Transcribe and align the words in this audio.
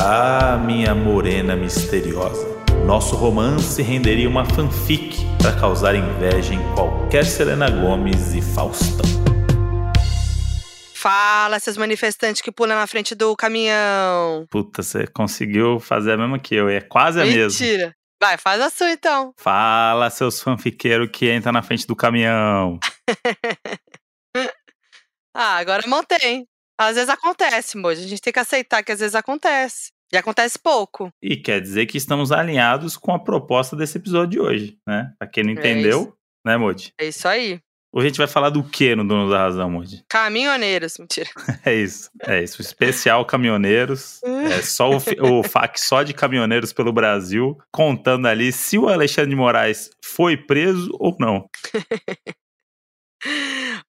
Ah, 0.00 0.56
minha 0.56 0.94
morena 0.94 1.56
misteriosa. 1.56 2.46
Nosso 2.86 3.16
romance 3.16 3.82
renderia 3.82 4.28
uma 4.28 4.44
fanfic 4.44 5.16
para 5.42 5.58
causar 5.58 5.96
inveja 5.96 6.54
em 6.54 6.74
qualquer 6.74 7.24
Selena 7.24 7.68
Gomes 7.68 8.32
e 8.32 8.40
Faustão. 8.40 9.04
Fala, 10.94 11.58
seus 11.58 11.76
manifestantes 11.76 12.40
que 12.40 12.52
pulam 12.52 12.78
na 12.78 12.86
frente 12.86 13.16
do 13.16 13.34
caminhão. 13.34 14.46
Puta, 14.48 14.84
você 14.84 15.04
conseguiu 15.08 15.80
fazer 15.80 16.12
a 16.12 16.16
mesma 16.16 16.38
que 16.38 16.54
eu, 16.54 16.68
é 16.68 16.80
quase 16.80 17.20
a 17.20 17.24
mesma. 17.24 17.46
Mentira. 17.46 17.92
Vai, 18.22 18.38
faz 18.38 18.60
a 18.60 18.70
sua 18.70 18.92
então. 18.92 19.32
Fala, 19.36 20.10
seus 20.10 20.40
fanfiqueiros 20.40 21.08
que 21.12 21.34
entram 21.34 21.52
na 21.52 21.62
frente 21.62 21.88
do 21.88 21.96
caminhão. 21.96 22.78
ah, 25.34 25.56
agora 25.56 25.82
mantém. 25.88 26.46
Às 26.78 26.94
vezes 26.94 27.08
acontece, 27.10 27.76
moço. 27.76 28.00
A 28.00 28.06
gente 28.06 28.20
tem 28.22 28.32
que 28.32 28.38
aceitar 28.38 28.82
que 28.82 28.92
às 28.92 29.00
vezes 29.00 29.14
acontece. 29.14 29.90
E 30.12 30.16
acontece 30.16 30.58
pouco. 30.58 31.10
E 31.22 31.36
quer 31.36 31.60
dizer 31.60 31.84
que 31.86 31.98
estamos 31.98 32.32
alinhados 32.32 32.96
com 32.96 33.12
a 33.12 33.18
proposta 33.18 33.76
desse 33.76 33.98
episódio 33.98 34.30
de 34.30 34.40
hoje, 34.40 34.78
né? 34.86 35.12
Pra 35.18 35.28
quem 35.28 35.44
não 35.44 35.50
É 35.50 35.54
entendeu, 35.54 36.00
isso. 36.02 36.14
né, 36.46 36.56
Modi? 36.56 36.92
É 36.98 37.06
isso 37.08 37.28
aí. 37.28 37.60
Hoje 37.92 38.06
a 38.06 38.08
gente 38.10 38.18
vai 38.18 38.26
falar 38.26 38.50
do 38.50 38.62
que 38.62 38.94
no 38.94 39.06
Dono 39.06 39.30
da 39.30 39.38
Razão, 39.38 39.70
Modi? 39.70 40.04
Caminhoneiros, 40.08 40.96
mentira. 40.98 41.28
É 41.64 41.74
isso, 41.74 42.10
é 42.22 42.42
isso. 42.42 42.60
Especial 42.62 43.24
caminhoneiros. 43.26 44.22
É 44.22 44.62
só 44.62 44.90
o, 44.90 44.96
o 45.40 45.42
FAQ 45.42 45.78
só 45.80 46.02
de 46.02 46.14
caminhoneiros 46.14 46.72
pelo 46.72 46.92
Brasil, 46.92 47.58
contando 47.72 48.28
ali 48.28 48.52
se 48.52 48.78
o 48.78 48.88
Alexandre 48.88 49.30
de 49.30 49.36
Moraes 49.36 49.90
foi 50.02 50.36
preso 50.36 50.90
ou 50.98 51.16
não. 51.18 51.48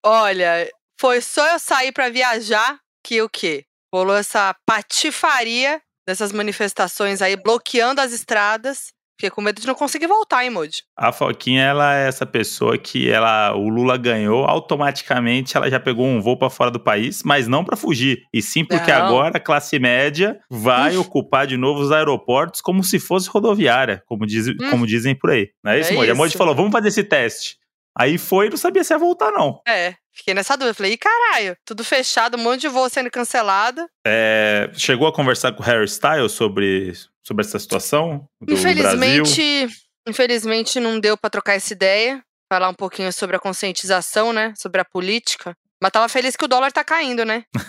Olha, 0.04 0.70
foi 1.00 1.22
só 1.22 1.48
eu 1.54 1.60
sair 1.60 1.94
pra 1.94 2.10
viajar 2.10 2.78
que 3.06 3.22
o 3.22 3.30
quê? 3.30 3.64
Rolou 3.94 4.18
essa 4.18 4.54
patifaria 4.66 5.80
dessas 6.06 6.32
manifestações 6.32 7.22
aí, 7.22 7.38
bloqueando 7.38 8.02
as 8.02 8.12
estradas. 8.12 8.88
Fiquei 9.18 9.30
com 9.30 9.42
medo 9.42 9.60
de 9.60 9.68
não 9.68 9.76
conseguir 9.76 10.08
voltar, 10.08 10.44
hein, 10.44 10.50
Moody? 10.50 10.78
A 10.98 11.12
Foquinha, 11.12 11.64
ela 11.64 11.96
é 11.96 12.08
essa 12.08 12.26
pessoa 12.26 12.78
que 12.78 13.10
ela, 13.10 13.54
o 13.54 13.68
Lula 13.68 13.98
ganhou, 13.98 14.46
automaticamente 14.46 15.58
ela 15.58 15.70
já 15.70 15.78
pegou 15.78 16.06
um 16.06 16.22
voo 16.22 16.38
pra 16.38 16.50
fora 16.50 16.72
do 16.72 16.80
país, 16.80 17.22
mas 17.24 17.46
não 17.48 17.66
pra 17.66 17.76
fugir, 17.76 18.22
e 18.34 18.42
sim 18.42 18.64
porque 18.64 18.92
Não. 18.92 19.06
agora 19.06 19.38
a 19.38 19.42
classe 19.42 19.78
média 19.78 20.40
vai 20.50 20.96
ocupar 20.96 21.46
de 21.48 21.58
novo 21.58 21.82
os 21.82 21.92
aeroportos 21.92 22.62
como 22.62 22.82
se 22.82 22.98
fosse 22.98 23.30
rodoviária, 23.30 24.02
como, 24.06 24.26
diz, 24.26 24.48
como 24.70 24.88
dizem 24.88 25.14
por 25.14 25.32
aí. 25.32 25.50
Não 25.62 25.74
é 25.74 25.82
isso, 25.82 25.92
É 25.92 25.96
Moody? 25.96 26.12
A 26.12 26.16
Moody 26.16 26.38
falou, 26.38 26.56
vamos 26.56 26.72
fazer 26.72 26.88
esse 26.88 27.04
teste. 27.04 27.58
Aí 28.00 28.18
foi 28.18 28.48
e 28.48 28.50
não 28.50 28.56
sabia 28.56 28.82
se 28.82 28.94
ia 28.94 28.98
voltar, 28.98 29.30
não. 29.30 29.62
É, 29.68 29.94
fiquei 30.14 30.34
nessa 30.34 30.56
dúvida. 30.56 30.74
Falei, 30.74 30.94
ih, 30.94 30.98
caralho, 30.98 31.58
tudo 31.66 31.84
fechado, 31.84 32.38
um 32.38 32.42
monte 32.42 32.62
de 32.62 32.70
voo 32.70 32.90
sendo 32.90 33.12
cancelado. 33.12 33.86
É, 34.08 34.72
chegou 34.74 35.06
a 35.06 35.14
conversar 35.14 35.52
com 35.52 35.62
o 35.62 35.66
Harry 35.66 35.84
Styles 35.84 36.32
sobre, 36.32 36.94
sobre 37.22 37.46
essa 37.46 37.60
situação 37.60 38.26
do 38.40 38.56
Brasil? 38.56 38.72
Infelizmente, 38.72 39.68
infelizmente 40.08 40.80
não 40.80 40.98
deu 40.98 41.18
pra 41.18 41.30
trocar 41.30 41.56
essa 41.56 41.74
ideia. 41.74 42.24
Falar 42.52 42.70
um 42.70 42.74
pouquinho 42.74 43.12
sobre 43.12 43.36
a 43.36 43.40
conscientização, 43.40 44.32
né? 44.32 44.54
Sobre 44.56 44.80
a 44.80 44.86
política. 44.86 45.54
Mas 45.82 45.92
tava 45.92 46.08
feliz 46.08 46.38
que 46.38 46.46
o 46.46 46.48
dólar 46.48 46.72
tá 46.72 46.86
caindo, 46.86 47.26
né? 47.26 47.44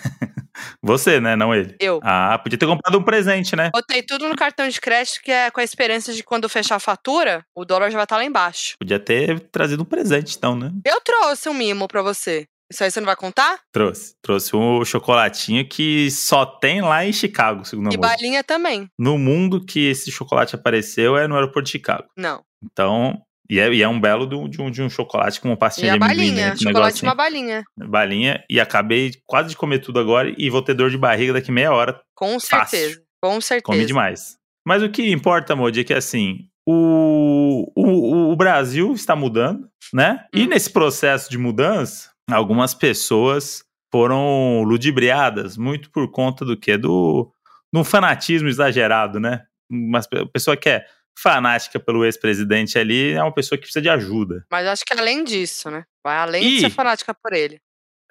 Você, 0.83 1.21
né? 1.21 1.37
Não 1.37 1.55
ele. 1.55 1.77
Eu. 1.79 2.01
Ah, 2.03 2.39
podia 2.39 2.59
ter 2.59 2.67
comprado 2.67 2.99
um 2.99 3.03
presente, 3.03 3.55
né? 3.55 3.71
Botei 3.73 4.03
tudo 4.03 4.29
no 4.29 4.37
cartão 4.37 4.69
de 4.69 4.81
crédito, 4.81 5.21
que 5.23 5.31
é 5.31 5.51
com 5.51 5.61
a 5.61 5.65
esperança 5.65 6.13
de 6.13 6.23
quando 6.23 6.49
fechar 6.49 6.77
a 6.77 6.81
fatura, 6.81 7.45
o 7.55 7.65
dólar 7.65 7.91
já 7.91 7.99
vai 7.99 8.05
estar 8.05 8.17
lá 8.17 8.25
embaixo. 8.25 8.75
Podia 8.79 8.99
ter 8.99 9.41
trazido 9.51 9.83
um 9.83 9.87
presente, 9.87 10.37
então, 10.37 10.57
né? 10.57 10.73
Eu 10.85 11.01
trouxe 11.01 11.49
um 11.49 11.55
mimo 11.55 11.87
pra 11.87 12.03
você. 12.03 12.47
Isso 12.73 12.85
aí 12.85 12.91
você 12.91 13.01
não 13.01 13.07
vai 13.07 13.17
contar? 13.17 13.59
Trouxe. 13.73 14.15
Trouxe 14.23 14.55
um 14.55 14.85
chocolatinho 14.85 15.69
que 15.69 16.09
só 16.11 16.47
tem 16.47 16.81
lá 16.81 17.05
em 17.05 17.13
Chicago, 17.13 17.65
segundo 17.65 17.89
a 17.89 17.95
E 17.95 17.97
balinha 17.99 18.45
também. 18.45 18.89
No 18.97 19.19
mundo 19.19 19.65
que 19.65 19.91
esse 19.91 20.13
chocolate 20.13 20.55
apareceu 20.55 21.17
é 21.17 21.27
no 21.27 21.35
aeroporto 21.35 21.67
de 21.67 21.73
Chicago. 21.73 22.05
Não. 22.17 22.43
Então, 22.63 23.21
e 23.51 23.59
é, 23.59 23.73
e 23.73 23.83
é 23.83 23.89
um 23.89 24.01
belo 24.01 24.27
do- 24.27 24.49
de 24.49 24.63
um, 24.63 24.71
de 24.71 24.81
um 24.83 24.89
chocolate 24.89 25.41
com 25.41 25.49
uma 25.49 25.55
E 25.55 25.59
pastinha 25.59 25.93
a 25.95 25.99
de 25.99 26.05
amendoim. 26.05 26.27
balinha. 26.29 26.47
né? 26.51 26.57
Chocolate 26.57 26.77
e 26.77 26.85
negocinho. 27.05 27.09
uma 27.11 27.15
balinha. 27.15 27.65
Balinha. 27.77 28.45
E 28.49 28.61
acabei 28.61 29.13
quase 29.27 29.51
de 29.51 29.57
comer 29.57 29.81
tudo 29.81 29.99
agora 29.99 30.33
e 30.39 30.49
vou 30.49 30.63
ter 30.63 30.75
dor 30.75 30.91
de 30.91 30.97
barriga 30.97 31.33
daqui 31.33 31.51
meia 31.51 31.73
hora. 31.73 32.01
Com 32.15 32.39
Fácil. 32.41 32.79
certeza. 32.79 33.03
Com 33.23 33.41
certeza. 33.41 33.63
Come 33.65 33.85
demais. 33.85 34.37
Mas 34.67 34.83
o 34.83 34.89
que 34.89 35.11
importa, 35.11 35.57
Modi, 35.57 35.81
é 35.81 35.85
que 35.85 35.93
assim, 35.95 36.47
o, 36.67 37.71
o, 37.77 38.33
o 38.33 38.37
Brasil 38.37 38.93
está 38.93 39.15
mudando, 39.17 39.69
né? 39.93 40.25
E 40.35 40.45
Hum. 40.45 40.47
nesse 40.49 40.71
processo 40.71 41.31
de 41.31 41.37
mudança, 41.39 42.11
algumas 42.31 42.75
pessoas 42.75 43.63
foram 43.93 44.63
ludibriadas 44.63 45.57
muito 45.57 45.91
por 45.91 46.11
conta 46.11 46.45
do 46.45 46.57
quê? 46.57 46.77
Do, 46.79 47.33
do 47.73 47.83
fanatismo 47.85 48.49
exagerado, 48.49 49.19
né? 49.19 49.43
Uma 49.71 50.01
pe- 50.03 50.27
pessoa 50.33 50.57
que 50.57 50.69
é 50.69 50.85
fanática 51.19 51.79
pelo 51.79 52.05
ex-presidente 52.05 52.79
ali 52.79 53.13
é 53.13 53.23
uma 53.23 53.35
pessoa 53.35 53.57
que 53.57 53.63
precisa 53.63 53.83
de 53.83 53.89
ajuda. 53.89 54.45
Mas 54.51 54.67
acho 54.67 54.85
que 54.85 54.93
além 54.93 55.25
disso, 55.25 55.71
né? 55.71 55.85
Vai 56.05 56.17
além 56.17 56.43
Ih. 56.43 56.55
de 56.57 56.61
ser 56.61 56.71
fanática 56.71 57.15
por 57.15 57.33
ele. 57.33 57.61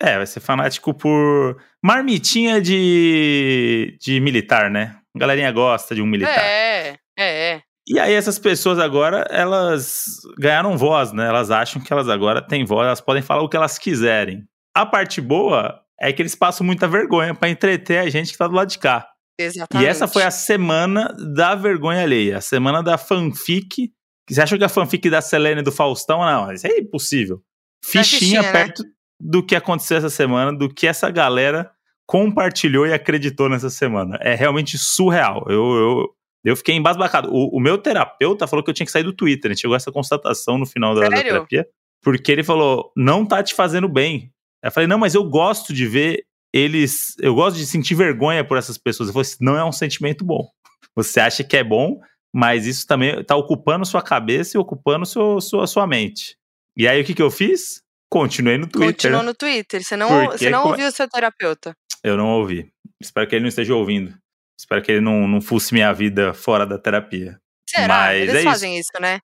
É, 0.01 0.15
vai 0.15 0.25
ser 0.25 0.39
fanático 0.39 0.93
por 0.93 1.61
marmitinha 1.83 2.61
de, 2.61 3.97
de 3.99 4.19
militar, 4.21 4.69
né? 4.69 4.95
A 5.15 5.19
galerinha 5.19 5.51
gosta 5.51 5.93
de 5.93 6.01
um 6.01 6.05
militar. 6.05 6.41
É, 6.41 6.95
é, 7.17 7.53
é. 7.53 7.61
E 7.87 7.99
aí 7.99 8.13
essas 8.13 8.37
pessoas 8.37 8.79
agora, 8.79 9.25
elas 9.29 10.03
ganharam 10.37 10.77
voz, 10.77 11.11
né? 11.11 11.27
Elas 11.27 11.51
acham 11.51 11.81
que 11.81 11.91
elas 11.91 12.07
agora 12.07 12.41
têm 12.41 12.63
voz, 12.63 12.85
elas 12.85 13.01
podem 13.01 13.23
falar 13.23 13.41
o 13.41 13.49
que 13.49 13.57
elas 13.57 13.77
quiserem. 13.77 14.43
A 14.75 14.85
parte 14.85 15.19
boa 15.19 15.81
é 15.99 16.13
que 16.13 16.21
eles 16.21 16.35
passam 16.35 16.65
muita 16.65 16.87
vergonha 16.87 17.35
pra 17.35 17.49
entreter 17.49 17.97
a 17.99 18.09
gente 18.09 18.31
que 18.31 18.37
tá 18.37 18.47
do 18.47 18.53
lado 18.53 18.69
de 18.69 18.79
cá. 18.79 19.08
Exatamente. 19.39 19.85
E 19.85 19.89
essa 19.89 20.07
foi 20.07 20.23
a 20.23 20.31
semana 20.31 21.15
da 21.33 21.55
vergonha 21.55 22.03
alheia, 22.03 22.37
a 22.37 22.41
semana 22.41 22.83
da 22.83 22.97
fanfic. 22.97 23.91
Você 24.29 24.41
acha 24.41 24.57
que 24.57 24.63
a 24.63 24.69
fanfic 24.69 25.09
da 25.09 25.21
Selene 25.21 25.61
e 25.61 25.63
do 25.63 25.71
Faustão? 25.71 26.19
Não, 26.19 26.51
isso 26.51 26.67
é 26.67 26.77
impossível. 26.77 27.41
Fichinha 27.83 28.03
fichinha, 28.03 28.41
né? 28.41 28.51
perto 28.51 28.83
do 29.19 29.43
que 29.43 29.55
aconteceu 29.55 29.97
essa 29.97 30.09
semana, 30.09 30.55
do 30.55 30.67
que 30.67 30.85
essa 30.85 31.09
galera 31.09 31.71
compartilhou 32.05 32.85
e 32.85 32.93
acreditou 32.93 33.47
nessa 33.47 33.69
semana. 33.69 34.17
É 34.21 34.35
realmente 34.35 34.77
surreal. 34.77 35.45
Eu, 35.47 35.75
eu, 35.75 36.09
eu 36.43 36.55
fiquei 36.57 36.75
embasbacado. 36.75 37.29
O, 37.31 37.57
o 37.57 37.59
meu 37.61 37.77
terapeuta 37.77 38.45
falou 38.45 38.63
que 38.63 38.69
eu 38.69 38.73
tinha 38.73 38.85
que 38.85 38.91
sair 38.91 39.03
do 39.03 39.13
Twitter. 39.13 39.51
A 39.51 39.53
gente 39.53 39.61
chegou 39.61 39.73
a 39.73 39.77
essa 39.77 39.91
constatação 39.91 40.57
no 40.57 40.65
final 40.65 40.93
da, 40.93 41.07
da 41.07 41.21
terapia. 41.21 41.65
Porque 42.01 42.31
ele 42.31 42.43
falou, 42.43 42.91
não 42.95 43.25
tá 43.25 43.41
te 43.41 43.53
fazendo 43.53 43.87
bem. 43.87 44.31
Eu 44.63 44.71
falei, 44.71 44.87
não, 44.87 44.97
mas 44.97 45.15
eu 45.15 45.23
gosto 45.23 45.73
de 45.73 45.85
ver 45.85 46.25
eles. 46.53 47.15
Eu 47.19 47.35
gosto 47.35 47.57
de 47.57 47.65
sentir 47.65 47.95
vergonha 47.95 48.43
por 48.43 48.57
essas 48.57 48.77
pessoas. 48.77 49.09
Eu 49.09 49.13
falei, 49.13 49.29
não 49.41 49.57
é 49.57 49.63
um 49.63 49.71
sentimento 49.71 50.23
bom. 50.23 50.49
Você 50.95 51.19
acha 51.19 51.43
que 51.43 51.57
é 51.57 51.63
bom, 51.63 51.99
mas 52.33 52.65
isso 52.65 52.85
também 52.85 53.23
tá 53.23 53.35
ocupando 53.35 53.85
sua 53.85 54.01
cabeça 54.01 54.57
e 54.57 54.59
ocupando 54.59 55.05
seu, 55.05 55.39
sua, 55.39 55.67
sua 55.67 55.87
mente. 55.87 56.37
E 56.75 56.87
aí 56.87 57.01
o 57.01 57.05
que, 57.05 57.13
que 57.13 57.21
eu 57.21 57.31
fiz? 57.31 57.81
Continuei 58.09 58.57
no 58.57 58.67
Twitter. 58.67 58.93
Continuou 58.93 59.23
no 59.23 59.33
Twitter. 59.33 59.83
Você 59.83 59.95
não, 59.95 60.07
Porque 60.07 60.37
você 60.39 60.49
não 60.49 60.67
ouviu 60.67 60.87
o 60.87 60.91
seu 60.91 61.07
terapeuta. 61.07 61.75
Eu 62.03 62.17
não 62.17 62.27
ouvi. 62.39 62.71
Espero 62.99 63.27
que 63.27 63.35
ele 63.35 63.43
não 63.43 63.49
esteja 63.49 63.75
ouvindo. 63.75 64.17
Espero 64.59 64.81
que 64.81 64.91
ele 64.91 65.01
não, 65.01 65.27
não 65.27 65.41
fusse 65.41 65.73
minha 65.73 65.93
vida 65.93 66.33
fora 66.33 66.65
da 66.65 66.77
terapia. 66.77 67.39
Será? 67.69 67.87
Mas 67.87 68.21
Eles 68.21 68.35
é 68.35 68.43
fazem 68.43 68.77
isso. 68.77 68.89
né? 68.99 69.19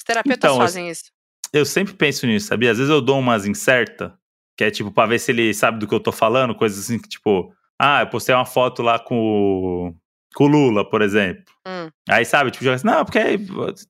Os 0.00 0.04
terapeutas 0.04 0.50
Então, 0.50 0.56
fazem 0.56 0.88
isso. 0.88 1.04
Eu 1.52 1.66
sempre 1.66 1.92
penso 1.94 2.26
nisso, 2.26 2.46
sabia? 2.46 2.70
Às 2.70 2.78
vezes 2.78 2.90
eu 2.90 3.00
dou 3.00 3.18
umas 3.18 3.44
incerta, 3.44 4.16
que 4.56 4.64
é 4.64 4.70
tipo 4.70 4.90
pra 4.92 5.06
ver 5.06 5.18
se 5.18 5.30
ele 5.32 5.52
sabe 5.54 5.78
do 5.78 5.86
que 5.86 5.94
eu 5.94 6.00
tô 6.00 6.12
falando, 6.12 6.54
coisas 6.54 6.78
assim 6.78 6.98
que 6.98 7.08
tipo, 7.08 7.52
ah, 7.80 8.00
eu 8.02 8.06
postei 8.08 8.34
uma 8.34 8.44
foto 8.44 8.82
lá 8.82 8.98
com 8.98 9.16
o, 9.18 9.94
com 10.34 10.44
o 10.44 10.46
Lula, 10.48 10.88
por 10.88 11.02
exemplo. 11.02 11.44
Hum. 11.66 11.88
Aí, 12.08 12.24
sabe, 12.24 12.50
tipo, 12.50 12.64
joga 12.64 12.76
assim, 12.76 12.86
não, 12.86 13.04
porque 13.04 13.18
aí, 13.18 13.38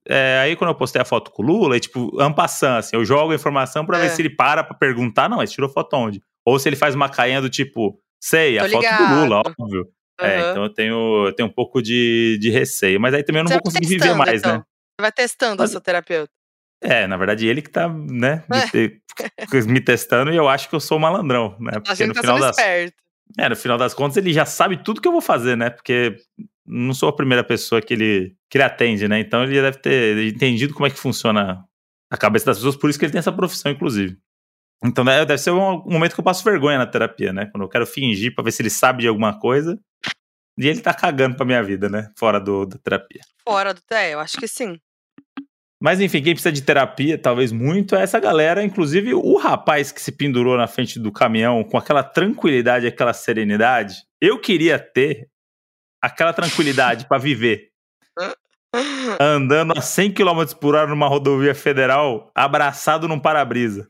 é, 0.09 0.39
aí 0.43 0.57
quando 0.57 0.71
eu 0.71 0.75
postei 0.75 1.01
a 1.01 1.05
foto 1.05 1.31
com 1.31 1.43
o 1.43 1.47
Lula, 1.47 1.75
aí, 1.75 1.81
tipo, 1.81 2.21
ampassando, 2.21 2.79
assim, 2.79 2.97
eu 2.97 3.05
jogo 3.05 3.33
a 3.33 3.35
informação 3.35 3.85
pra 3.87 3.99
É. 3.99 4.03
ver 4.03 4.11
se 4.11 4.23
ele 4.23 4.31
para 4.31 4.63
pra 4.65 4.75
perguntar, 4.77 5.29
não, 5.29 5.39
mas 5.39 5.53
tirou 5.53 5.69
foto 5.71 5.95
onde? 5.97 6.21
Ou 6.45 6.59
se 6.59 6.69
ele 6.69 6.77
faz 6.77 6.95
uma 6.95 7.09
cainha 7.09 7.41
do 7.41 7.49
tipo, 7.51 7.99
sei, 8.21 8.59
a 8.59 8.65
Tô 8.65 8.71
foto 8.71 8.83
do 8.83 8.87
ligado. 8.91 9.15
Lula, 9.21 9.43
óbvio. 9.59 9.87
É, 10.21 10.41
Aham. 10.41 10.51
então 10.51 10.63
eu 10.65 10.69
tenho, 10.75 11.27
eu 11.27 11.33
tenho 11.35 11.49
um 11.49 11.53
pouco 11.53 11.83
de, 11.83 12.39
de 12.41 12.51
receio, 12.51 13.01
mas 13.01 13.15
aí 13.15 13.23
também 13.25 13.41
eu 13.41 13.45
não 13.45 13.49
Você 13.51 13.55
vou 13.55 13.63
conseguir 13.63 13.87
viver 13.89 14.15
mais, 14.15 14.41
então. 14.41 14.59
né? 14.59 14.63
Vai 15.01 15.11
testando 15.11 15.57
Mas- 15.59 15.71
o 15.71 15.73
seu 15.73 15.81
terapeuta. 15.81 16.31
É, 16.83 17.07
na 17.07 17.17
verdade, 17.17 17.47
ele 17.47 17.63
que 17.63 17.71
tá, 17.71 17.89
né, 17.89 18.43
me, 18.51 19.01
É. 19.57 19.61
me 19.67 19.81
testando 19.81 20.33
e 20.33 20.37
eu 20.37 20.49
acho 20.49 20.69
que 20.69 20.75
eu 20.75 20.81
sou 20.81 20.99
malandrão, 20.99 21.57
né? 21.61 21.73
Porque 21.81 22.07
no 22.07 22.13
tá 22.13 22.21
final, 22.21 22.39
das, 22.41 22.59
esperto. 22.59 22.97
é, 23.39 23.49
no 23.49 23.57
final 23.57 23.79
das 23.79 23.95
contas 23.95 24.17
ele 24.17 24.33
já 24.33 24.45
sabe 24.45 24.83
tudo 24.83 25.01
que 25.01 25.07
eu 25.07 25.13
vou 25.13 25.21
fazer, 25.21 25.57
né? 25.57 25.71
Porque 25.71 26.17
não 26.67 26.93
sou 26.93 27.09
a 27.09 27.15
primeira 27.17 27.45
pessoa 27.45 27.81
que 27.81 27.95
ele, 27.95 28.35
que 28.51 28.59
ele 28.59 28.65
atende, 28.65 29.07
né? 29.07 29.21
Então 29.21 29.45
ele 29.45 29.61
deve 29.63 29.79
ter 29.79 30.27
entendido 30.27 30.75
como 30.75 30.87
é 30.87 30.91
que 30.91 30.99
funciona 30.99 31.65
a 32.11 32.17
cabeça 32.17 32.47
das 32.47 32.59
pessoas, 32.59 32.77
por 32.77 32.91
isso 32.91 32.99
que 32.99 33.05
ele 33.05 33.13
tem 33.13 33.21
essa 33.21 33.33
profissão, 33.33 33.71
inclusive. 33.71 34.17
Então 34.85 35.05
né, 35.05 35.25
deve 35.25 35.39
ser 35.41 35.53
um 35.53 35.85
momento 35.85 36.15
que 36.15 36.21
eu 36.21 36.25
passo 36.25 36.43
vergonha 36.43 36.79
na 36.79 36.87
terapia, 36.87 37.33
né? 37.33 37.47
Quando 37.47 37.63
eu 37.63 37.69
quero 37.69 37.87
fingir 37.87 38.35
pra 38.35 38.43
ver 38.43 38.51
se 38.51 38.61
ele 38.61 38.71
sabe 38.71 39.03
de 39.03 39.09
alguma 39.09 39.39
coisa 39.39 39.79
e 40.59 40.67
ele 40.67 40.81
tá 40.81 40.93
cagando 40.93 41.37
pra 41.37 41.47
minha 41.47 41.63
vida, 41.63 41.89
né? 41.89 42.11
Fora 42.19 42.41
do, 42.41 42.67
da 42.67 42.77
terapia. 42.79 43.21
Fora 43.47 43.73
do. 43.73 43.81
É, 43.93 44.15
eu 44.15 44.19
acho 44.19 44.37
que 44.37 44.49
sim. 44.49 44.77
Mas 45.83 46.01
enfim, 46.01 46.23
quem 46.23 46.33
precisa 46.33 46.53
de 46.53 46.63
terapia, 46.63 47.19
talvez 47.19 47.51
muito, 47.51 47.97
é 47.97 48.03
essa 48.03 48.21
galera, 48.21 48.63
inclusive 48.63 49.15
o 49.15 49.37
rapaz 49.37 49.91
que 49.91 50.01
se 50.01 50.13
pendurou 50.13 50.57
na 50.57 50.69
frente 50.69 50.97
do 50.97 51.11
caminhão 51.11 51.65
com 51.65 51.77
aquela 51.77 52.05
tranquilidade, 52.05 52.87
aquela 52.87 53.13
serenidade. 53.13 53.97
Eu 54.21 54.39
queria 54.39 54.79
ter 54.79 55.27
aquela 56.01 56.33
tranquilidade 56.33 57.09
para 57.09 57.19
viver 57.19 57.71
andando 59.21 59.77
a 59.77 59.81
100 59.81 60.13
km 60.13 60.45
por 60.61 60.77
hora 60.77 60.87
numa 60.87 61.09
rodovia 61.09 61.53
federal, 61.53 62.31
abraçado 62.33 63.09
num 63.09 63.19
para-brisa. 63.19 63.89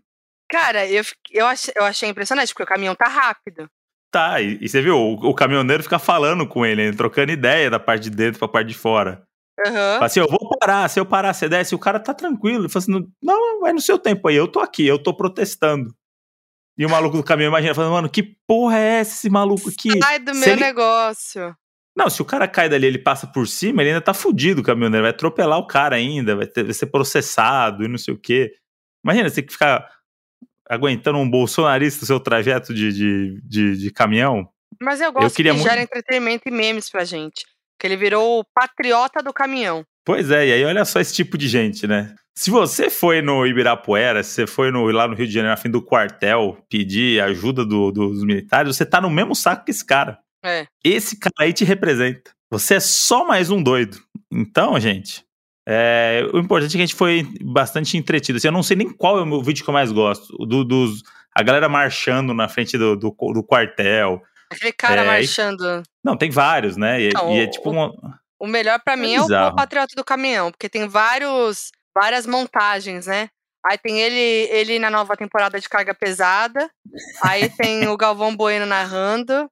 Cara, 0.50 0.86
eu, 0.88 1.02
eu, 1.30 1.46
achei, 1.46 1.74
eu 1.76 1.84
achei 1.84 2.08
impressionante, 2.08 2.54
porque 2.54 2.62
o 2.62 2.66
caminhão 2.66 2.94
tá 2.94 3.06
rápido. 3.06 3.68
Tá, 4.10 4.40
e, 4.40 4.56
e 4.62 4.68
você 4.68 4.80
viu, 4.80 4.96
o, 4.96 5.12
o, 5.30 5.34
caminhoneiro 5.34 5.82
fica 5.82 5.98
falando 5.98 6.46
com 6.46 6.64
ele, 6.64 6.94
trocando 6.94 7.32
ideia 7.32 7.68
da 7.68 7.78
parte 7.78 8.04
de 8.04 8.10
dentro 8.16 8.38
pra 8.38 8.48
parte 8.48 8.68
de 8.68 8.74
fora. 8.74 9.22
Uhum. 9.66 9.74
Fala 9.74 10.06
assim, 10.06 10.20
eu 10.20 10.26
vou 10.26 10.38
parar, 10.62 10.88
se 10.88 11.00
eu 11.00 11.04
parar, 11.04 11.34
você 11.34 11.48
desce, 11.48 11.74
o 11.74 11.78
cara 11.78 11.98
tá 11.98 12.14
tranquilo. 12.14 12.62
Ele 12.62 12.68
fala 12.68 12.82
assim, 12.82 13.12
não, 13.22 13.60
vai 13.60 13.72
no 13.72 13.80
seu 13.80 13.98
tempo 13.98 14.28
aí, 14.28 14.36
eu 14.36 14.46
tô 14.46 14.60
aqui, 14.60 14.86
eu 14.86 14.98
tô 14.98 15.14
protestando. 15.14 15.92
E 16.78 16.86
o 16.86 16.90
maluco 16.90 17.16
do 17.16 17.24
caminhão 17.24 17.50
imagina, 17.50 17.74
falando, 17.74 17.92
mano, 17.92 18.08
que 18.08 18.22
porra 18.46 18.78
é 18.78 19.00
essa, 19.00 19.14
esse 19.14 19.28
maluco 19.28 19.68
aqui? 19.68 19.98
Sai 19.98 20.18
do 20.20 20.34
se 20.34 20.40
meu 20.40 20.50
ele... 20.50 20.60
negócio. 20.60 21.54
Não, 21.94 22.08
se 22.08 22.22
o 22.22 22.24
cara 22.24 22.48
cai 22.48 22.68
dali 22.68 22.86
ele 22.86 22.98
passa 22.98 23.26
por 23.26 23.46
cima, 23.46 23.82
ele 23.82 23.90
ainda 23.90 24.00
tá 24.00 24.14
fudido 24.14 24.62
o 24.62 24.64
caminhoneiro, 24.64 25.02
vai 25.02 25.10
atropelar 25.10 25.58
o 25.58 25.66
cara 25.66 25.96
ainda, 25.96 26.34
vai, 26.34 26.46
ter, 26.46 26.64
vai 26.64 26.72
ser 26.72 26.86
processado 26.86 27.84
e 27.84 27.88
não 27.88 27.98
sei 27.98 28.14
o 28.14 28.18
quê. 28.18 28.54
Imagina, 29.04 29.28
você 29.28 29.36
tem 29.36 29.46
que 29.46 29.52
ficar 29.52 29.86
aguentando 30.70 31.18
um 31.18 31.28
bolsonarista 31.28 32.04
o 32.04 32.06
seu 32.06 32.18
trajeto 32.18 32.72
de, 32.72 32.92
de, 32.92 33.40
de, 33.42 33.76
de, 33.76 33.90
caminhão. 33.90 34.48
Mas 34.80 35.02
eu 35.02 35.12
gosto 35.12 35.26
eu 35.26 35.30
queria 35.30 35.52
que 35.52 35.58
muito... 35.58 35.68
gera 35.68 35.82
entretenimento 35.82 36.48
e 36.48 36.50
memes 36.50 36.88
pra 36.88 37.04
gente. 37.04 37.44
Que 37.78 37.86
ele 37.86 37.96
virou 37.96 38.40
o 38.40 38.44
patriota 38.54 39.22
do 39.22 39.34
caminhão. 39.34 39.84
Pois 40.04 40.30
é, 40.30 40.48
e 40.48 40.52
aí 40.52 40.64
olha 40.64 40.84
só 40.84 41.00
esse 41.00 41.14
tipo 41.14 41.38
de 41.38 41.48
gente, 41.48 41.86
né? 41.86 42.14
Se 42.36 42.50
você 42.50 42.88
foi 42.88 43.20
no 43.20 43.46
Ibirapuera, 43.46 44.22
se 44.22 44.30
você 44.30 44.46
foi 44.46 44.70
no, 44.70 44.84
lá 44.90 45.06
no 45.06 45.14
Rio 45.14 45.26
de 45.26 45.32
Janeiro, 45.32 45.50
na 45.50 45.56
fim 45.56 45.70
do 45.70 45.82
quartel, 45.82 46.58
pedir 46.68 47.22
ajuda 47.22 47.64
do, 47.64 47.92
dos 47.92 48.24
militares, 48.24 48.74
você 48.74 48.86
tá 48.86 49.00
no 49.00 49.10
mesmo 49.10 49.34
saco 49.34 49.64
que 49.64 49.70
esse 49.70 49.84
cara. 49.84 50.18
É. 50.44 50.66
Esse 50.82 51.18
cara 51.18 51.34
aí 51.40 51.52
te 51.52 51.64
representa. 51.64 52.32
Você 52.50 52.74
é 52.74 52.80
só 52.80 53.26
mais 53.26 53.50
um 53.50 53.62
doido. 53.62 53.98
Então, 54.30 54.78
gente, 54.80 55.24
é, 55.68 56.26
o 56.32 56.38
importante 56.38 56.70
é 56.70 56.72
que 56.72 56.82
a 56.82 56.86
gente 56.86 56.96
foi 56.96 57.26
bastante 57.42 57.96
entretido. 57.96 58.38
Assim, 58.38 58.48
eu 58.48 58.52
não 58.52 58.62
sei 58.62 58.76
nem 58.76 58.90
qual 58.90 59.18
é 59.18 59.22
o 59.22 59.26
meu 59.26 59.42
vídeo 59.42 59.62
que 59.62 59.70
eu 59.70 59.74
mais 59.74 59.92
gosto. 59.92 60.36
Do, 60.46 60.64
dos, 60.64 61.02
a 61.34 61.42
galera 61.42 61.68
marchando 61.68 62.34
na 62.34 62.48
frente 62.48 62.76
do, 62.76 62.96
do, 62.96 63.10
do 63.10 63.44
quartel. 63.44 64.22
Aquele 64.50 64.72
cara 64.72 65.02
é, 65.02 65.06
marchando. 65.06 65.82
Não, 66.02 66.16
tem 66.16 66.30
vários, 66.30 66.76
né? 66.76 67.00
E, 67.00 67.10
não, 67.12 67.32
e 67.32 67.40
é 67.40 67.46
tipo 67.46 67.70
o, 67.70 67.72
uma... 67.72 68.20
o 68.42 68.46
melhor 68.48 68.80
para 68.84 68.96
mim 68.96 69.12
é, 69.12 69.18
é 69.18 69.20
o, 69.20 69.54
Patriota 69.54 69.94
do 69.94 70.04
Caminhão, 70.04 70.50
porque 70.50 70.68
tem 70.68 70.88
vários, 70.88 71.70
várias 71.94 72.26
montagens, 72.26 73.06
né? 73.06 73.28
Aí 73.64 73.78
tem 73.78 74.00
ele, 74.00 74.50
ele 74.50 74.78
na 74.80 74.90
nova 74.90 75.16
temporada 75.16 75.60
de 75.60 75.68
carga 75.68 75.94
pesada. 75.94 76.68
Aí 77.22 77.48
tem 77.48 77.86
o 77.86 77.96
Galvão 77.96 78.36
Bueno 78.36 78.66
narrando. 78.66 79.48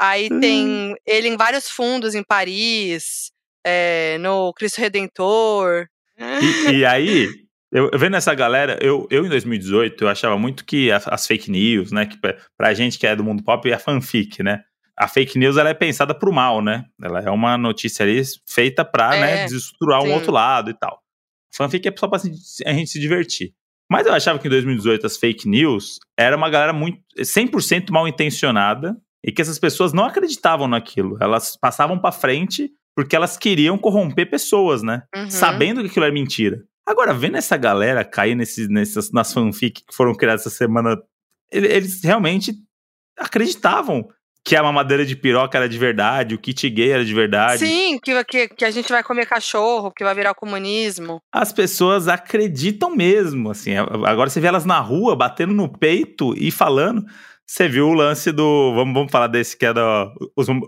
Aí 0.00 0.28
tem 0.28 0.68
hum. 0.68 0.94
ele 1.04 1.26
em 1.26 1.36
vários 1.36 1.68
fundos 1.68 2.14
em 2.14 2.22
Paris, 2.22 3.32
é, 3.66 4.16
no 4.18 4.52
Cristo 4.52 4.80
Redentor. 4.80 5.88
E, 6.16 6.70
e 6.76 6.86
aí, 6.86 7.28
eu, 7.72 7.90
vendo 7.98 8.16
essa 8.16 8.32
galera, 8.36 8.78
eu, 8.80 9.08
eu 9.10 9.26
em 9.26 9.28
2018, 9.28 10.04
eu 10.04 10.08
achava 10.08 10.38
muito 10.38 10.64
que 10.64 10.92
as, 10.92 11.08
as, 11.08 11.26
fake 11.26 11.50
news, 11.50 11.90
né, 11.90 12.06
que 12.06 12.16
pra 12.56 12.72
gente 12.72 12.96
que 12.96 13.06
é 13.08 13.16
do 13.16 13.24
mundo 13.24 13.42
pop, 13.42 13.68
é 13.68 13.78
fanfic, 13.80 14.44
né? 14.44 14.62
A 14.98 15.06
fake 15.06 15.38
news, 15.38 15.56
ela 15.56 15.70
é 15.70 15.74
pensada 15.74 16.14
pro 16.14 16.32
mal, 16.32 16.60
né? 16.60 16.86
Ela 17.00 17.20
é 17.20 17.30
uma 17.30 17.56
notícia 17.56 18.04
ali 18.04 18.20
feita 18.46 18.82
né, 18.82 19.16
é, 19.16 19.20
né, 19.20 19.44
desestruturar 19.44 20.02
um 20.02 20.12
outro 20.12 20.32
lado 20.32 20.70
e 20.70 20.74
tal. 20.74 21.00
Fanfic 21.54 21.88
é 21.88 21.94
só 21.96 22.08
pra 22.08 22.18
a 22.18 22.72
gente 22.72 22.90
se 22.90 22.98
divertir. 22.98 23.54
Mas 23.90 24.06
eu 24.06 24.12
achava 24.12 24.38
que 24.38 24.46
em 24.46 24.50
2018 24.50 25.06
as 25.06 25.16
fake 25.16 25.48
news 25.48 25.98
era 26.18 26.36
uma 26.36 26.50
galera 26.50 26.72
muito 26.72 27.00
100% 27.16 27.90
mal 27.90 28.06
intencionada 28.06 28.96
e 29.24 29.32
que 29.32 29.40
essas 29.40 29.58
pessoas 29.58 29.92
não 29.92 30.04
acreditavam 30.04 30.68
naquilo. 30.68 31.16
Elas 31.20 31.56
passavam 31.56 31.98
para 31.98 32.12
frente 32.12 32.70
porque 32.94 33.16
elas 33.16 33.36
queriam 33.36 33.78
corromper 33.78 34.28
pessoas, 34.28 34.82
né? 34.82 35.04
Uhum. 35.14 35.30
Sabendo 35.30 35.80
que 35.80 35.86
aquilo 35.86 36.04
era 36.04 36.12
mentira. 36.12 36.64
Agora, 36.86 37.14
vendo 37.14 37.36
essa 37.36 37.56
galera 37.56 38.04
cair 38.04 38.34
nesses, 38.34 38.68
nessas, 38.68 39.12
nas 39.12 39.32
fanfic 39.32 39.84
que 39.86 39.94
foram 39.94 40.14
criadas 40.14 40.42
essa 40.42 40.50
semana, 40.50 40.96
eles 41.50 42.02
realmente 42.02 42.54
acreditavam 43.18 44.08
que 44.44 44.56
a 44.56 44.62
mamadeira 44.62 45.04
de 45.04 45.14
piroca 45.14 45.58
era 45.58 45.68
de 45.68 45.78
verdade, 45.78 46.34
o 46.34 46.38
kit 46.38 46.68
gay 46.70 46.90
era 46.90 47.04
de 47.04 47.12
verdade. 47.12 47.58
Sim, 47.58 47.98
que, 48.02 48.24
que, 48.24 48.48
que, 48.48 48.64
a 48.64 48.70
gente 48.70 48.88
vai 48.88 49.02
comer 49.02 49.26
cachorro, 49.26 49.92
que 49.92 50.04
vai 50.04 50.14
virar 50.14 50.34
comunismo. 50.34 51.20
As 51.32 51.52
pessoas 51.52 52.08
acreditam 52.08 52.94
mesmo, 52.94 53.50
assim. 53.50 53.76
Agora 53.76 54.30
você 54.30 54.40
vê 54.40 54.46
elas 54.46 54.64
na 54.64 54.80
rua 54.80 55.14
batendo 55.14 55.52
no 55.52 55.68
peito 55.68 56.34
e 56.36 56.50
falando. 56.50 57.04
Você 57.46 57.66
viu 57.66 57.88
o 57.88 57.94
lance 57.94 58.30
do. 58.30 58.74
Vamos, 58.74 58.92
vamos 58.92 59.10
falar 59.10 59.26
desse 59.26 59.56
que 59.56 59.64
é 59.64 59.72
da, 59.72 60.12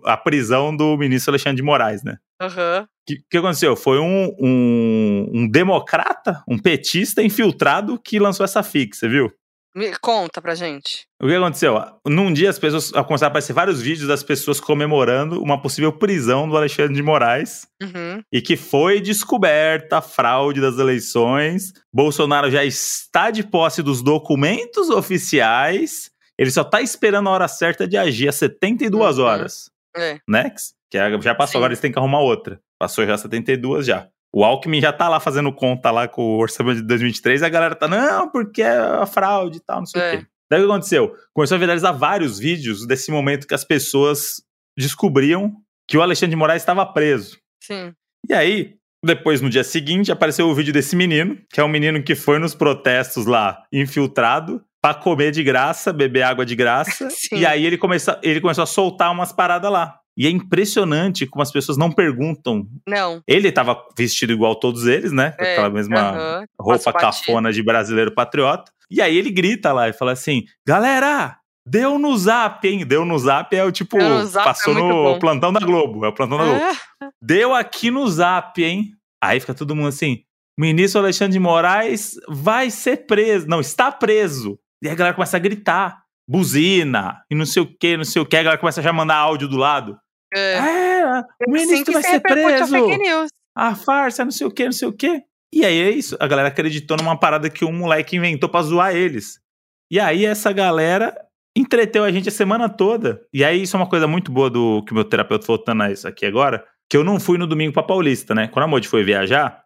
a 0.04 0.16
prisão 0.16 0.74
do 0.74 0.96
ministro 0.96 1.30
Alexandre 1.30 1.56
de 1.56 1.62
Moraes, 1.62 2.02
né? 2.02 2.16
Aham. 2.40 2.78
Uhum. 2.78 2.82
O 2.84 2.86
que, 3.06 3.16
que, 3.30 3.36
aconteceu? 3.38 3.76
Foi 3.76 3.98
um, 3.98 4.34
um, 4.40 5.30
um, 5.34 5.48
democrata, 5.48 6.42
um 6.48 6.58
petista 6.58 7.22
infiltrado 7.22 8.00
que 8.02 8.18
lançou 8.18 8.44
essa 8.44 8.62
fic, 8.62 8.96
você 8.96 9.08
viu? 9.08 9.30
Me 9.74 9.96
conta 9.98 10.42
pra 10.42 10.54
gente. 10.54 11.06
O 11.22 11.26
que 11.26 11.34
aconteceu? 11.34 11.80
Num 12.06 12.32
dia 12.32 12.50
as 12.50 12.58
pessoas 12.58 12.90
começaram 12.90 13.28
a 13.28 13.30
aparecer 13.30 13.52
vários 13.52 13.80
vídeos 13.80 14.08
das 14.08 14.22
pessoas 14.22 14.58
comemorando 14.60 15.40
uma 15.40 15.60
possível 15.60 15.92
prisão 15.92 16.48
do 16.48 16.56
Alexandre 16.56 16.94
de 16.94 17.02
Moraes 17.02 17.66
uhum. 17.82 18.22
e 18.32 18.42
que 18.42 18.56
foi 18.56 19.00
descoberta 19.00 19.98
a 19.98 20.02
fraude 20.02 20.60
das 20.60 20.78
eleições. 20.78 21.72
Bolsonaro 21.92 22.50
já 22.50 22.64
está 22.64 23.30
de 23.30 23.44
posse 23.44 23.82
dos 23.82 24.02
documentos 24.02 24.90
oficiais 24.90 26.10
ele 26.40 26.50
só 26.50 26.64
tá 26.64 26.80
esperando 26.80 27.28
a 27.28 27.32
hora 27.32 27.46
certa 27.46 27.86
de 27.86 27.98
agir 27.98 28.26
há 28.26 28.32
72 28.32 29.18
uhum. 29.18 29.24
horas. 29.24 29.70
É. 29.94 30.18
Né? 30.26 30.50
Que 30.90 30.96
é, 30.96 31.20
já 31.20 31.34
passou, 31.34 31.52
Sim. 31.52 31.58
agora 31.58 31.72
eles 31.72 31.80
têm 31.80 31.92
que 31.92 31.98
arrumar 31.98 32.20
outra. 32.20 32.58
Passou 32.78 33.04
já 33.04 33.18
72 33.18 33.84
já. 33.84 34.08
O 34.32 34.44
Alckmin 34.44 34.80
já 34.80 34.92
tá 34.92 35.08
lá 35.08 35.18
fazendo 35.18 35.52
conta 35.52 35.90
lá 35.90 36.06
com 36.06 36.22
o 36.22 36.38
orçamento 36.38 36.76
de 36.76 36.86
2023 36.86 37.40
e 37.40 37.44
a 37.44 37.48
galera 37.48 37.74
tá, 37.74 37.88
não, 37.88 38.30
porque 38.30 38.62
é 38.62 38.78
a 38.78 39.06
fraude 39.06 39.58
e 39.58 39.60
tal, 39.60 39.80
não 39.80 39.86
sei 39.86 40.00
é. 40.00 40.14
o 40.14 40.18
quê. 40.18 40.26
Daí 40.50 40.60
o 40.60 40.66
que 40.66 40.70
aconteceu? 40.70 41.14
Começou 41.32 41.56
a 41.56 41.58
viralizar 41.58 41.92
vários 41.92 42.38
vídeos 42.38 42.86
desse 42.86 43.10
momento 43.10 43.46
que 43.46 43.54
as 43.54 43.64
pessoas 43.64 44.42
descobriam 44.76 45.52
que 45.88 45.96
o 45.96 46.02
Alexandre 46.02 46.30
de 46.30 46.36
Moraes 46.36 46.62
estava 46.62 46.84
preso. 46.86 47.38
Sim. 47.62 47.92
E 48.28 48.34
aí, 48.34 48.74
depois, 49.04 49.40
no 49.40 49.48
dia 49.48 49.64
seguinte, 49.64 50.12
apareceu 50.12 50.48
o 50.48 50.54
vídeo 50.54 50.72
desse 50.72 50.94
menino, 50.94 51.38
que 51.52 51.60
é 51.60 51.64
um 51.64 51.68
menino 51.68 52.02
que 52.02 52.14
foi 52.14 52.38
nos 52.38 52.54
protestos 52.54 53.26
lá, 53.26 53.64
infiltrado, 53.72 54.62
para 54.82 54.94
comer 54.94 55.30
de 55.30 55.42
graça, 55.42 55.92
beber 55.92 56.22
água 56.22 56.44
de 56.44 56.54
graça. 56.56 57.08
e 57.32 57.46
aí 57.46 57.64
ele 57.64 57.78
começou, 57.78 58.16
ele 58.22 58.40
começou 58.40 58.62
a 58.62 58.66
soltar 58.66 59.12
umas 59.12 59.32
paradas 59.32 59.70
lá. 59.70 59.98
E 60.20 60.26
é 60.26 60.30
impressionante 60.30 61.26
como 61.26 61.42
as 61.42 61.50
pessoas 61.50 61.78
não 61.78 61.90
perguntam. 61.90 62.68
Não. 62.86 63.22
Ele 63.26 63.50
tava 63.50 63.82
vestido 63.96 64.34
igual 64.34 64.54
todos 64.54 64.86
eles, 64.86 65.12
né? 65.12 65.30
Com 65.30 65.42
é, 65.42 65.52
aquela 65.52 65.70
mesma 65.70 66.12
uh 66.12 66.14
-huh. 66.42 66.46
roupa 66.60 66.92
cafona 66.92 67.50
de 67.50 67.62
brasileiro 67.62 68.12
patriota. 68.14 68.70
E 68.90 69.00
aí 69.00 69.16
ele 69.16 69.30
grita 69.30 69.72
lá 69.72 69.88
e 69.88 69.94
fala 69.94 70.12
assim: 70.12 70.44
galera, 70.66 71.38
deu 71.66 71.98
no 71.98 72.14
zap, 72.18 72.68
hein? 72.68 72.84
Deu 72.84 73.06
no 73.06 73.18
zap 73.18 73.56
é 73.56 73.64
o 73.64 73.72
tipo. 73.72 73.96
No 73.96 74.20
é 74.20 74.32
passou 74.44 74.76
é 74.76 74.82
no 74.82 75.18
plantão 75.18 75.54
da 75.54 75.60
Globo. 75.60 76.04
É 76.04 76.08
o 76.08 76.12
plantão 76.12 76.36
da 76.36 76.44
Globo. 76.44 76.60
É. 76.60 77.08
Deu 77.22 77.54
aqui 77.54 77.90
no 77.90 78.06
zap, 78.06 78.62
hein? 78.62 78.90
Aí 79.24 79.40
fica 79.40 79.54
todo 79.54 79.74
mundo 79.74 79.88
assim: 79.88 80.18
ministro 80.58 81.00
Alexandre 81.00 81.32
de 81.32 81.40
Moraes 81.40 82.20
vai 82.28 82.68
ser 82.68 83.06
preso. 83.06 83.48
Não, 83.48 83.60
está 83.60 83.90
preso. 83.90 84.58
E 84.82 84.88
a 84.90 84.94
galera 84.94 85.14
começa 85.14 85.38
a 85.38 85.40
gritar, 85.40 86.02
buzina, 86.28 87.22
e 87.30 87.34
não 87.34 87.46
sei 87.46 87.62
o 87.62 87.66
que, 87.66 87.96
não 87.96 88.04
sei 88.04 88.20
o 88.20 88.26
que. 88.26 88.36
A 88.36 88.42
galera 88.42 88.60
começa 88.60 88.82
a 88.82 88.84
já 88.84 88.92
mandar 88.92 89.16
áudio 89.16 89.48
do 89.48 89.56
lado. 89.56 89.96
É, 90.32 90.54
é 90.54 91.24
o 91.46 91.50
ministro 91.50 91.92
vai 91.92 92.02
ser 92.02 92.20
preso. 92.20 92.76
A 93.56 93.74
farsa, 93.74 94.24
não 94.24 94.30
sei 94.30 94.46
o 94.46 94.50
que, 94.50 94.64
não 94.64 94.72
sei 94.72 94.88
o 94.88 94.92
que. 94.92 95.22
E 95.52 95.64
aí 95.64 95.80
é 95.80 95.90
isso. 95.90 96.16
A 96.20 96.26
galera 96.26 96.48
acreditou 96.48 96.96
numa 96.96 97.18
parada 97.18 97.50
que 97.50 97.64
um 97.64 97.72
moleque 97.72 98.16
inventou 98.16 98.48
pra 98.48 98.62
zoar 98.62 98.94
eles. 98.94 99.40
E 99.90 99.98
aí 99.98 100.24
essa 100.24 100.52
galera 100.52 101.14
entreteu 101.56 102.04
a 102.04 102.12
gente 102.12 102.28
a 102.28 102.32
semana 102.32 102.68
toda. 102.68 103.20
E 103.32 103.44
aí 103.44 103.62
isso 103.62 103.76
é 103.76 103.80
uma 103.80 103.88
coisa 103.88 104.06
muito 104.06 104.30
boa 104.30 104.48
do 104.48 104.84
que 104.84 104.92
o 104.92 104.94
meu 104.94 105.04
terapeuta 105.04 105.46
voltando 105.46 105.82
a 105.82 105.90
isso 105.90 106.06
aqui 106.06 106.24
agora. 106.24 106.64
Que 106.88 106.96
eu 106.96 107.04
não 107.04 107.18
fui 107.18 107.38
no 107.38 107.46
domingo 107.46 107.72
pra 107.72 107.82
Paulista, 107.82 108.34
né? 108.34 108.48
Quando 108.48 108.64
a 108.64 108.68
Modi 108.68 108.88
foi 108.88 109.02
viajar, 109.02 109.64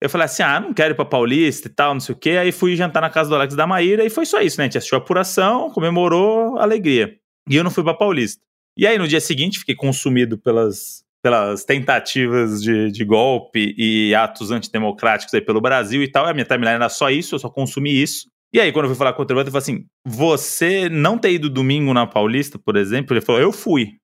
eu 0.00 0.08
falei 0.08 0.26
assim: 0.26 0.42
ah, 0.42 0.60
não 0.60 0.72
quero 0.72 0.94
ir 0.94 0.96
pra 0.96 1.04
Paulista 1.04 1.68
e 1.68 1.70
tal, 1.70 1.94
não 1.94 2.00
sei 2.00 2.14
o 2.14 2.18
quê. 2.18 2.30
Aí 2.30 2.52
fui 2.52 2.76
jantar 2.76 3.00
na 3.00 3.10
casa 3.10 3.28
do 3.28 3.34
Alex 3.34 3.54
da 3.54 3.66
Maíra 3.66 4.04
e 4.04 4.10
foi 4.10 4.26
só 4.26 4.40
isso, 4.40 4.58
né? 4.58 4.64
A 4.64 4.66
gente 4.66 4.78
assistiu 4.78 4.98
a 4.98 5.00
apuração, 5.00 5.70
comemorou, 5.70 6.58
alegria. 6.58 7.16
E 7.48 7.56
eu 7.56 7.64
não 7.64 7.70
fui 7.70 7.82
pra 7.82 7.94
Paulista. 7.94 8.42
E 8.76 8.86
aí 8.86 8.98
no 8.98 9.08
dia 9.08 9.20
seguinte 9.20 9.58
fiquei 9.58 9.74
consumido 9.74 10.36
pelas, 10.36 11.02
pelas 11.22 11.64
tentativas 11.64 12.62
de, 12.62 12.90
de 12.90 13.04
golpe 13.04 13.74
e 13.78 14.14
atos 14.14 14.50
antidemocráticos 14.50 15.32
aí 15.34 15.40
pelo 15.40 15.60
Brasil 15.60 16.02
e 16.02 16.10
tal. 16.10 16.26
A 16.26 16.34
minha 16.34 16.44
timeline 16.44 16.76
era 16.76 16.88
só 16.88 17.10
isso, 17.10 17.34
eu 17.34 17.38
só 17.38 17.48
consumi 17.48 17.90
isso. 17.90 18.28
E 18.52 18.60
aí, 18.60 18.72
quando 18.72 18.84
eu 18.84 18.90
fui 18.90 18.98
falar 18.98 19.12
com 19.12 19.18
o 19.18 19.22
outro, 19.22 19.38
eu 19.38 19.44
falei 19.44 19.58
assim: 19.58 19.86
você 20.04 20.88
não 20.88 21.18
ter 21.18 21.32
ido 21.32 21.50
domingo 21.50 21.92
na 21.92 22.06
Paulista, 22.06 22.58
por 22.58 22.76
exemplo? 22.76 23.14
Ele 23.14 23.20
falou: 23.20 23.40
eu 23.40 23.52
fui. 23.52 23.94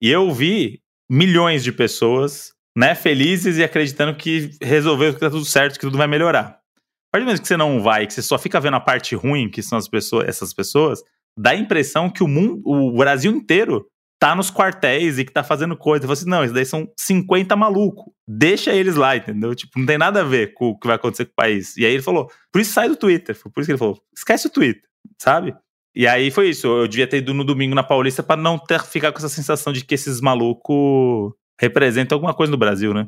E 0.00 0.08
eu 0.08 0.30
vi 0.32 0.80
milhões 1.10 1.64
de 1.64 1.72
pessoas 1.72 2.52
né, 2.76 2.94
felizes 2.94 3.56
e 3.56 3.64
acreditando 3.64 4.16
que 4.16 4.50
resolveu 4.62 5.12
que 5.12 5.20
tá 5.20 5.28
tudo 5.28 5.44
certo, 5.44 5.74
que 5.74 5.80
tudo 5.80 5.98
vai 5.98 6.06
melhorar. 6.06 6.60
A 7.08 7.10
partir 7.10 7.24
do 7.24 7.26
momento 7.26 7.42
que 7.42 7.48
você 7.48 7.56
não 7.56 7.82
vai, 7.82 8.06
que 8.06 8.12
você 8.12 8.22
só 8.22 8.38
fica 8.38 8.60
vendo 8.60 8.76
a 8.76 8.80
parte 8.80 9.16
ruim, 9.16 9.50
que 9.50 9.62
são 9.62 9.76
as 9.76 9.88
pessoas, 9.88 10.28
essas 10.28 10.54
pessoas, 10.54 11.02
dá 11.36 11.50
a 11.50 11.56
impressão 11.56 12.08
que 12.08 12.22
o 12.22 12.28
mundo, 12.28 12.62
o 12.64 12.96
Brasil 12.96 13.32
inteiro 13.32 13.84
tá 14.18 14.34
nos 14.34 14.50
quartéis 14.50 15.18
e 15.18 15.24
que 15.24 15.32
tá 15.32 15.44
fazendo 15.44 15.76
coisa. 15.76 16.04
Eu 16.04 16.08
falei 16.08 16.20
assim, 16.20 16.30
não, 16.30 16.44
isso 16.44 16.54
daí 16.54 16.64
são 16.66 16.90
50 16.98 17.54
maluco. 17.54 18.12
Deixa 18.26 18.72
eles 18.72 18.96
lá, 18.96 19.16
entendeu? 19.16 19.54
Tipo, 19.54 19.78
não 19.78 19.86
tem 19.86 19.96
nada 19.98 20.20
a 20.20 20.24
ver 20.24 20.54
com 20.54 20.70
o 20.70 20.78
que 20.78 20.86
vai 20.86 20.96
acontecer 20.96 21.24
com 21.26 21.32
o 21.32 21.36
país. 21.36 21.76
E 21.76 21.86
aí 21.86 21.92
ele 21.92 22.02
falou, 22.02 22.30
por 22.52 22.60
isso 22.60 22.72
sai 22.72 22.88
do 22.88 22.96
Twitter. 22.96 23.34
Foi 23.34 23.50
por 23.50 23.60
isso 23.60 23.68
que 23.68 23.72
ele 23.72 23.78
falou, 23.78 24.02
esquece 24.16 24.46
o 24.48 24.50
Twitter, 24.50 24.82
sabe? 25.20 25.54
E 25.94 26.06
aí 26.06 26.30
foi 26.30 26.50
isso. 26.50 26.66
Eu 26.66 26.88
devia 26.88 27.06
ter 27.06 27.18
ido 27.18 27.32
no 27.32 27.44
domingo 27.44 27.74
na 27.74 27.82
Paulista 27.82 28.22
para 28.22 28.40
não 28.40 28.58
ter, 28.58 28.82
ficar 28.82 29.12
com 29.12 29.18
essa 29.18 29.28
sensação 29.28 29.72
de 29.72 29.84
que 29.84 29.94
esses 29.94 30.20
malucos 30.20 31.32
representam 31.60 32.16
alguma 32.16 32.34
coisa 32.34 32.50
no 32.50 32.58
Brasil, 32.58 32.92
né? 32.92 33.06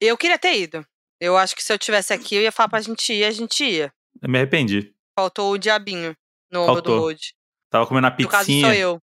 Eu 0.00 0.16
queria 0.16 0.38
ter 0.38 0.58
ido. 0.58 0.84
Eu 1.20 1.36
acho 1.36 1.54
que 1.54 1.62
se 1.62 1.72
eu 1.72 1.78
tivesse 1.78 2.12
aqui, 2.12 2.34
eu 2.34 2.42
ia 2.42 2.50
falar 2.50 2.68
pra 2.68 2.80
gente 2.80 3.12
ir, 3.12 3.24
a 3.24 3.30
gente 3.30 3.64
ia. 3.64 3.92
Eu 4.20 4.28
me 4.28 4.38
arrependi. 4.38 4.92
Faltou 5.16 5.52
o 5.52 5.58
diabinho 5.58 6.16
no 6.50 6.62
ombro 6.62 6.82
do 6.82 6.88
Faltou. 6.88 7.00
Road. 7.00 7.34
Tava 7.70 7.86
comendo 7.86 8.08
a 8.08 8.10
No 8.10 8.28
caso, 8.28 8.46
sou 8.46 8.54
pizzinha. 8.54 8.74
eu. 8.74 8.98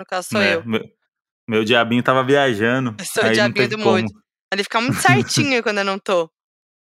No 0.00 0.06
caso, 0.06 0.28
sou 0.30 0.40
né? 0.40 0.54
eu. 0.54 0.64
Meu, 0.64 0.80
meu 1.46 1.64
diabinho 1.64 2.02
tava 2.02 2.24
viajando. 2.24 2.96
Eu 2.98 3.04
sou 3.04 3.22
o 3.22 3.30
diabinho 3.30 3.68
teve 3.68 3.76
do 3.76 3.82
como. 3.82 3.98
Moody. 3.98 4.12
Ele 4.52 4.64
fica 4.64 4.80
muito 4.80 4.96
certinho 5.00 5.62
quando 5.62 5.78
eu 5.78 5.84
não 5.84 5.98
tô. 5.98 6.30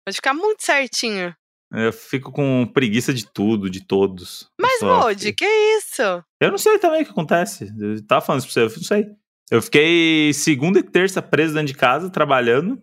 Pode 0.07 0.17
ficar 0.17 0.33
muito 0.33 0.62
certinho. 0.62 1.35
Eu 1.73 1.93
fico 1.93 2.33
com 2.33 2.67
preguiça 2.73 3.12
de 3.12 3.26
tudo, 3.26 3.69
de 3.69 3.85
todos. 3.85 4.49
Mas, 4.61 4.81
Moody, 4.81 5.33
que 5.33 5.45
isso? 5.45 6.02
Eu 6.40 6.50
não 6.50 6.59
sei 6.59 6.79
também 6.79 7.02
o 7.02 7.05
que 7.05 7.11
acontece. 7.11 7.69
Eu 7.79 8.05
tava 8.07 8.21
falando 8.25 8.40
isso 8.43 8.52
pra 8.52 8.69
você, 8.69 8.75
eu 8.75 8.76
não 8.76 8.85
sei. 8.85 9.07
Eu 9.50 9.62
fiquei 9.62 10.33
segunda 10.33 10.79
e 10.79 10.83
terça 10.83 11.21
preso 11.21 11.55
dentro 11.55 11.69
de 11.69 11.75
casa, 11.75 12.11
trabalhando. 12.11 12.81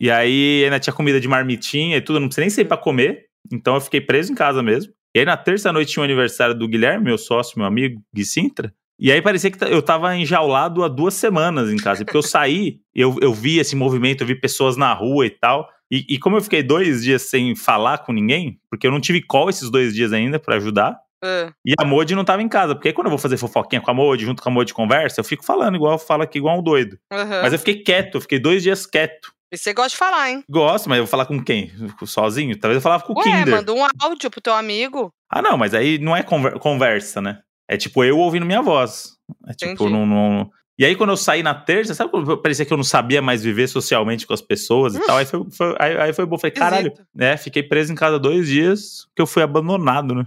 e 0.00 0.10
aí 0.10 0.64
ainda 0.64 0.80
tinha 0.80 0.94
comida 0.94 1.20
de 1.20 1.28
marmitinha 1.28 1.96
e 1.96 2.00
tudo, 2.00 2.16
eu 2.16 2.20
não 2.20 2.28
precisei 2.28 2.44
nem 2.44 2.50
sair 2.50 2.64
pra 2.64 2.76
comer. 2.76 3.26
Então 3.52 3.74
eu 3.74 3.80
fiquei 3.80 4.00
preso 4.00 4.32
em 4.32 4.34
casa 4.36 4.62
mesmo. 4.62 4.92
E 5.14 5.20
aí 5.20 5.24
na 5.24 5.36
terça 5.36 5.72
noite 5.72 5.92
tinha 5.92 6.02
o 6.02 6.04
aniversário 6.04 6.56
do 6.56 6.68
Guilherme, 6.68 7.04
meu 7.04 7.18
sócio, 7.18 7.58
meu 7.58 7.66
amigo, 7.66 8.02
Gui 8.14 8.24
Sintra. 8.24 8.72
E 9.02 9.10
aí 9.10 9.20
parecia 9.20 9.50
que 9.50 9.62
eu 9.64 9.82
tava 9.82 10.14
enjaulado 10.16 10.84
há 10.84 10.88
duas 10.88 11.14
semanas 11.14 11.70
em 11.72 11.76
casa. 11.76 12.04
Porque 12.04 12.16
eu 12.16 12.22
saí, 12.22 12.78
eu, 12.94 13.16
eu 13.20 13.34
vi 13.34 13.58
esse 13.58 13.74
movimento, 13.74 14.20
eu 14.22 14.26
vi 14.26 14.34
pessoas 14.36 14.76
na 14.76 14.92
rua 14.94 15.26
e 15.26 15.30
tal. 15.30 15.68
E, 15.90 16.06
e 16.08 16.18
como 16.18 16.36
eu 16.36 16.40
fiquei 16.42 16.62
dois 16.62 17.02
dias 17.02 17.22
sem 17.22 17.54
falar 17.56 17.98
com 17.98 18.12
ninguém, 18.12 18.58
porque 18.70 18.86
eu 18.86 18.90
não 18.92 19.00
tive 19.00 19.20
call 19.20 19.50
esses 19.50 19.68
dois 19.70 19.92
dias 19.94 20.12
ainda 20.12 20.38
pra 20.38 20.56
ajudar, 20.56 20.96
Ah, 21.22 21.52
e 21.66 21.74
a 21.78 21.84
Modi 21.84 22.14
não 22.14 22.24
tava 22.24 22.42
em 22.42 22.48
casa, 22.48 22.74
porque 22.74 22.88
aí 22.88 22.94
quando 22.94 23.06
eu 23.08 23.10
vou 23.10 23.18
fazer 23.18 23.36
fofoquinha 23.36 23.80
com 23.82 23.90
a 23.90 23.94
Modi, 23.94 24.24
junto 24.24 24.42
com 24.42 24.48
a 24.48 24.52
Modi 24.52 24.72
conversa, 24.72 25.20
eu 25.20 25.24
fico 25.24 25.44
falando 25.44 25.74
igual 25.74 25.92
eu 25.92 25.98
falo 25.98 26.22
aqui, 26.22 26.38
igual 26.38 26.58
um 26.58 26.62
doido. 26.62 26.96
aham. 27.12 27.42
Mas 27.42 27.52
eu 27.52 27.58
fiquei 27.58 27.82
quieto, 27.82 28.14
eu 28.16 28.20
fiquei 28.22 28.38
dois 28.38 28.62
dias 28.62 28.86
quieto. 28.86 29.32
E 29.52 29.58
você 29.58 29.74
gosta 29.74 29.90
de 29.90 29.96
falar, 29.98 30.30
hein? 30.30 30.42
Gosto, 30.48 30.88
mas 30.88 30.96
eu 30.98 31.04
vou 31.04 31.10
falar 31.10 31.26
com 31.26 31.38
quem? 31.44 31.70
Sozinho? 32.06 32.56
Talvez 32.58 32.76
eu 32.76 32.80
falava 32.80 33.02
com 33.02 33.12
o 33.12 33.18
Ué, 33.18 33.24
Kinder. 33.24 33.54
manda 33.54 33.72
um 33.74 33.84
áudio 34.00 34.30
pro 34.30 34.40
teu 34.40 34.54
amigo. 34.54 35.12
Ah, 35.30 35.42
não, 35.42 35.58
mas 35.58 35.74
aí 35.74 35.98
não 35.98 36.16
é 36.16 36.22
conver- 36.22 36.58
conversa, 36.58 37.20
né? 37.20 37.40
É 37.72 37.76
tipo 37.76 38.04
eu 38.04 38.18
ouvindo 38.18 38.44
minha 38.46 38.60
voz. 38.62 39.12
É 39.48 39.54
tipo, 39.54 39.88
não, 39.88 40.04
não- 40.06 40.50
E 40.78 40.84
aí, 40.84 40.96
quando 40.96 41.10
eu 41.10 41.16
saí 41.16 41.42
na 41.42 41.54
terça, 41.54 41.94
sabe 41.94 42.10
quando 42.10 42.36
parecia 42.38 42.64
que 42.66 42.72
eu 42.72 42.76
não 42.76 42.84
sabia 42.84 43.22
mais 43.22 43.42
viver 43.42 43.68
socialmente 43.68 44.26
com 44.26 44.34
as 44.34 44.40
pessoas 44.42 44.94
e 44.96 45.00
tal? 45.06 45.16
Aí 45.18 45.24
foi, 45.26 45.44
foi- 45.50 45.76
aí, 45.78 45.96
aí 46.00 46.12
foi 46.12 46.26
bom. 46.26 46.36
Falei, 46.38 46.52
caralho, 46.54 46.92
né? 47.14 47.36
Fiquei 47.36 47.62
preso 47.62 47.92
em 47.92 47.94
casa 47.96 48.18
dois 48.18 48.46
dias, 48.46 49.06
que 49.14 49.22
eu 49.22 49.26
fui 49.26 49.42
abandonado, 49.42 50.14
né? 50.14 50.24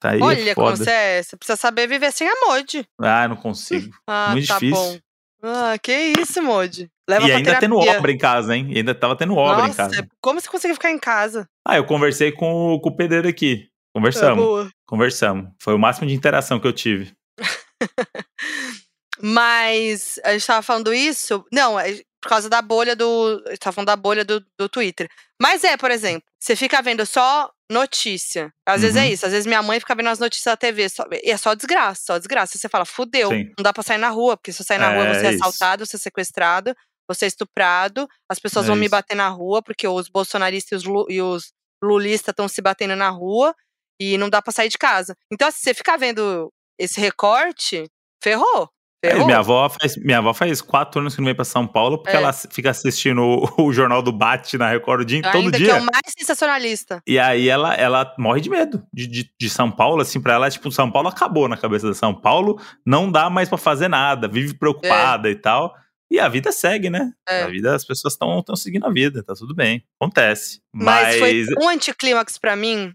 Tá 0.00 0.10
aí 0.10 0.20
é 0.20 0.24
Olha 0.24 0.54
como 0.54 0.68
foda. 0.68 0.84
você 0.84 0.90
é. 0.90 1.22
Você 1.22 1.36
precisa 1.36 1.56
saber 1.56 1.86
viver 1.88 2.12
sem 2.12 2.28
a 2.28 2.32
Moody. 2.46 2.86
Ah, 3.00 3.26
não 3.28 3.36
consigo. 3.36 3.90
Ah, 4.06 4.30
Muito 4.32 4.46
tá 4.46 4.54
difícil. 4.54 4.76
bom. 4.76 4.98
Ah, 5.42 5.76
que 5.80 5.92
isso, 6.18 6.42
Moody. 6.42 6.90
Leva 7.08 7.28
e 7.28 7.32
ainda 7.32 7.58
tendo 7.58 7.78
terapia. 7.78 7.98
obra 7.98 8.12
em 8.12 8.18
casa, 8.18 8.56
hein? 8.56 8.66
E 8.70 8.78
ainda 8.78 8.94
tava 8.94 9.14
tendo 9.16 9.34
obra 9.36 9.64
em 9.64 9.68
Nossa, 9.68 9.82
é 9.82 9.86
casa. 9.88 10.08
como 10.20 10.40
você 10.40 10.48
conseguiu 10.48 10.74
ficar 10.74 10.90
em 10.90 10.98
casa? 10.98 11.48
Ah, 11.66 11.76
eu 11.76 11.84
conversei 11.84 12.32
com, 12.32 12.74
o- 12.74 12.80
com 12.80 12.88
o 12.90 12.96
pedreiro 12.96 13.28
aqui. 13.28 13.67
É 13.94 13.98
Conversamos, 13.98 14.44
boa. 14.44 14.70
conversamos. 14.86 15.50
Foi 15.60 15.74
o 15.74 15.78
máximo 15.78 16.06
de 16.06 16.14
interação 16.14 16.60
que 16.60 16.66
eu 16.66 16.72
tive. 16.72 17.12
Mas 19.20 20.18
a 20.24 20.32
gente 20.32 20.46
tava 20.46 20.62
falando 20.62 20.94
isso. 20.94 21.44
Não, 21.52 21.78
é 21.78 21.92
por 22.20 22.28
causa 22.28 22.48
da 22.48 22.60
bolha 22.62 22.94
do. 22.94 23.42
A 23.46 23.50
gente 23.50 23.58
tava 23.60 23.74
falando 23.74 23.86
da 23.88 23.96
bolha 23.96 24.24
do, 24.24 24.44
do 24.58 24.68
Twitter. 24.68 25.08
Mas 25.40 25.64
é, 25.64 25.76
por 25.76 25.90
exemplo, 25.90 26.22
você 26.38 26.54
fica 26.54 26.80
vendo 26.82 27.04
só 27.06 27.50
notícia. 27.70 28.52
Às 28.66 28.82
vezes 28.82 28.96
é 28.96 29.02
Uhum. 29.04 29.08
isso. 29.12 29.26
Às 29.26 29.32
vezes 29.32 29.46
minha 29.46 29.62
mãe 29.62 29.78
fica 29.80 29.94
vendo 29.94 30.08
as 30.08 30.18
notícias 30.18 30.52
da 30.52 30.56
TV. 30.56 30.88
Só, 30.88 31.04
e 31.24 31.30
é 31.30 31.36
só 31.36 31.54
desgraça, 31.54 32.00
só 32.06 32.18
desgraça. 32.18 32.56
Você 32.58 32.68
fala, 32.68 32.84
fudeu. 32.84 33.28
Sim. 33.30 33.52
Não 33.58 33.62
dá 33.62 33.72
pra 33.72 33.82
sair 33.82 33.98
na 33.98 34.08
rua, 34.08 34.36
porque 34.36 34.52
se 34.52 34.62
eu 34.62 34.66
sair 34.66 34.78
na 34.78 34.88
rua, 34.90 35.04
eu 35.04 35.14
vou 35.14 35.24
É 35.24 35.34
isso. 35.34 35.44
assaltado, 35.44 35.84
você 35.86 35.98
sequestrado, 35.98 36.74
você 37.08 37.26
estuprado, 37.26 38.08
as 38.28 38.38
pessoas 38.38 38.66
É 38.66 38.68
vão 38.68 38.76
me 38.76 38.86
isso. 38.86 38.90
bater 38.92 39.14
na 39.16 39.28
rua, 39.28 39.62
porque 39.62 39.86
os 39.86 40.08
bolsonaristas 40.08 40.70
e 40.72 40.76
os, 40.76 40.84
lu- 40.84 41.06
e 41.10 41.20
os 41.20 41.52
lulistas 41.82 42.32
estão 42.32 42.48
se 42.48 42.60
batendo 42.62 42.94
na 42.96 43.08
rua 43.10 43.54
e 44.00 44.16
não 44.18 44.28
dá 44.30 44.40
pra 44.42 44.52
sair 44.52 44.68
de 44.68 44.78
casa. 44.78 45.14
Então, 45.32 45.50
se 45.50 45.58
você 45.60 45.74
ficar 45.74 45.96
vendo 45.96 46.50
esse 46.78 47.00
recorte, 47.00 47.84
ferrou. 48.22 48.68
É, 49.00 49.10
Ferrou. 49.10 49.26
minha, 49.26 49.38
avó 49.38 49.68
faz, 49.68 49.96
minha 49.96 50.18
avó 50.18 50.34
faz 50.34 50.60
quatro 50.60 51.00
anos 51.00 51.14
que 51.14 51.20
não 51.20 51.26
vem 51.26 51.34
pra 51.34 51.44
São 51.44 51.64
Paulo, 51.64 51.98
porque 52.02 52.16
É. 52.16 52.20
ela 52.20 52.32
fica 52.32 52.70
assistindo 52.70 53.22
o, 53.22 53.48
o 53.68 53.72
Jornal 53.72 54.02
do 54.02 54.10
Bate 54.10 54.58
na 54.58 54.68
Record 54.70 55.02
o 55.02 55.04
dia, 55.04 55.22
todo 55.22 55.36
Ainda 55.36 55.56
que 55.56 55.62
dia. 55.62 55.74
é 55.74 55.80
o 55.80 55.84
mais 55.84 56.12
sensacionalista. 56.18 57.00
E 57.06 57.16
aí 57.16 57.48
ela, 57.48 57.74
ela 57.74 58.12
morre 58.18 58.40
de 58.40 58.50
medo 58.50 58.82
de, 58.92 59.06
de, 59.06 59.30
de 59.40 59.50
São 59.50 59.70
Paulo, 59.70 60.02
assim, 60.02 60.20
pra 60.20 60.34
ela, 60.34 60.50
tipo, 60.50 60.70
São 60.72 60.90
Paulo 60.90 61.08
acabou 61.08 61.46
na 61.48 61.56
cabeça 61.56 61.86
da 61.86 61.94
São 61.94 62.12
Paulo, 62.12 62.60
não 62.84 63.08
dá 63.10 63.30
mais 63.30 63.48
pra 63.48 63.56
fazer 63.56 63.86
nada, 63.86 64.26
vive 64.26 64.54
preocupada 64.54 65.30
e 65.30 65.36
tal. 65.36 65.72
E 66.10 66.18
a 66.18 66.26
vida 66.28 66.50
segue, 66.50 66.90
né? 66.90 67.12
É. 67.28 67.42
A 67.42 67.46
vida, 67.48 67.76
as 67.76 67.84
pessoas 67.84 68.14
estão 68.14 68.42
seguindo 68.56 68.86
a 68.86 68.90
vida, 68.90 69.22
tá 69.22 69.34
tudo 69.34 69.54
bem, 69.54 69.84
acontece. 70.00 70.60
Mas, 70.74 71.20
Mas, 71.20 71.46
foi 71.46 71.46
um 71.64 71.68
anticlímax 71.68 72.36
pra 72.38 72.56
mim. 72.56 72.92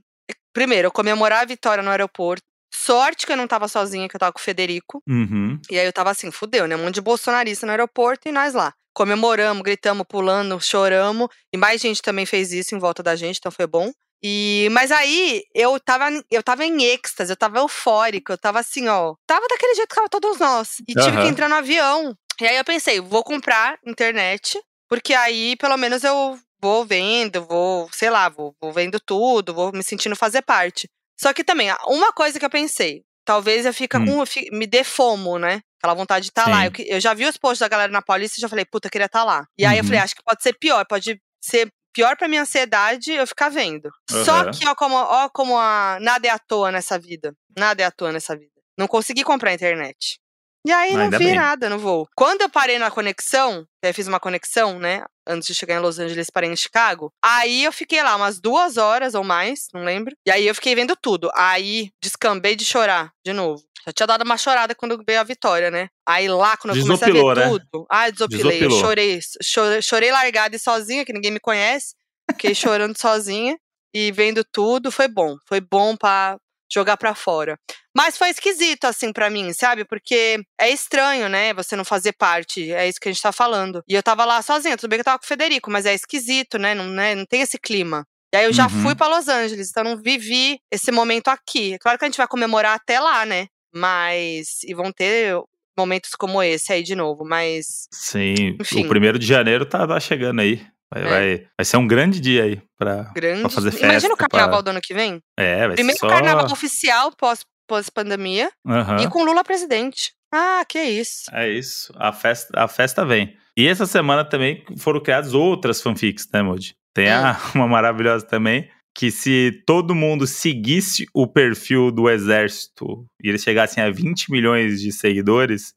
Primeiro, 0.53 0.87
eu 0.87 0.91
comemorar 0.91 1.41
a 1.41 1.45
vitória 1.45 1.83
no 1.83 1.89
aeroporto. 1.89 2.43
Sorte 2.73 3.25
que 3.25 3.31
eu 3.31 3.37
não 3.37 3.47
tava 3.47 3.67
sozinha, 3.67 4.07
que 4.07 4.15
eu 4.15 4.19
tava 4.19 4.31
com 4.31 4.39
o 4.39 4.41
Federico. 4.41 5.01
Uhum. 5.07 5.59
E 5.69 5.79
aí 5.79 5.85
eu 5.85 5.93
tava 5.93 6.11
assim, 6.11 6.31
fudeu, 6.31 6.67
né? 6.67 6.75
Um 6.75 6.83
monte 6.83 6.95
de 6.95 7.01
bolsonarista 7.01 7.65
no 7.65 7.71
aeroporto 7.71 8.27
e 8.27 8.31
nós 8.31 8.53
lá. 8.53 8.73
Comemoramos, 8.93 9.63
gritamos, 9.63 10.05
pulando, 10.07 10.59
choramos. 10.61 11.27
E 11.51 11.57
mais 11.57 11.81
gente 11.81 12.01
também 12.01 12.25
fez 12.25 12.51
isso 12.51 12.75
em 12.75 12.79
volta 12.79 13.01
da 13.01 13.15
gente, 13.15 13.37
então 13.37 13.51
foi 13.51 13.67
bom. 13.67 13.91
E, 14.23 14.69
mas 14.71 14.89
aí 14.91 15.43
eu 15.53 15.77
tava, 15.79 16.05
eu 16.31 16.41
tava 16.41 16.65
em 16.65 16.83
êxtase, 16.83 17.31
eu 17.31 17.35
tava 17.35 17.59
eufórica, 17.59 18.33
eu 18.33 18.37
tava 18.37 18.59
assim, 18.59 18.87
ó. 18.87 19.15
Tava 19.27 19.45
daquele 19.49 19.75
jeito 19.75 19.89
que 19.89 19.95
tava 19.95 20.07
todos 20.07 20.39
nós. 20.39 20.77
E 20.87 20.93
tive 20.93 21.21
que 21.21 21.27
entrar 21.27 21.49
no 21.49 21.55
avião. 21.55 22.15
E 22.39 22.47
aí 22.47 22.55
eu 22.55 22.63
pensei, 22.63 23.01
vou 23.01 23.23
comprar 23.23 23.77
internet, 23.85 24.59
porque 24.87 25.13
aí 25.13 25.55
pelo 25.57 25.77
menos 25.77 26.03
eu 26.03 26.39
vou 26.63 26.85
vendo, 26.85 27.45
vou, 27.45 27.89
sei 27.91 28.09
lá, 28.09 28.29
vou, 28.29 28.55
vou 28.61 28.71
vendo 28.71 28.99
tudo, 28.99 29.53
vou 29.53 29.71
me 29.73 29.83
sentindo 29.83 30.15
fazer 30.15 30.41
parte. 30.41 30.87
Só 31.19 31.33
que 31.33 31.43
também, 31.43 31.69
uma 31.87 32.11
coisa 32.13 32.39
que 32.39 32.45
eu 32.45 32.49
pensei, 32.49 33.03
talvez 33.25 33.65
eu 33.65 33.73
fica 33.73 33.99
Hum. 33.99 34.05
com, 34.23 34.23
me 34.57 34.65
dê 34.65 34.83
fomo, 34.83 35.37
né? 35.37 35.61
Aquela 35.79 35.93
vontade 35.93 36.23
de 36.25 36.31
estar 36.31 36.47
lá. 36.47 36.61
Sim. 36.63 36.71
Eu, 36.79 36.95
eu 36.95 36.99
já 37.01 37.13
vi 37.13 37.25
os 37.25 37.37
posts 37.37 37.59
da 37.59 37.67
galera 37.67 37.91
na 37.91 38.01
Paulista 38.01 38.39
e 38.39 38.41
já 38.41 38.47
falei, 38.49 38.65
puta, 38.65 38.87
eu 38.87 38.91
queria 38.91 39.05
estar 39.07 39.23
lá. 39.25 39.45
E 39.57 39.65
aí 39.65 39.77
eu 39.77 39.81
Uhum. 39.83 39.87
falei, 39.87 39.99
acho 40.01 40.15
que 40.15 40.23
pode 40.23 40.41
ser 40.41 40.53
pior, 40.57 40.85
pode 40.87 41.19
ser 41.43 41.69
pior 41.93 42.15
pra 42.17 42.27
minha 42.29 42.41
ansiedade 42.43 43.11
eu 43.11 43.27
ficar 43.27 43.49
vendo. 43.49 43.89
Só 44.09 44.31
Aham. 44.41 44.51
que, 44.51 44.67
ó, 44.67 44.73
como, 44.75 44.95
ó, 44.95 45.29
como 45.29 45.57
a, 45.57 45.97
nada 46.01 46.27
é 46.27 46.31
à 46.31 46.39
toa 46.39 46.71
nessa 46.71 46.97
vida. 46.97 47.35
Nada 47.57 47.83
é 47.83 47.85
à 47.85 47.91
toa 47.91 48.11
nessa 48.13 48.35
vida. 48.35 48.51
Não 48.77 48.87
consegui 48.87 49.23
comprar 49.23 49.51
a 49.51 49.53
internet. 49.53 50.17
E 50.65 50.71
aí 50.71 50.93
não 50.93 51.01
Ainda 51.01 51.17
vi 51.17 51.25
bem. 51.25 51.35
nada 51.35 51.69
no 51.69 51.77
voo. 51.77 52.07
Quando 52.15 52.41
eu 52.41 52.49
parei 52.49 52.79
na 52.79 52.89
conexão, 52.89 53.65
eu 53.83 53.93
fiz 53.93 54.07
uma 54.07 54.19
conexão, 54.19 54.79
né? 54.79 55.03
Antes 55.27 55.47
de 55.47 55.55
chegar 55.55 55.75
em 55.75 55.79
Los 55.79 55.99
Angeles, 55.99 56.29
parei 56.29 56.49
em 56.49 56.55
Chicago. 56.55 57.11
Aí 57.23 57.63
eu 57.63 57.71
fiquei 57.71 58.01
lá 58.01 58.15
umas 58.15 58.39
duas 58.39 58.77
horas 58.77 59.13
ou 59.13 59.23
mais, 59.23 59.67
não 59.73 59.83
lembro. 59.83 60.15
E 60.25 60.31
aí 60.31 60.47
eu 60.47 60.55
fiquei 60.55 60.73
vendo 60.73 60.95
tudo. 60.95 61.29
Aí 61.35 61.89
descambei 62.01 62.55
de 62.55 62.63
chorar 62.65 63.11
de 63.25 63.33
novo. 63.33 63.61
Já 63.85 63.91
tinha 63.91 64.07
dado 64.07 64.23
uma 64.23 64.37
chorada 64.37 64.73
quando 64.73 65.01
veio 65.05 65.19
a 65.19 65.23
vitória, 65.25 65.69
né? 65.69 65.89
Aí 66.07 66.29
lá, 66.29 66.55
quando 66.55 66.75
eu 66.77 66.81
comecei 66.81 67.07
a 67.09 67.11
Desopilou, 67.11 67.35
ver 67.35 67.41
né? 67.41 67.49
tudo. 67.49 67.85
Ah, 67.89 68.09
desopilei. 68.09 68.59
Desopilou. 68.59 68.79
chorei. 68.79 69.19
Chorei, 69.41 69.81
chorei 69.81 70.11
largada 70.11 70.55
e 70.55 70.59
sozinha, 70.59 71.03
que 71.03 71.11
ninguém 71.11 71.31
me 71.31 71.39
conhece. 71.41 71.93
Fiquei 72.31 72.55
chorando 72.55 72.97
sozinha 72.97 73.57
e 73.93 74.11
vendo 74.13 74.41
tudo. 74.45 74.89
Foi 74.89 75.09
bom. 75.09 75.35
Foi 75.45 75.59
bom 75.59 75.97
pra 75.97 76.37
jogar 76.73 76.97
pra 76.97 77.13
fora. 77.15 77.57
Mas 77.95 78.17
foi 78.17 78.29
esquisito, 78.29 78.85
assim, 78.85 79.11
pra 79.13 79.29
mim, 79.29 79.53
sabe? 79.53 79.85
Porque 79.85 80.41
é 80.59 80.69
estranho, 80.69 81.29
né? 81.29 81.53
Você 81.53 81.75
não 81.75 81.85
fazer 81.85 82.13
parte. 82.13 82.71
É 82.71 82.87
isso 82.87 82.99
que 82.99 83.07
a 83.09 83.11
gente 83.11 83.21
tá 83.21 83.31
falando. 83.31 83.83
E 83.87 83.93
eu 83.93 84.01
tava 84.03 84.25
lá 84.25 84.41
sozinha. 84.41 84.75
Tudo 84.77 84.89
bem 84.89 84.97
que 84.97 85.01
eu 85.01 85.05
tava 85.05 85.19
com 85.19 85.25
o 85.25 85.27
Federico, 85.27 85.69
mas 85.69 85.85
é 85.85 85.93
esquisito, 85.93 86.57
né? 86.57 86.73
Não, 86.73 86.87
né? 86.87 87.13
não 87.15 87.25
tem 87.25 87.41
esse 87.41 87.57
clima. 87.59 88.05
E 88.33 88.37
aí 88.37 88.45
eu 88.45 88.53
já 88.53 88.63
Uhum. 88.63 88.81
fui 88.81 88.95
pra 88.95 89.07
Los 89.07 89.27
Angeles, 89.27 89.69
então 89.69 89.83
não 89.83 89.95
vivi 90.01 90.59
esse 90.71 90.91
momento 90.91 91.27
aqui. 91.27 91.75
É 91.75 91.77
claro 91.77 91.99
que 91.99 92.05
a 92.05 92.07
gente 92.07 92.17
vai 92.17 92.27
comemorar 92.27 92.73
até 92.75 92.99
lá, 92.99 93.25
né? 93.25 93.45
Mas. 93.71 94.63
E 94.63 94.73
vão 94.73 94.91
ter 94.91 95.35
momentos 95.77 96.11
como 96.17 96.41
esse 96.41 96.71
aí 96.73 96.81
de 96.83 96.95
novo, 96.95 97.23
mas. 97.25 97.87
Sim, 97.91 98.55
Enfim. 98.59 98.85
o 98.85 98.89
primeiro 98.89 99.19
de 99.19 99.25
janeiro 99.27 99.65
tá, 99.65 99.87
tá 99.87 99.99
chegando 99.99 100.39
aí. 100.41 100.65
Vai, 100.93 101.01
É. 101.03 101.09
vai, 101.09 101.47
vai 101.59 101.65
ser 101.65 101.77
um 101.77 101.87
grande 101.87 102.19
dia 102.19 102.43
aí 102.43 102.61
pra, 102.77 103.11
Grande. 103.15 103.41
pra 103.41 103.49
fazer 103.49 103.71
festa. 103.71 103.85
Imagina 103.87 104.13
o 104.13 104.17
carnaval 104.17 104.49
pra... 104.49 104.61
do 104.61 104.69
ano 104.69 104.81
que 104.81 104.93
vem. 104.93 105.19
É, 105.37 105.67
vai 105.67 105.75
Primeiro 105.75 105.99
ser 105.99 106.05
só... 106.07 106.09
carnaval 106.09 106.45
oficial 106.51 107.11
pós- 107.17 107.45
pós-pandemia 107.67 108.51
Aham. 108.67 108.97
e 109.01 109.09
com 109.09 109.23
Lula 109.23 109.43
presidente. 109.43 110.11
Ah, 110.33 110.63
que 110.67 110.81
isso. 110.81 111.23
É 111.31 111.49
isso, 111.49 111.93
a 111.95 112.11
festa, 112.11 112.47
a 112.55 112.67
festa 112.67 113.05
vem. 113.05 113.35
E 113.57 113.67
essa 113.67 113.85
semana 113.85 114.25
também 114.25 114.63
foram 114.77 114.99
criadas 115.01 115.33
outras 115.33 115.79
fanfics, 115.81 116.27
né, 116.33 116.41
Moody? 116.41 116.75
Tem 116.93 117.09
a, 117.09 117.37
uma 117.55 117.67
maravilhosa 117.67 118.25
também, 118.25 118.67
que 118.95 119.11
se 119.11 119.63
todo 119.65 119.93
mundo 119.95 120.25
seguisse 120.27 121.05
o 121.13 121.27
perfil 121.27 121.91
do 121.91 122.09
exército 122.09 123.05
e 123.23 123.29
eles 123.29 123.41
chegassem 123.43 123.83
a 123.83 123.89
20 123.91 124.31
milhões 124.31 124.81
de 124.81 124.91
seguidores, 124.91 125.73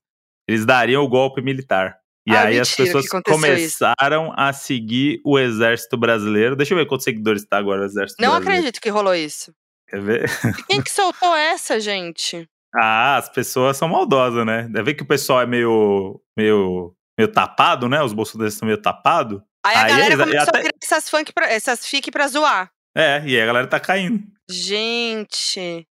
eles 0.49 0.65
dariam 0.67 1.03
o 1.03 1.09
golpe 1.09 1.41
militar. 1.43 1.97
E 2.27 2.33
Ah, 2.35 2.43
aí 2.47 2.59
as 2.59 2.69
mentira, 2.71 2.87
pessoas 2.87 3.09
que 3.09 3.17
aconteceu 3.17 3.57
isso. 3.57 3.79
começaram 3.79 4.33
a 4.37 4.53
seguir 4.53 5.21
o 5.25 5.39
exército 5.39 5.97
brasileiro. 5.97 6.57
Deixa 6.57 6.75
eu 6.75 6.79
ver 6.79 6.87
quantos 6.87 7.05
seguidores 7.05 7.45
tá 7.47 7.57
agora 7.59 7.83
o 7.83 7.85
exército 7.85 8.21
Não 8.21 8.31
brasileiro. 8.31 8.59
acredito 8.59 8.81
que 8.83 8.89
rolou 8.91 9.15
isso. 9.15 9.53
Quer 9.89 10.01
ver? 10.03 10.31
E 10.59 10.63
quem 10.65 10.83
que 10.83 10.91
soltou 10.91 11.35
essa, 11.37 11.79
gente? 11.81 12.49
Ah, 12.79 13.17
as 13.17 13.31
pessoas 13.31 13.75
são 13.79 13.89
maldosas, 13.89 14.45
né? 14.45 14.65
Deve 14.65 14.83
ver 14.83 14.95
que 14.95 15.03
o 15.03 15.07
pessoal 15.07 15.41
é 15.41 15.47
meio, 15.47 16.21
meio, 16.37 16.95
meio 17.19 17.33
tapado, 17.33 17.89
né? 17.89 18.03
Os 18.03 18.13
bolsonaristas 18.13 18.59
são 18.59 18.67
meio 18.67 18.77
tapados. 18.83 19.41
Aí 19.65 19.75
a 19.75 19.83
Aí 19.85 19.89
galera 19.93 20.07
eles- 20.13 20.19
começou 20.27 20.43
até- 20.49 20.59
a 20.59 20.61
criar 20.63 20.73
essas, 20.83 21.09
funk 21.09 21.33
pra, 21.33 21.47
essas 21.51 21.87
fic 21.87 22.11
pra 22.11 22.29
zoar. 22.29 22.71
É, 22.95 23.23
e 23.25 23.35
aí 23.35 23.41
a 23.41 23.47
galera 23.47 23.67
tá 23.67 23.81
caindo. 23.81 24.23
Gente. 24.51 25.87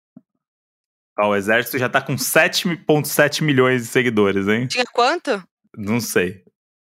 Ó, 1.18 1.30
o 1.30 1.34
exército 1.34 1.76
já 1.78 1.88
tá 1.88 2.00
com 2.00 2.14
7,7 2.16 3.42
milhões 3.42 3.82
de 3.82 3.88
seguidores, 3.88 4.46
hein? 4.46 4.68
Tinha 4.68 4.84
quanto? 4.92 5.42
Não 5.76 6.00
sei. 6.00 6.28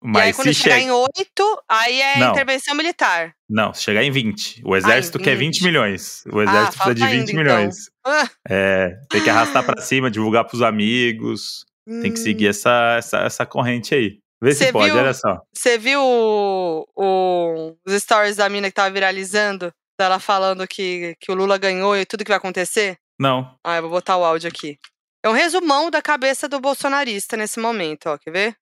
e 0.02 0.06
aí, 0.06 0.12
Mas 0.12 0.36
quando 0.36 0.48
se 0.48 0.54
chegar 0.54 0.76
chegar. 0.78 0.86
em 0.86 0.90
8, 0.90 1.62
aí 1.68 2.00
é 2.00 2.18
Não. 2.18 2.32
intervenção 2.32 2.74
militar. 2.74 3.32
Não, 3.48 3.72
se 3.72 3.82
chegar 3.82 4.02
em 4.02 4.10
20. 4.10 4.60
O 4.64 4.76
exército 4.76 5.18
quer 5.18 5.34
20 5.36 5.54
20. 5.60 5.64
milhões. 5.64 6.22
O 6.30 6.42
exército 6.42 6.78
precisa 6.78 6.78
falta 6.84 6.94
de 6.94 7.00
20 7.06 7.10
ainda, 7.12 7.30
então. 7.32 7.42
milhões. 7.42 7.76
Ah, 8.06 8.28
É, 8.48 8.96
tem 9.10 9.22
que 9.22 9.30
arrastar 9.30 9.64
pra 9.64 9.80
cima, 9.80 10.10
divulgar 10.10 10.44
pros 10.44 10.60
amigos. 10.62 11.64
Tem 11.86 12.12
que 12.12 12.20
hum. 12.20 12.22
seguir 12.22 12.48
essa, 12.48 12.96
essa, 12.98 13.18
essa 13.20 13.46
corrente 13.46 13.94
aí. 13.94 14.18
Vê 14.42 14.52
se 14.52 14.64
Cê 14.66 14.72
pode, 14.72 14.90
viu? 14.90 15.00
olha 15.00 15.14
só. 15.14 15.40
Você 15.54 15.78
viu 15.78 16.00
o- 16.02 16.86
o- 16.96 17.76
os 17.86 18.02
stories 18.02 18.36
da 18.36 18.48
mina 18.48 18.68
que 18.68 18.74
tava 18.74 18.90
viralizando? 18.90 19.72
Dela 19.98 20.18
falando 20.18 20.66
que, 20.66 21.14
que 21.20 21.30
o 21.30 21.34
Lula 21.34 21.56
ganhou 21.56 21.96
e 21.96 22.04
tudo 22.04 22.24
que 22.24 22.30
vai 22.30 22.36
acontecer? 22.38 22.96
Não. 23.18 23.54
Ah, 23.64 23.76
eu 23.76 23.82
vou 23.82 23.90
botar 23.92 24.16
o 24.16 24.24
áudio 24.24 24.48
aqui. 24.48 24.76
É 25.24 25.28
um 25.28 25.32
resumão 25.32 25.90
da 25.90 26.02
cabeça 26.02 26.48
do 26.48 26.60
bolsonarista 26.60 27.36
nesse 27.36 27.58
momento, 27.60 28.06
ó. 28.08 28.18
Quer 28.18 28.30
ver? 28.30 28.56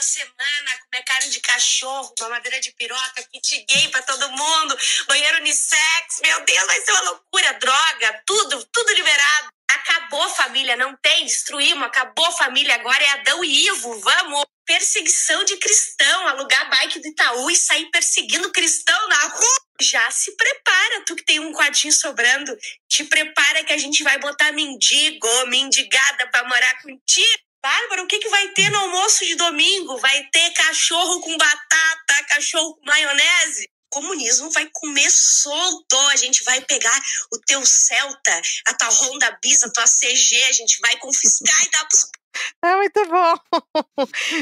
Toda 0.00 0.02
semana, 0.02 0.78
comer 0.90 1.04
carne 1.04 1.30
de 1.30 1.40
cachorro, 1.40 2.14
mamadeira 2.20 2.58
de 2.60 2.72
piroca, 2.72 3.22
kit 3.30 3.66
gay 3.68 3.88
pra 3.88 4.02
todo 4.02 4.30
mundo, 4.30 4.78
banheiro 5.06 5.38
unissex, 5.38 6.20
meu 6.22 6.40
Deus, 6.44 6.66
vai 6.66 6.80
ser 6.80 6.92
uma 6.92 7.00
loucura, 7.02 7.52
droga, 7.54 8.22
tudo, 8.26 8.64
tudo 8.72 8.92
liberado. 8.94 9.48
Acabou 9.70 10.28
família, 10.30 10.76
não 10.76 10.96
tem, 10.96 11.26
destruímos, 11.26 11.84
acabou 11.84 12.30
família, 12.32 12.74
agora 12.74 13.02
é 13.04 13.10
Adão 13.10 13.44
e 13.44 13.66
Ivo, 13.66 14.00
vamos. 14.00 14.44
Perseguição 14.66 15.44
de 15.44 15.56
cristão, 15.56 16.28
alugar 16.28 16.70
bike 16.70 17.00
do 17.00 17.08
Itaú 17.08 17.50
e 17.50 17.56
sair 17.56 17.86
perseguindo 17.90 18.52
cristão 18.52 19.08
na 19.08 19.26
rua. 19.26 19.60
Já 19.80 20.10
se 20.10 20.36
prepara, 20.36 21.04
tu 21.06 21.16
que 21.16 21.24
tem 21.24 21.40
um 21.40 21.52
quartinho 21.52 21.92
sobrando, 21.92 22.56
te 22.88 23.04
prepara 23.04 23.64
que 23.64 23.72
a 23.72 23.78
gente 23.78 24.02
vai 24.02 24.18
botar 24.18 24.52
mendigo, 24.52 25.28
mendigada 25.46 26.28
pra 26.28 26.44
morar 26.44 26.82
contigo. 26.82 27.49
Bárbara, 27.62 28.02
o 28.02 28.06
que, 28.06 28.18
que 28.18 28.28
vai 28.28 28.48
ter 28.48 28.70
no 28.70 28.78
almoço 28.78 29.24
de 29.24 29.34
domingo? 29.34 29.98
Vai 29.98 30.24
ter 30.32 30.50
cachorro 30.54 31.20
com 31.20 31.36
batata, 31.36 32.24
cachorro 32.28 32.74
com 32.76 32.86
maionese? 32.86 33.68
O 33.92 34.00
comunismo 34.00 34.50
vai 34.50 34.68
comer 34.72 35.10
solto. 35.10 35.96
A 36.10 36.16
gente 36.16 36.42
vai 36.44 36.60
pegar 36.62 36.98
o 37.32 37.38
teu 37.40 37.64
Celta, 37.66 38.40
a 38.68 38.74
tua 38.74 38.88
Honda 38.88 39.38
Bis, 39.42 39.62
a 39.62 39.70
tua 39.70 39.84
CG, 39.84 40.44
a 40.44 40.52
gente 40.52 40.78
vai 40.80 40.96
confiscar 40.98 41.62
e 41.66 41.70
dar 41.70 41.84
pros 41.86 42.10
É 42.64 42.76
muito 42.76 43.06
bom. 43.06 43.34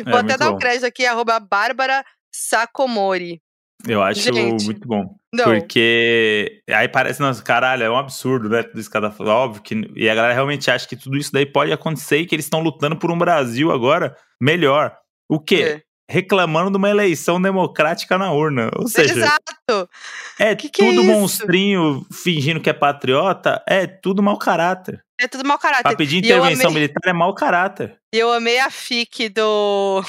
É, 0.06 0.10
Vou 0.10 0.18
até 0.20 0.36
dar 0.36 0.50
um 0.50 0.58
crédito 0.58 0.86
aqui, 0.86 1.06
arroba 1.06 1.40
Bárbara 1.40 2.04
Sacomori. 2.32 3.42
Eu 3.86 4.02
acho 4.02 4.20
Gente. 4.20 4.64
muito 4.64 4.86
bom. 4.86 5.17
Não, 5.34 5.44
Porque 5.44 6.62
aí 6.70 6.88
parece, 6.88 7.20
nossa, 7.20 7.42
caralho, 7.42 7.82
é 7.84 7.90
um 7.90 7.98
absurdo, 7.98 8.48
né? 8.48 8.62
Tudo 8.62 8.80
isso 8.80 8.90
que 8.90 8.96
ela 8.96 9.10
falando. 9.10 9.34
Óbvio 9.34 9.62
que. 9.62 9.74
E 9.94 10.08
a 10.08 10.14
galera 10.14 10.32
realmente 10.32 10.70
acha 10.70 10.88
que 10.88 10.96
tudo 10.96 11.18
isso 11.18 11.30
daí 11.32 11.44
pode 11.44 11.70
acontecer 11.70 12.18
e 12.18 12.26
que 12.26 12.34
eles 12.34 12.46
estão 12.46 12.60
lutando 12.60 12.96
por 12.96 13.10
um 13.10 13.18
Brasil 13.18 13.70
agora 13.70 14.16
melhor. 14.40 14.96
O 15.28 15.38
quê? 15.38 15.82
Reclamando 16.10 16.70
de 16.70 16.78
uma 16.78 16.88
eleição 16.88 17.40
democrática 17.42 18.16
na 18.16 18.32
urna. 18.32 18.70
Ou 18.76 18.88
seja, 18.88 19.12
Exato. 19.12 19.90
é 20.38 20.54
Que 20.56 20.70
que 20.70 20.82
é 20.82 20.88
tudo 20.88 21.02
isso? 21.02 21.10
monstrinho 21.12 22.06
fingindo 22.10 22.60
que 22.60 22.70
é 22.70 22.72
patriota, 22.72 23.62
é 23.68 23.86
tudo 23.86 24.22
mau 24.22 24.38
caráter. 24.38 25.04
É 25.20 25.28
tudo 25.28 25.46
mau 25.46 25.58
Pra 25.58 25.70
caráter. 25.72 25.96
pedir 25.98 26.24
E 26.24 26.30
eu 26.30 26.38
intervenção 26.38 26.70
amei- 26.70 26.82
militar 26.84 27.10
é 27.10 27.12
mau 27.12 27.34
caráter. 27.34 27.98
E 28.14 28.18
eu 28.18 28.32
amei 28.32 28.58
a 28.58 28.70
FIC 28.70 29.28
do. 29.28 30.02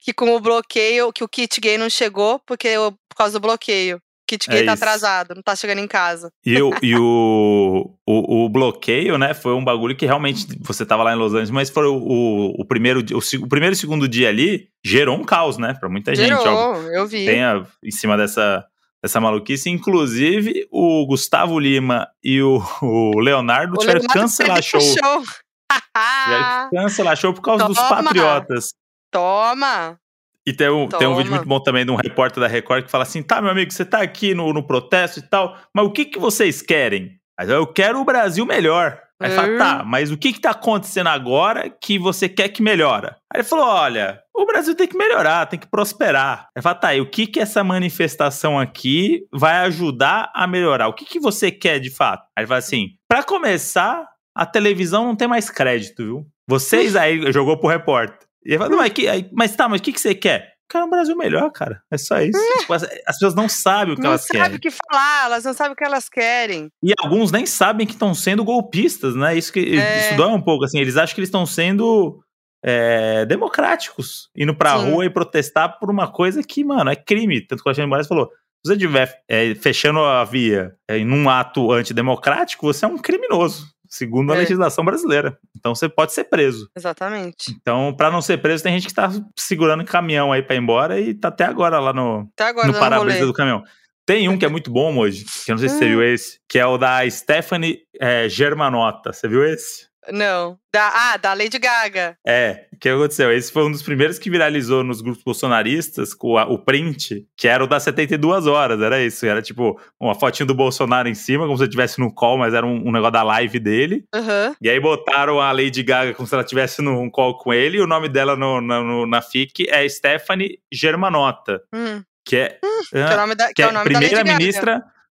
Que 0.00 0.12
com 0.12 0.34
o 0.34 0.40
bloqueio, 0.40 1.12
que 1.12 1.24
o 1.24 1.28
kit 1.28 1.60
gay 1.60 1.76
não 1.78 1.88
chegou 1.90 2.40
porque 2.46 2.76
o- 2.78 2.92
por 2.92 3.16
causa 3.16 3.34
do 3.38 3.40
bloqueio. 3.42 3.96
O 3.96 4.00
kit 4.26 4.48
gay 4.48 4.62
É 4.62 4.64
tá 4.64 4.72
isso. 4.72 4.82
atrasado, 4.82 5.34
não 5.34 5.42
tá 5.42 5.54
chegando 5.54 5.80
em 5.80 5.86
casa. 5.86 6.30
E, 6.46 6.60
o, 6.62 6.70
e 6.82 6.96
o, 6.96 7.94
o, 8.08 8.44
o 8.44 8.48
bloqueio, 8.48 9.18
né, 9.18 9.34
foi 9.34 9.52
um 9.52 9.62
bagulho 9.64 9.94
que 9.94 10.06
realmente 10.06 10.46
você 10.62 10.86
tava 10.86 11.02
lá 11.02 11.12
em 11.12 11.16
Los 11.18 11.32
Angeles, 11.34 11.50
mas 11.50 11.68
foi 11.68 11.86
o, 11.86 11.96
o, 11.96 12.62
o 12.62 12.64
primeiro, 12.64 13.00
o, 13.12 13.44
o 13.44 13.48
primeiro 13.48 13.74
e 13.74 13.76
segundo 13.78 14.08
dia 14.08 14.30
ali 14.30 14.68
gerou 14.84 15.16
um 15.16 15.24
caos, 15.24 15.58
né, 15.58 15.74
pra 15.78 15.90
muita 15.90 16.14
gente. 16.14 16.32
Ó, 16.32 16.42
Gerou, 16.42 16.82
eu 16.92 17.06
vi. 17.06 17.26
tem 17.26 17.44
a- 17.44 17.66
em 17.84 17.90
cima 17.90 18.16
dessa, 18.16 18.64
dessa 19.02 19.20
maluquice. 19.20 19.68
Inclusive, 19.68 20.66
o 20.70 21.04
Gustavo 21.06 21.58
Lima 21.58 22.08
e 22.22 22.40
o, 22.40 22.62
o 22.80 23.20
Leonardo 23.20 23.74
O 23.74 23.76
tiveram 23.78 24.00
que 24.00 24.06
Leonardo 24.06 24.22
cancelar 24.22 24.62
show. 24.62 24.80
show. 24.80 25.22
Tiveram 26.24 26.70
que 26.70 26.76
cancelar 26.76 27.16
show 27.16 27.34
por 27.34 27.42
causa 27.42 27.66
dos 27.66 27.76
Toma. 27.76 28.02
patriotas. 28.04 28.72
Toma! 29.14 29.96
E 30.44 30.52
tem 30.52 30.68
um, 30.68 30.88
tem 30.88 31.06
um 31.06 31.14
vídeo 31.14 31.30
muito 31.30 31.46
bom 31.46 31.60
também 31.60 31.86
de 31.86 31.92
um 31.92 31.94
repórter 31.94 32.40
da 32.40 32.48
Record 32.48 32.84
que 32.84 32.90
fala 32.90 33.04
assim: 33.04 33.22
tá, 33.22 33.40
meu 33.40 33.52
amigo, 33.52 33.72
você 33.72 33.84
tá 33.84 34.02
aqui 34.02 34.34
no, 34.34 34.52
no 34.52 34.66
protesto 34.66 35.20
e 35.20 35.22
tal, 35.22 35.56
mas 35.72 35.86
o 35.86 35.90
que, 35.92 36.04
que 36.04 36.18
vocês 36.18 36.60
querem? 36.60 37.18
Aí 37.38 37.48
eu 37.48 37.64
quero 37.66 38.00
o 38.00 38.04
Brasil 38.04 38.44
melhor. 38.44 39.00
Aí 39.20 39.28
ele 39.30 39.36
fala, 39.36 39.52
Hum. 39.52 39.58
tá, 39.58 39.84
mas 39.84 40.10
o 40.10 40.18
que 40.18 40.32
que 40.32 40.40
tá 40.40 40.50
acontecendo 40.50 41.06
agora 41.06 41.70
que 41.70 41.98
você 41.98 42.28
quer 42.28 42.48
que 42.48 42.60
melhora? 42.60 43.16
Aí 43.32 43.40
ele 43.40 43.48
falou, 43.48 43.64
olha, 43.64 44.20
o 44.34 44.44
Brasil 44.44 44.74
tem 44.74 44.88
que 44.88 44.96
melhorar, 44.96 45.46
tem 45.46 45.58
que 45.58 45.68
prosperar. 45.68 46.40
Aí 46.40 46.46
ele 46.56 46.62
fala, 46.62 46.74
tá, 46.74 46.94
e 46.94 47.00
o 47.00 47.08
que 47.08 47.28
que 47.28 47.38
essa 47.38 47.62
manifestação 47.62 48.58
aqui 48.58 49.24
vai 49.32 49.58
ajudar 49.66 50.32
a 50.34 50.46
melhorar? 50.48 50.88
O 50.88 50.92
que 50.92 51.04
que 51.04 51.20
você 51.20 51.52
quer 51.52 51.78
de 51.78 51.90
fato? 51.90 52.24
Aí 52.36 52.42
ele 52.42 52.48
fala 52.48 52.58
assim, 52.58 52.88
pra 53.08 53.22
começar, 53.22 54.04
a 54.34 54.44
televisão 54.44 55.04
não 55.04 55.16
tem 55.16 55.28
mais 55.28 55.48
crédito, 55.48 56.02
viu? 56.02 56.26
Vocês 56.48 56.94
aí, 56.96 57.32
jogou 57.32 57.56
pro 57.56 57.68
repórter. 57.70 58.18
E 58.44 58.56
fala, 58.58 58.70
não, 58.70 58.78
mas, 58.78 58.92
que, 58.92 59.08
aí- 59.08 59.28
mas 59.32 59.54
tá, 59.56 59.68
mas 59.68 59.80
o 59.80 59.82
que 59.84 59.92
que 59.92 60.00
você 60.00 60.14
quer? 60.14 60.52
Quero 60.70 60.86
um 60.86 60.90
Brasil 60.90 61.14
melhor, 61.16 61.50
cara. 61.52 61.82
É 61.90 61.96
só 61.98 62.20
isso. 62.20 62.38
Tipo, 62.60 62.72
as, 62.72 62.82
as 62.84 63.16
pessoas 63.16 63.34
não 63.34 63.48
sabem 63.48 63.92
o 63.92 63.96
que 63.96 64.02
Não 64.02 64.10
elas 64.10 64.26
querem. 64.26 64.56
o 64.56 64.60
que 64.60 64.70
falar, 64.70 65.26
elas 65.26 65.44
não 65.44 65.52
sabem 65.52 65.72
o 65.72 65.76
que 65.76 65.84
elas 65.84 66.08
querem. 66.08 66.68
E 66.82 66.92
alguns 66.98 67.30
nem 67.30 67.44
sabem 67.46 67.86
que 67.86 67.92
estão 67.92 68.14
sendo 68.14 68.42
golpistas, 68.42 69.14
né? 69.14 69.36
Isso 69.36 69.52
que 69.52 69.78
É. 69.78 70.00
isso 70.08 70.16
dói 70.16 70.32
um 70.32 70.40
pouco, 70.40 70.64
assim. 70.64 70.78
Eles 70.80 70.96
acham 70.96 71.14
que 71.14 71.20
eles 71.20 71.28
estão 71.28 71.44
sendo 71.46 72.18
é, 72.64 73.26
democráticos, 73.26 74.30
indo 74.34 74.54
pra 74.54 74.78
Sim. 74.78 74.90
rua 74.90 75.04
e 75.04 75.10
protestar 75.10 75.78
por 75.78 75.90
uma 75.90 76.10
coisa 76.10 76.42
que, 76.42 76.64
mano, 76.64 76.90
é 76.90 76.96
crime. 76.96 77.40
Tanto 77.46 77.62
que 77.62 77.68
o 77.68 77.70
Alexandre 77.70 77.90
Moraes 77.90 78.08
falou: 78.08 78.26
se 78.64 78.68
você 78.68 78.72
estiver 78.72 79.22
é, 79.28 79.54
fechando 79.54 80.00
a 80.00 80.24
via 80.24 80.74
é, 80.88 80.96
em 80.96 81.10
um 81.12 81.28
ato 81.28 81.70
antidemocrático, 81.72 82.66
você 82.66 82.86
é 82.86 82.88
um 82.88 82.96
criminoso, 82.96 83.68
segundo 83.94 84.32
a 84.32 84.36
É. 84.36 84.40
legislação 84.40 84.84
brasileira. 84.84 85.38
Então 85.56 85.74
você 85.74 85.88
pode 85.88 86.12
ser 86.12 86.24
preso. 86.24 86.68
Exatamente. 86.76 87.52
Então, 87.60 87.94
pra 87.96 88.10
não 88.10 88.20
ser 88.20 88.38
preso, 88.38 88.62
tem 88.62 88.72
gente 88.74 88.88
que 88.88 88.94
tá 88.94 89.10
segurando 89.36 89.82
o 89.82 89.86
caminhão 89.86 90.32
aí 90.32 90.42
pra 90.42 90.56
ir 90.56 90.58
embora 90.58 91.00
e 91.00 91.14
tá 91.14 91.28
até 91.28 91.44
agora 91.44 91.78
lá 91.78 91.92
no, 91.92 92.28
agora 92.38 92.66
no 92.68 92.74
para-brisa 92.74 93.24
do 93.26 93.32
caminhão. 93.32 93.62
Tem 94.06 94.28
um 94.28 94.36
que 94.36 94.44
é 94.44 94.48
muito 94.48 94.70
bom 94.70 94.98
hoje, 94.98 95.24
que 95.44 95.50
eu 95.50 95.54
não 95.54 95.58
sei 95.60 95.68
se 95.70 95.78
você 95.78 95.86
viu 95.88 96.02
esse, 96.02 96.38
que 96.48 96.58
é 96.58 96.66
o 96.66 96.76
da 96.76 97.08
Stephanie 97.08 97.78
é, 97.98 98.28
Germanotta. 98.28 99.12
Você 99.12 99.26
viu 99.26 99.42
esse? 99.44 99.86
Não. 100.12 100.58
Da, 100.72 100.88
ah, 101.12 101.16
da 101.16 101.32
Lady 101.34 101.58
Gaga. 101.58 102.16
É, 102.26 102.66
o 102.72 102.78
que 102.78 102.88
aconteceu? 102.88 103.32
Esse 103.32 103.52
foi 103.52 103.64
um 103.64 103.70
dos 103.70 103.82
primeiros 103.82 104.18
que 104.18 104.28
viralizou 104.28 104.82
nos 104.82 105.00
grupos 105.00 105.22
bolsonaristas, 105.22 106.12
com 106.12 106.36
a- 106.36 106.46
o 106.46 106.58
print, 106.58 107.26
que 107.36 107.46
era 107.48 107.62
o 107.62 107.66
das 107.66 107.84
72 107.84 108.46
horas, 108.46 108.80
era 108.80 109.00
isso. 109.02 109.24
Era 109.24 109.40
tipo 109.40 109.80
uma 110.00 110.14
fotinho 110.14 110.46
do 110.46 110.54
Bolsonaro 110.54 111.08
em 111.08 111.14
cima, 111.14 111.44
como 111.44 111.56
se 111.56 111.62
eu 111.62 111.66
estivesse 111.68 112.00
no 112.00 112.12
call, 112.12 112.36
mas 112.38 112.52
era 112.54 112.66
um, 112.66 112.88
um 112.88 112.92
negócio 112.92 113.12
da 113.12 113.22
live 113.22 113.58
dele. 113.60 114.04
Aham. 114.14 114.54
E 114.60 114.68
aí 114.68 114.80
botaram 114.80 115.40
a 115.40 115.52
Lady 115.52 115.82
Gaga 115.82 116.12
como 116.14 116.26
se 116.26 116.34
ela 116.34 116.42
estivesse 116.42 116.82
num 116.82 117.08
call 117.08 117.38
com 117.38 117.52
ele, 117.54 117.78
e 117.78 117.80
o 117.80 117.86
nome 117.86 118.08
dela 118.08 118.34
no, 118.36 118.60
na- 118.60 118.82
no- 118.82 119.06
na 119.06 119.22
FIC 119.22 119.66
é 119.70 119.88
Stephanie 119.88 120.58
Germanotta, 120.72 121.60
Hum, 121.74 122.02
que 122.24 122.36
é... 122.36 122.58
que 122.90 122.98
é 122.98 123.14
o 123.14 123.16
nome 123.16 123.34
da, 123.34 123.46
que 123.48 123.54
que 123.54 123.62
é 123.62 123.64
é 123.64 123.68
o 123.68 123.70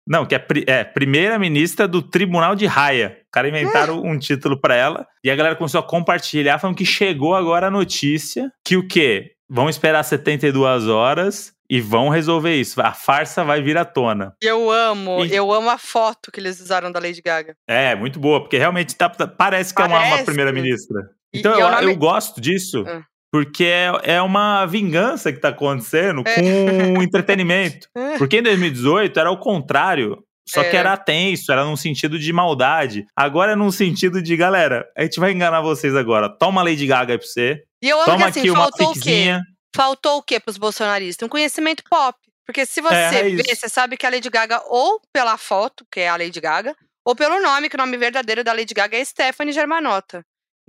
Não, 0.08 0.24
que 0.24 0.34
é, 0.34 0.38
pri- 0.38 0.64
é 0.66 0.82
primeira 0.84 1.38
ministra 1.38 1.86
do 1.86 2.00
Tribunal 2.00 2.54
de 2.54 2.64
Raia. 2.66 3.18
O 3.28 3.30
cara 3.30 3.46
inventaram 3.48 4.02
um 4.02 4.18
título 4.18 4.58
pra 4.58 4.74
ela 4.74 5.06
e 5.22 5.30
a 5.30 5.36
galera 5.36 5.54
começou 5.54 5.78
a 5.80 5.82
compartilhar, 5.86 6.58
falando 6.58 6.76
que 6.76 6.86
chegou 6.86 7.34
agora 7.34 7.66
a 7.66 7.70
notícia 7.70 8.50
que 8.64 8.76
o 8.76 8.88
quê? 8.88 9.32
Vão 9.50 9.68
esperar 9.68 10.02
72 10.02 10.88
horas 10.88 11.52
e 11.70 11.80
vão 11.80 12.08
resolver 12.08 12.54
isso. 12.54 12.80
A 12.80 12.92
farsa 12.92 13.44
vai 13.44 13.60
vir 13.62 13.76
à 13.76 13.84
tona. 13.84 14.32
E 14.42 14.46
Eu 14.46 14.70
amo, 14.70 15.24
E- 15.26 15.34
eu 15.34 15.52
amo 15.52 15.68
a 15.68 15.76
foto 15.78 16.32
que 16.32 16.40
eles 16.40 16.58
usaram 16.60 16.90
da 16.90 16.98
Lady 16.98 17.20
Gaga. 17.20 17.54
É, 17.68 17.94
muito 17.94 18.18
boa, 18.18 18.40
porque 18.40 18.56
realmente 18.56 18.94
tá- 18.96 19.08
tá- 19.10 19.26
parece 19.28 19.74
que 19.74 19.82
é 19.82 19.84
uma, 19.84 19.98
uma 19.98 20.04
Parece. 20.08 20.24
primeira-ministra. 20.24 21.00
E- 21.34 21.38
Então 21.40 21.54
e 21.56 21.60
eu, 21.60 21.66
o 21.66 21.70
nome- 21.70 21.92
eu 21.92 21.96
gosto 21.96 22.40
disso. 22.40 22.84
Ah. 22.86 23.02
Porque 23.30 23.64
é, 23.64 23.90
é 24.14 24.22
uma 24.22 24.64
vingança 24.66 25.32
que 25.32 25.38
tá 25.38 25.48
acontecendo 25.48 26.22
É. 26.26 26.34
com 26.34 26.98
o 26.98 27.02
entretenimento. 27.02 27.88
Porque 28.18 28.38
em 28.38 28.42
2018 28.42 29.18
era 29.20 29.30
o 29.30 29.36
contrário. 29.38 30.22
Só 30.48 30.62
que 30.62 30.74
É. 30.74 30.78
era 30.78 30.96
tenso, 30.96 31.52
era 31.52 31.62
num 31.64 31.76
sentido 31.76 32.18
de 32.18 32.32
maldade. 32.32 33.04
Agora 33.14 33.52
é 33.52 33.56
num 33.56 33.70
sentido 33.70 34.22
de, 34.22 34.34
galera, 34.34 34.88
a 34.96 35.02
gente 35.02 35.20
vai 35.20 35.30
enganar 35.32 35.60
vocês 35.60 35.94
agora. 35.94 36.26
Toma 36.38 36.62
Lady 36.62 36.86
Gaga 36.86 37.12
aí 37.12 37.18
pra 37.18 37.26
você. 37.26 37.62
E 37.82 37.88
eu 37.90 37.96
amo 37.98 38.04
que 38.06 38.10
Toma 38.12 38.26
assim, 38.28 38.40
aqui 38.40 38.50
uma 38.50 38.60
faltou 38.62 38.90
o 38.92 38.94
quê? 39.00 39.38
Faltou 39.76 40.16
o 40.16 40.22
quê 40.22 40.40
pros 40.40 40.56
bolsonaristas? 40.56 41.26
Um 41.26 41.28
conhecimento 41.28 41.82
pop. 41.90 42.18
Porque 42.46 42.64
se 42.64 42.80
você 42.80 42.94
É, 42.94 43.18
é 43.20 43.22
vê, 43.34 43.54
você 43.54 43.68
sabe 43.68 43.98
que 43.98 44.06
a 44.06 44.10
Lady 44.10 44.30
Gaga, 44.30 44.62
ou 44.68 45.02
pela 45.12 45.36
foto, 45.36 45.84
que 45.92 46.00
é 46.00 46.08
a 46.08 46.16
Lady 46.16 46.40
Gaga, 46.40 46.74
ou 47.04 47.14
pelo 47.14 47.38
nome, 47.42 47.68
que 47.68 47.74
o 47.76 47.78
nome 47.78 47.98
verdadeiro 47.98 48.42
da 48.42 48.54
Lady 48.54 48.72
Gaga 48.72 48.96
é 48.96 49.04
Stephanie 49.04 49.52
Germanotta. 49.52 50.22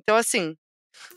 Então, 0.04 0.18
assim, 0.18 0.56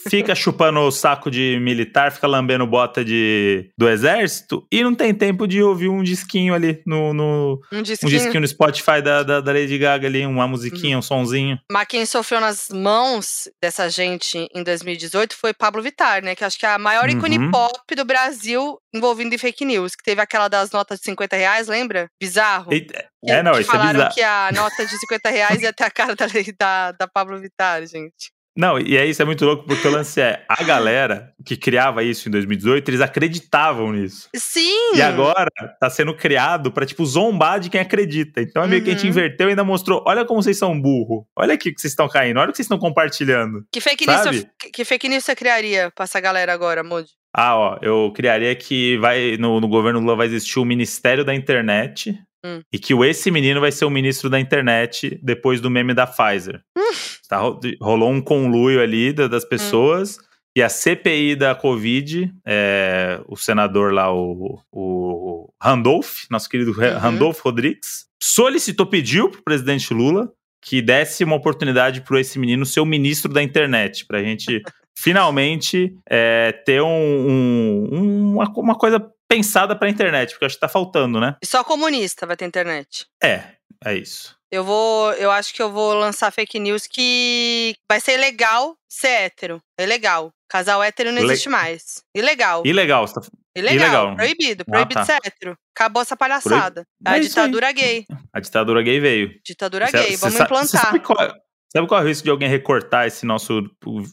Fica 0.09 0.35
chupando 0.35 0.81
o 0.81 0.91
saco 0.91 1.31
de 1.31 1.59
militar, 1.61 2.11
fica 2.11 2.27
lambendo 2.27 2.67
bota 2.67 3.05
de, 3.05 3.71
do 3.79 3.89
exército 3.89 4.67
e 4.71 4.83
não 4.83 4.95
tem 4.95 5.15
tempo 5.15 5.47
de 5.47 5.63
ouvir 5.63 5.89
um 5.89 6.03
disquinho 6.03 6.55
ali 6.55 6.83
no. 6.85 7.15
no 7.15 7.61
um 7.73 7.79
um 7.79 7.83
disquinho. 7.83 8.11
disquinho 8.11 8.41
no 8.41 8.49
Spotify 8.49 9.01
da, 9.01 9.23
da, 9.23 9.41
da 9.41 9.53
Lady 9.53 9.79
Gaga 9.79 10.07
ali, 10.09 10.27
uma 10.27 10.49
musiquinha, 10.49 10.99
um 10.99 11.03
sonzinho. 11.03 11.59
Mas 11.71 11.87
quem 11.87 12.05
sofreu 12.05 12.41
nas 12.41 12.69
mãos 12.71 13.49
dessa 13.63 13.89
gente 13.89 14.49
em 14.55 14.63
2018 14.65 15.37
foi 15.37 15.55
Pablo 15.55 15.83
Vittar, 15.83 16.23
né? 16.25 16.35
Que 16.35 16.45
acho 16.45 16.59
que 16.59 16.67
é 16.67 16.71
a 16.71 16.79
maior 16.79 17.09
ícone 17.09 17.39
Uhum. 17.39 17.51
pop 17.51 17.95
do 17.95 18.05
Brasil 18.05 18.79
envolvido 18.93 19.35
em 19.35 19.39
fake 19.39 19.65
news. 19.65 19.95
Que 19.95 20.03
teve 20.03 20.21
aquela 20.21 20.49
das 20.49 20.71
notas 20.73 20.99
de 20.99 21.05
50 21.07 21.37
reais, 21.37 21.69
lembra? 21.69 22.09
Bizarro. 22.21 22.71
Que- 22.71 22.87
é, 23.29 23.43
não, 23.43 23.53
isso 23.53 23.71
é 23.71 23.73
falaram 23.73 23.93
bizarro. 23.93 24.15
que 24.15 24.23
a 24.23 24.51
nota 24.53 24.85
de 24.85 24.99
50 24.99 25.31
reais 25.31 25.63
ia 25.63 25.73
ter 25.73 25.85
a 25.85 25.91
cara 25.91 26.17
da, 26.17 26.27
da, 26.59 26.93
da 26.93 27.07
Pablo 27.09 27.39
Vittar, 27.41 27.87
gente. 27.87 28.33
Não, 28.57 28.79
e 28.79 28.97
é 28.99 29.07
isso, 29.07 29.23
é 29.23 29.25
muito 29.25 29.45
louco, 29.47 29.65
porque 29.67 29.89
o 29.89 29.91
lance 29.91 30.21
é, 30.21 30.45
a 30.49 30.63
galera 30.63 31.33
que 31.45 31.57
criava 31.57 32.03
isso 32.05 32.29
em 32.29 32.33
2018, 32.33 32.87
eles 32.89 33.01
acreditavam 33.01 33.93
nisso. 33.93 34.29
Sim! 34.37 34.95
E 34.95 35.01
agora 35.01 35.49
tá 35.81 35.89
sendo 35.89 36.15
criado 36.15 36.71
pra, 36.71 36.85
tipo, 36.85 37.05
zombar 37.07 37.59
de 37.59 37.71
quem 37.71 37.81
acredita. 37.81 38.43
Então 38.43 38.63
é 38.63 38.67
meio 38.67 38.83
que 38.85 38.91
a 38.91 38.93
gente 38.93 39.05
Uhum. 39.05 39.09
inverteu 39.11 39.47
e 39.49 39.51
ainda 39.51 39.65
mostrou, 39.65 40.03
olha 40.07 40.25
como 40.25 40.43
vocês 40.43 40.59
são 40.59 40.79
burro. 40.79 41.27
Olha 41.35 41.55
aqui 41.55 41.73
que 41.73 41.81
vocês 41.81 41.93
estão 41.93 42.09
caindo, 42.09 42.39
olha 42.41 42.51
o 42.51 42.53
que 42.53 42.57
vocês 42.59 42.67
estão 42.67 42.79
compartilhando. 42.79 43.65
Que 43.73 43.81
fake, 43.81 44.07
news, 44.07 44.21
Sabe? 44.23 44.47
que 44.73 44.85
fake 44.85 45.09
news 45.09 45.25
você 45.25 45.35
criaria 45.35 45.91
pra 45.95 46.05
essa 46.05 46.21
galera 46.21 46.53
agora, 46.53 46.85
Moody? 46.85 47.09
Ah, 47.35 47.57
ó, 47.57 47.79
eu 47.81 48.13
criaria 48.15 48.55
que 48.55 48.99
vai 48.99 49.39
no, 49.39 49.59
no 49.61 49.67
governo 49.67 49.99
Lula 50.01 50.15
vai 50.17 50.27
existir 50.27 50.59
o 50.59 50.65
Ministério 50.67 51.25
da 51.25 51.35
Internet 51.35 52.15
Hum. 52.45 52.61
e 52.73 52.79
que 52.79 52.93
o 52.93 53.05
esse 53.05 53.31
menino 53.31 53.61
vai 53.61 53.71
ser 53.71 53.85
o 53.85 53.91
ministro 53.91 54.29
da 54.29 54.41
Internet 54.41 55.19
depois 55.23 55.61
do 55.61 55.71
meme 55.71 55.95
da 55.95 56.07
Pfizer. 56.07 56.61
Tá, 57.29 57.39
ro- 57.39 57.59
rolou 57.81 58.11
um 58.11 58.21
conluio 58.21 58.83
ali 58.83 59.11
da- 59.13 59.27
das 59.27 59.43
pessoas 59.45 60.19
e 60.55 60.63
a 60.63 60.69
CPI 60.69 61.35
da 61.35 61.55
Covid, 61.55 62.31
é, 62.47 63.19
o 63.27 63.37
senador 63.39 63.91
lá, 63.95 64.13
o, 64.13 64.61
o 64.71 65.49
Randolph, 65.63 66.25
nosso 66.31 66.47
querido 66.51 66.73
Uhum. 66.73 66.99
Randolph 66.99 67.41
Rodrigues, 67.41 68.05
solicitou, 68.23 68.85
pediu 68.85 69.31
pro 69.31 69.43
presidente 69.43 69.95
Lula 69.95 70.31
que 70.63 70.83
desse 70.83 71.25
uma 71.25 71.37
oportunidade 71.37 72.03
para 72.03 72.21
esse 72.21 72.39
menino 72.39 72.67
ser 72.67 72.81
o 72.81 72.85
ministro 72.87 73.33
da 73.33 73.43
internet, 73.43 74.05
pra 74.07 74.23
gente 74.23 74.61
finalmente 74.97 75.97
é, 76.09 76.53
ter 76.65 76.83
um, 76.83 76.87
um- 76.89 77.89
um- 77.93 78.33
uma, 78.37 78.53
uma 78.57 78.79
coisa 78.79 78.99
pensada 79.29 79.75
pra 79.77 79.89
internet, 79.89 80.31
porque 80.33 80.45
acho 80.45 80.55
que 80.57 80.61
tá 80.61 80.69
faltando, 80.69 81.19
né? 81.21 81.37
E 81.43 81.47
só 81.47 81.65
comunista 81.65 82.27
vai 82.27 82.37
ter 82.37 82.45
internet. 82.45 83.07
É, 83.23 83.45
é 83.85 83.95
isso. 83.95 84.37
Eu 84.51 84.63
vou. 84.65 85.13
Eu 85.15 85.31
acho 85.31 85.55
que 85.55 85.63
eu 85.63 85.71
vou 85.73 85.95
lançar 85.95 86.31
fake 86.31 86.59
news 86.61 86.87
que 86.87 87.75
vai 87.91 87.99
ser 88.01 88.19
legal 88.19 88.77
ser 88.87 89.09
hétero. 89.09 89.59
É 89.79 89.87
legal. 89.87 90.31
Casal 90.47 90.83
hétero 90.83 91.11
não 91.11 91.23
Le- 91.23 91.33
existe 91.33 91.49
mais. 91.49 92.03
Ilegal. 92.15 92.63
Ilegal. 92.67 93.07
Você 93.09 93.15
tá... 93.15 93.21
Ilegal. 93.57 93.77
ilegal. 93.79 94.17
Proibido. 94.17 94.65
Ah, 94.69 94.71
Proibido 94.71 95.01
tá. 95.01 95.05
ser 95.07 95.19
hétero. 95.25 95.57
Acabou 95.75 96.03
essa 96.03 96.15
palhaçada. 96.15 96.87
É 97.07 97.11
a 97.11 97.17
É 97.17 97.21
ditadura 97.21 97.73
gay. 97.73 98.05
A 98.31 98.41
ditadura 98.41 98.83
gay 98.83 99.01
veio. 99.01 99.31
Ditadura 99.43 99.87
Cê- 99.87 99.97
gay. 100.03 100.11
cê 100.11 100.17
Vamos 100.19 100.39
implantar. 100.41 100.83
sabe, 100.83 101.01
qual, 101.01 101.19
é- 101.23 101.33
sabe 101.73 101.89
qual 101.89 102.01
é 102.01 102.05
o 102.05 102.07
risco 102.07 102.25
de 102.25 102.31
alguém 102.31 102.49
recortar 102.49 103.07
esse 103.07 103.25
nosso 103.25 103.63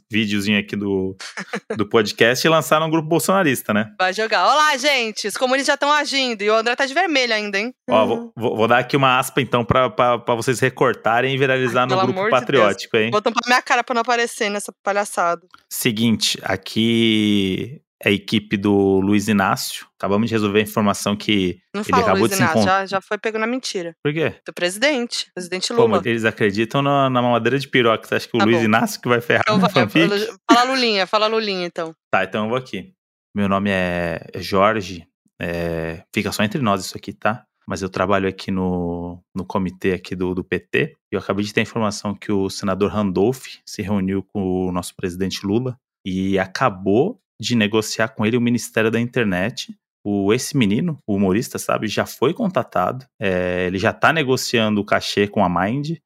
videozinho 0.09 0.57
aqui 0.59 0.75
do, 0.75 1.15
do 1.77 1.87
podcast 1.87 2.45
e 2.45 2.49
lançar 2.49 2.79
num 2.79 2.89
grupo 2.89 3.07
bolsonarista, 3.09 3.73
né? 3.73 3.91
Vai 3.99 4.13
jogar. 4.13 4.45
Olá, 4.45 4.77
gente. 4.77 5.27
Os 5.27 5.35
comunistas 5.35 5.67
já 5.67 5.73
estão 5.73 5.91
agindo. 5.91 6.41
E 6.41 6.49
o 6.49 6.55
André 6.55 6.75
tá 6.75 6.85
de 6.85 6.93
vermelho 6.93 7.33
ainda, 7.33 7.57
hein? 7.59 7.73
Ó, 7.89 8.05
vou, 8.05 8.31
vou- 8.35 8.55
vou 8.55 8.67
dar 8.67 8.79
aqui 8.79 8.95
uma 8.95 9.19
aspa 9.19 9.41
então 9.41 9.65
pra, 9.65 9.89
pra, 9.89 10.17
pra 10.17 10.35
vocês 10.35 10.59
recortarem 10.59 11.33
e 11.33 11.37
viralizar 11.37 11.81
Ai, 11.81 11.87
no 11.87 12.01
grupo 12.01 12.23
de 12.23 12.29
patriótico, 12.29 12.95
hein? 12.97 13.11
Vou 13.11 13.21
tampar 13.21 13.43
minha 13.45 13.61
cara 13.61 13.83
pra 13.83 13.93
não 13.93 14.01
aparecer 14.01 14.49
nessa 14.49 14.71
palhaçada. 14.83 15.41
Seguinte, 15.69 16.39
aqui 16.43 17.81
a 18.03 18.09
equipe 18.09 18.55
do 18.57 18.99
Luiz 19.01 19.27
Inácio. 19.27 19.87
Acabamos 19.97 20.29
de 20.29 20.35
resolver 20.35 20.59
a 20.59 20.63
informação 20.63 21.15
que. 21.15 21.59
Não 21.73 21.81
Ele 21.81 21.91
acabou 22.01 22.19
Luiz 22.19 22.29
de 22.31 22.35
se 22.37 22.41
Inácio. 22.41 22.57
encontrar. 22.59 22.79
Já, 22.81 22.85
já 22.85 23.01
foi 23.01 23.17
pego 23.17 23.37
na 23.37 23.45
mentira. 23.47 23.93
Por 24.03 24.13
quê? 24.13 24.35
Do 24.45 24.53
presidente. 24.53 25.29
Presidente 25.33 25.67
Pô, 25.69 25.75
Lula. 25.75 25.97
mas 25.97 26.05
eles 26.05 26.23
acreditam 26.25 26.81
na, 26.81 27.09
na 27.09 27.21
mamadeira 27.21 27.59
de 27.59 27.67
piroca. 27.67 28.07
Você 28.07 28.15
acha 28.15 28.27
que 28.27 28.35
o 28.35 28.39
Tá 28.39 28.45
Luiz 28.45 28.57
bom. 28.59 28.63
Inácio 28.65 29.01
que 29.01 29.09
vai 29.09 29.19
ferrar 29.21 29.43
Então 29.45 29.59
vai, 29.59 29.69
fanfic? 29.69 30.07
fala 30.49 30.63
Lulinha, 30.71 31.05
fala 31.07 31.27
Lulinha, 31.27 31.65
então. 31.65 31.93
Tá, 32.11 32.23
então 32.23 32.43
eu 32.45 32.49
vou 32.49 32.57
aqui. 32.57 32.93
Meu 33.35 33.47
nome 33.49 33.69
é 33.69 34.21
Jorge. 34.37 35.05
é, 35.41 36.03
Fica 36.13 36.31
só 36.31 36.43
entre 36.43 36.61
nós 36.61 36.85
isso 36.85 36.97
aqui, 36.97 37.13
tá? 37.13 37.43
Mas 37.67 37.83
eu 37.83 37.89
trabalho 37.89 38.27
aqui 38.27 38.49
no, 38.49 39.21
no 39.35 39.45
comitê 39.45 39.93
aqui 39.93 40.15
do, 40.15 40.33
do 40.33 40.43
PT. 40.43 40.95
E 41.11 41.15
eu 41.15 41.19
acabei 41.19 41.45
de 41.45 41.53
ter 41.53 41.59
a 41.59 41.63
informação 41.63 42.15
que 42.15 42.31
o 42.31 42.49
senador 42.49 42.89
Randolph 42.91 43.45
se 43.63 43.81
reuniu 43.83 44.23
com 44.23 44.41
o 44.67 44.71
nosso 44.71 44.95
presidente 44.95 45.45
Lula 45.45 45.77
e 46.03 46.39
acabou 46.39 47.19
de 47.39 47.55
negociar 47.55 48.09
com 48.09 48.25
ele 48.25 48.37
o 48.37 48.41
Ministério 48.41 48.91
da 48.91 48.99
Internet. 48.99 49.75
O, 50.03 50.33
esse 50.33 50.57
menino, 50.57 50.97
o 51.05 51.15
humorista, 51.15 51.57
sabe, 51.57 51.87
já 51.87 52.05
foi 52.05 52.33
contatado. 52.33 53.05
é, 53.19 53.67
ele 53.67 53.77
já 53.77 53.93
tá 53.93 54.11
negociando 54.11 54.81
o 54.81 54.85
cachê 54.85 55.27
com 55.27 55.43
a 55.43 55.49
Mind. 55.49 55.97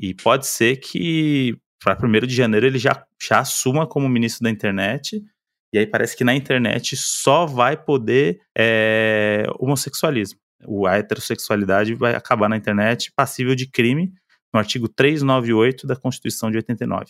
E 0.00 0.14
pode 0.14 0.46
ser 0.46 0.76
que 0.76 1.56
para 1.82 1.98
1 2.00 2.26
de 2.26 2.34
janeiro 2.34 2.66
ele 2.66 2.78
já, 2.78 3.04
já 3.20 3.40
assuma 3.40 3.86
como 3.86 4.08
ministro 4.08 4.44
da 4.44 4.50
internet. 4.50 5.22
E 5.72 5.78
aí 5.78 5.86
parece 5.86 6.16
que 6.16 6.24
na 6.24 6.34
internet 6.34 6.96
só 6.96 7.46
vai 7.46 7.76
poder 7.76 8.40
é, 8.56 9.44
homossexualismo. 9.58 10.38
O, 10.66 10.86
a 10.86 10.96
heterossexualidade 10.96 11.94
vai 11.94 12.14
acabar 12.14 12.48
na 12.48 12.56
internet 12.56 13.12
passível 13.16 13.54
de 13.54 13.68
crime 13.68 14.12
no 14.52 14.60
artigo 14.60 14.88
398 14.88 15.86
da 15.86 15.96
Constituição 15.96 16.50
de 16.50 16.58
89. 16.58 17.06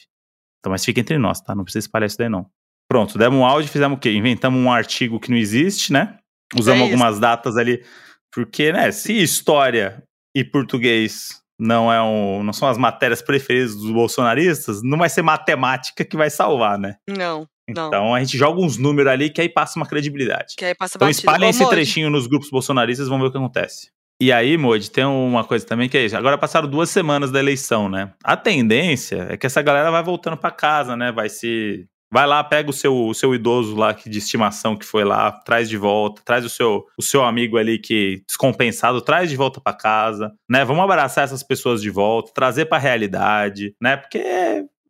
Então, 0.59 0.71
mas 0.71 0.85
fica 0.85 1.01
entre 1.01 1.19
nós, 1.19 1.41
tá? 1.41 1.55
Não 1.55 1.65
precisa 1.65 1.85
espalhar 1.85 2.07
isso 2.07 2.19
daí, 2.19 2.29
não. 2.29 2.49
Pronto, 2.93 3.17
demos 3.17 3.39
um 3.41 3.45
áudio, 3.47 3.71
fizemos 3.71 3.97
o 3.97 3.99
quê? 3.99 4.13
Inventamos 4.13 4.61
um 4.61 4.71
artigo 4.71 5.19
que 5.19 5.31
não 5.31 5.39
existe, 5.39 5.91
né? 5.91 6.19
Usamos 6.55 6.83
É 6.83 6.85
algumas 6.85 7.19
datas 7.19 7.57
ali. 7.57 7.83
Porque, 8.31 8.71
né, 8.71 8.93
se 8.93 9.15
história 9.15 10.03
e 10.37 10.45
português 10.45 11.41
não 11.59 11.91
é 11.91 12.03
um, 12.03 12.43
não 12.43 12.53
são 12.53 12.69
as 12.69 12.77
matérias 12.77 13.23
preferidas 13.23 13.75
dos 13.75 13.91
bolsonaristas, 13.91 14.83
não 14.83 14.99
vai 14.99 15.09
ser 15.09 15.23
matemática 15.23 16.05
que 16.05 16.17
vai 16.19 16.29
salvar, 16.29 16.79
né? 16.79 16.97
Não, 17.09 17.49
não. 17.67 17.87
Então 17.87 18.15
a 18.15 18.21
gente 18.21 18.37
joga 18.37 18.61
uns 18.61 18.77
números 18.77 19.11
ali 19.11 19.31
que 19.31 19.41
aí 19.41 19.49
passa 19.49 19.79
uma 19.79 19.87
credibilidade. 19.87 20.55
que 20.59 20.65
aí 20.67 20.75
passa 20.75 20.99
Então 20.99 21.09
batido. 21.09 21.21
espalhem 21.21 21.49
esse 21.49 21.67
trechinho 21.71 22.11
nos 22.11 22.27
grupos 22.27 22.51
bolsonaristas, 22.51 23.09
vamos 23.09 23.23
ver 23.23 23.29
o 23.29 23.33
que 23.33 23.39
acontece. 23.39 23.91
E 24.21 24.31
aí, 24.31 24.57
Moody, 24.59 24.91
tem 24.91 25.05
uma 25.05 25.45
coisa 25.45 25.67
também 25.67 25.89
que 25.89 25.97
é 25.97 26.05
isso. 26.05 26.17
Agora 26.17 26.37
passaram 26.37 26.69
duas 26.69 26.91
semanas 26.91 27.31
da 27.31 27.41
eleição, 27.41 27.89
né? 27.89 28.13
A 28.23 28.37
tendência 28.37 29.29
é 29.31 29.37
que 29.39 29.47
essa 29.47 29.63
galera 29.63 29.91
vai 29.91 30.03
voltando 30.03 30.37
pra 30.37 30.51
casa, 30.51 30.95
né? 30.95 31.11
Vai 31.11 31.29
se. 31.31 31.87
Vai 32.13 32.27
lá, 32.27 32.45
pega 32.45 32.69
o 32.69 32.73
seu, 32.75 32.95
o 32.95 33.15
seu 33.15 33.35
idoso 33.35 33.75
lá 33.75 33.93
de 33.93 34.19
estimação 34.19 34.77
que 34.77 34.85
foi 34.85 35.03
lá, 35.03 35.33
traz 35.33 35.69
de 35.69 35.79
volta, 35.79 36.21
traz 36.25 36.45
o 36.45 36.51
seu, 36.51 36.85
o 36.99 37.03
seu 37.03 37.25
amigo 37.25 37.57
ali 37.57 37.79
que 37.79 38.23
descompensado, 38.27 39.01
traz 39.01 39.31
de 39.31 39.37
volta 39.37 39.63
pra 39.63 39.73
casa, 39.73 40.31
né? 40.49 40.63
Vamos 40.63 40.85
abraçar 40.85 41.25
essas 41.25 41.43
pessoas 41.43 41.81
de 41.81 41.89
volta, 41.89 42.31
trazer 42.35 42.67
pra 42.67 42.77
realidade, 42.77 43.75
né? 43.81 43.97
Porque 43.97 44.23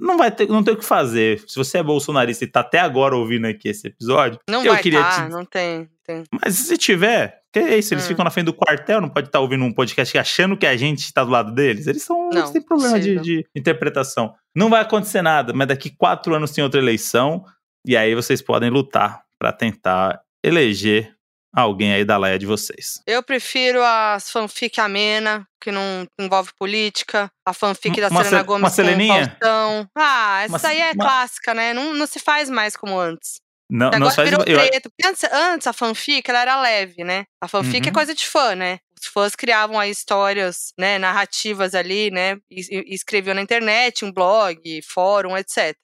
não 0.00 0.18
vai 0.18 0.32
ter, 0.32 0.48
não 0.48 0.64
tem 0.64 0.74
o 0.74 0.76
que 0.76 0.84
fazer. 0.84 1.44
Se 1.46 1.54
você 1.56 1.78
é 1.78 1.82
bolsonarista 1.82 2.44
e 2.44 2.48
tá 2.48 2.58
até 2.58 2.80
agora 2.80 3.16
ouvindo 3.16 3.46
aqui 3.46 3.68
esse 3.68 3.86
episódio, 3.86 4.40
Não 4.48 4.64
eu 4.64 4.72
vai 4.72 4.82
queria 4.82 5.00
tá, 5.02 5.26
te 5.26 5.30
não 5.30 5.44
tem, 5.44 5.88
tem. 6.04 6.24
mas 6.32 6.54
se 6.56 6.76
tiver, 6.76 7.41
que 7.52 7.58
é 7.58 7.78
isso? 7.78 7.92
Eles 7.94 8.04
Hum. 8.04 8.08
ficam 8.08 8.24
na 8.24 8.30
frente 8.30 8.46
do 8.46 8.54
quartel, 8.54 9.00
não 9.00 9.08
pode 9.08 9.28
estar 9.28 9.40
ouvindo 9.40 9.64
um 9.64 9.72
podcast 9.72 10.16
achando 10.18 10.56
que 10.56 10.66
a 10.66 10.76
gente 10.76 11.00
está 11.00 11.22
do 11.22 11.30
lado 11.30 11.52
deles. 11.52 11.86
Eles 11.86 12.02
são. 12.02 12.30
Não, 12.30 12.38
eles 12.38 12.50
têm 12.50 12.62
problema 12.62 12.98
de, 12.98 13.18
de 13.20 13.46
interpretação. 13.54 14.34
Não 14.56 14.70
vai 14.70 14.80
acontecer 14.80 15.22
nada, 15.22 15.52
mas 15.52 15.68
daqui 15.68 15.90
quatro 15.90 16.34
anos 16.34 16.50
tem 16.50 16.64
outra 16.64 16.80
eleição. 16.80 17.44
E 17.86 17.96
aí 17.96 18.14
vocês 18.14 18.40
podem 18.40 18.70
lutar 18.70 19.22
para 19.38 19.52
tentar 19.52 20.20
eleger 20.44 21.14
alguém 21.54 21.92
aí 21.92 22.04
da 22.04 22.16
laia 22.16 22.38
de 22.38 22.46
vocês. 22.46 23.02
Eu 23.06 23.22
prefiro 23.22 23.82
as 23.84 24.30
fanfic 24.30 24.80
amena, 24.80 25.46
que 25.60 25.70
não 25.70 26.06
envolve 26.18 26.50
política. 26.58 27.30
A 27.46 27.52
fanfic 27.52 28.00
da 28.00 28.08
Uma 28.08 28.24
Selena 28.24 28.40
ce- 28.40 28.46
Gomes 28.46 28.62
uma 28.62 28.68
com 28.70 28.74
Seleninha? 28.74 29.24
Faustão. 29.28 29.88
Ah, 29.94 30.42
essa 30.44 30.56
Uma- 30.56 30.68
aí 30.70 30.80
é 30.80 30.92
uma- 30.92 31.04
clássica, 31.04 31.52
né? 31.52 31.74
Não, 31.74 31.92
não 31.92 32.06
se 32.06 32.18
faz 32.18 32.48
mais 32.48 32.74
como 32.76 32.98
antes. 32.98 33.41
Não, 33.72 33.90
não 33.90 33.96
Agora 34.08 34.14
faz. 34.14 34.28
virou 34.30 34.44
eu- 34.46 34.58
preto. 34.68 34.90
Porque 34.90 35.08
antes, 35.08 35.24
antes 35.32 35.66
a 35.66 35.72
fanfic 35.72 36.28
ela 36.28 36.42
era 36.42 36.60
leve, 36.60 37.02
né? 37.04 37.24
A 37.40 37.48
fanfic 37.48 37.86
é 37.86 37.88
Uhum. 37.88 37.94
coisa 37.94 38.14
de 38.14 38.26
fã, 38.26 38.54
né? 38.54 38.78
Os 39.00 39.06
fãs 39.06 39.34
criavam 39.34 39.80
aí 39.80 39.90
histórias, 39.90 40.72
né, 40.78 40.98
narrativas 40.98 41.74
ali, 41.74 42.10
né? 42.10 42.36
E, 42.50 42.60
e 42.92 42.94
escreviam 42.94 43.34
na 43.34 43.40
internet, 43.42 44.04
um 44.04 44.12
blog, 44.12 44.60
fórum, 44.82 45.36
etc. 45.36 45.74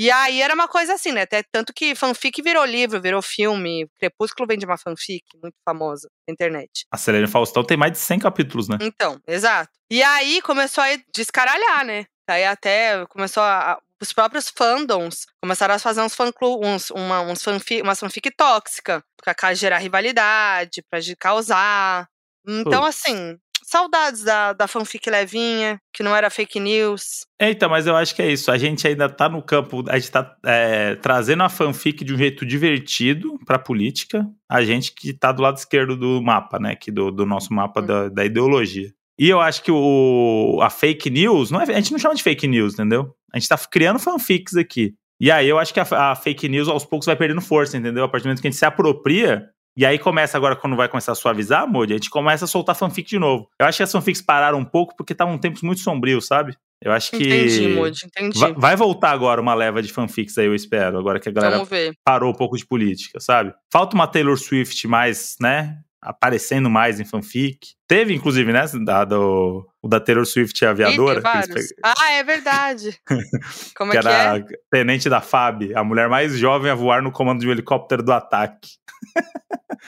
E 0.00 0.10
aí 0.12 0.40
era 0.42 0.54
uma 0.54 0.68
coisa 0.68 0.94
assim, 0.94 1.10
né? 1.10 1.22
Até 1.22 1.42
tanto 1.50 1.72
que 1.72 1.94
fanfic 1.96 2.40
virou 2.40 2.64
livro, 2.64 3.00
virou 3.00 3.20
filme. 3.22 3.84
Crepúsculo 3.98 4.46
vem 4.46 4.56
de 4.58 4.64
uma 4.66 4.78
fanfic 4.78 5.24
muito 5.42 5.56
famosa 5.64 6.08
na 6.28 6.32
internet. 6.32 6.84
A 6.92 6.96
Selene 6.96 7.26
Faustão 7.26 7.64
tem 7.64 7.76
mais 7.76 7.90
de 7.92 7.98
100 7.98 8.18
capítulos, 8.20 8.68
né? 8.68 8.76
Então, 8.80 9.18
exato. 9.26 9.72
E 9.90 10.00
aí 10.02 10.40
começou 10.42 10.84
a 10.84 10.88
descaralhar, 11.12 11.84
né? 11.84 12.04
Aí 12.28 12.44
até 12.44 13.04
começou 13.06 13.42
a. 13.42 13.78
Os 14.00 14.12
próprios 14.12 14.48
fandoms 14.48 15.26
começaram 15.42 15.74
a 15.74 15.78
fazer 15.78 16.00
uns 16.00 16.14
fã 16.14 16.30
uns, 16.42 16.90
uma, 16.90 17.20
uns 17.20 17.42
fanfic, 17.42 17.82
uma 17.82 17.94
fanfic 17.94 18.30
tóxica, 18.36 19.02
pra 19.22 19.54
gerar 19.54 19.78
rivalidade, 19.78 20.82
pra 20.88 21.00
causar. 21.18 22.06
Então, 22.46 22.84
assim, 22.84 23.36
saudades 23.68 24.22
da, 24.22 24.52
da 24.54 24.66
fanfic 24.66 25.10
levinha, 25.10 25.78
que 25.92 26.02
não 26.02 26.16
era 26.16 26.30
fake 26.30 26.58
news. 26.58 27.26
É, 27.38 27.50
então, 27.50 27.68
mas 27.68 27.86
eu 27.86 27.94
acho 27.94 28.14
que 28.14 28.22
é 28.22 28.32
isso. 28.32 28.50
A 28.50 28.56
gente 28.56 28.86
ainda 28.86 29.08
tá 29.08 29.28
no 29.28 29.42
campo, 29.42 29.84
a 29.88 29.98
gente 29.98 30.10
tá 30.10 30.36
é, 30.44 30.94
trazendo 30.96 31.42
a 31.42 31.48
fanfic 31.48 32.04
de 32.04 32.14
um 32.14 32.18
jeito 32.18 32.46
divertido 32.46 33.38
pra 33.44 33.58
política, 33.58 34.26
a 34.48 34.62
gente 34.64 34.94
que 34.94 35.12
tá 35.12 35.30
do 35.32 35.42
lado 35.42 35.58
esquerdo 35.58 35.96
do 35.96 36.22
mapa, 36.22 36.58
né? 36.58 36.74
Que 36.74 36.90
do, 36.90 37.10
do 37.10 37.26
nosso 37.26 37.52
mapa 37.52 37.80
hum. 37.80 37.86
da, 37.86 38.08
da 38.08 38.24
ideologia. 38.24 38.90
E 39.18 39.28
eu 39.28 39.40
acho 39.40 39.62
que 39.62 39.72
o, 39.72 40.60
a 40.62 40.70
fake 40.70 41.10
news, 41.10 41.50
não 41.50 41.60
é, 41.60 41.64
a 41.64 41.80
gente 41.80 41.90
não 41.90 41.98
chama 41.98 42.14
de 42.14 42.22
fake 42.22 42.46
news, 42.46 42.74
entendeu? 42.74 43.12
A 43.32 43.38
gente 43.38 43.48
tá 43.48 43.58
criando 43.58 43.98
fanfics 43.98 44.56
aqui. 44.56 44.94
E 45.20 45.30
aí 45.30 45.48
eu 45.48 45.58
acho 45.58 45.74
que 45.74 45.80
a, 45.80 46.10
a, 46.10 46.14
fake 46.14 46.48
news 46.48 46.68
aos 46.68 46.84
poucos 46.84 47.06
vai 47.06 47.16
perdendo 47.16 47.40
força, 47.40 47.76
entendeu? 47.76 48.04
A 48.04 48.08
partir 48.08 48.24
do 48.24 48.26
momento 48.28 48.40
que 48.40 48.46
a 48.46 48.50
gente 48.50 48.58
se 48.58 48.64
apropria, 48.64 49.48
e 49.76 49.84
aí 49.84 49.98
começa 49.98 50.36
agora, 50.36 50.54
quando 50.54 50.76
vai 50.76 50.88
começar 50.88 51.12
a 51.12 51.14
suavizar, 51.16 51.68
Modi, 51.68 51.92
a 51.92 51.96
gente 51.96 52.10
começa 52.10 52.44
a 52.44 52.48
soltar 52.48 52.76
fanfic 52.76 53.08
de 53.08 53.18
novo. 53.18 53.48
Eu 53.60 53.66
acho 53.66 53.76
que 53.76 53.82
as 53.82 53.92
fanfics 53.92 54.22
pararam 54.22 54.58
um 54.58 54.64
pouco 54.64 54.96
porque 54.96 55.12
estavam 55.12 55.36
tempos 55.38 55.62
muito 55.62 55.80
sombrios, 55.80 56.26
sabe? 56.26 56.56
Eu 56.80 56.92
acho 56.92 57.10
que. 57.10 57.24
Entendi, 57.24 57.68
Moody, 57.68 58.00
entendi. 58.06 58.38
Vai, 58.38 58.52
vai, 58.54 58.76
voltar 58.76 59.10
agora 59.10 59.40
uma 59.40 59.54
leva 59.54 59.82
de 59.82 59.92
fanfics 59.92 60.38
aí, 60.38 60.46
eu 60.46 60.54
espero. 60.54 60.98
Agora 60.98 61.18
que 61.18 61.28
a 61.28 61.32
galera 61.32 61.60
parou 62.04 62.30
um 62.30 62.34
pouco 62.34 62.56
de 62.56 62.64
política, 62.64 63.18
sabe? 63.18 63.52
Falta 63.72 63.96
uma 63.96 64.06
Taylor 64.06 64.36
Swift 64.36 64.86
mais, 64.86 65.36
né? 65.40 65.78
Aparecendo 66.00 66.70
mais 66.70 67.00
em 67.00 67.04
fanfic. 67.04 67.74
Teve, 67.86 68.14
inclusive, 68.14 68.52
né? 68.52 68.64
Da, 68.84 69.04
do, 69.04 69.66
o 69.82 69.88
da 69.88 69.98
Taylor 69.98 70.26
Swift 70.26 70.64
aviadora. 70.64 71.20
Ih, 71.20 71.74
ah, 71.82 72.12
é 72.12 72.22
verdade. 72.22 72.98
Como 73.76 73.90
que 73.90 73.98
é 73.98 74.00
que 74.00 74.08
era 74.08 74.38
é? 74.38 74.44
tenente 74.70 75.08
da 75.08 75.20
FAB, 75.20 75.74
a 75.74 75.82
mulher 75.82 76.08
mais 76.08 76.36
jovem 76.38 76.70
a 76.70 76.74
voar 76.74 77.02
no 77.02 77.10
comando 77.10 77.40
de 77.40 77.48
um 77.48 77.50
helicóptero 77.50 78.02
do 78.02 78.12
ataque. 78.12 78.70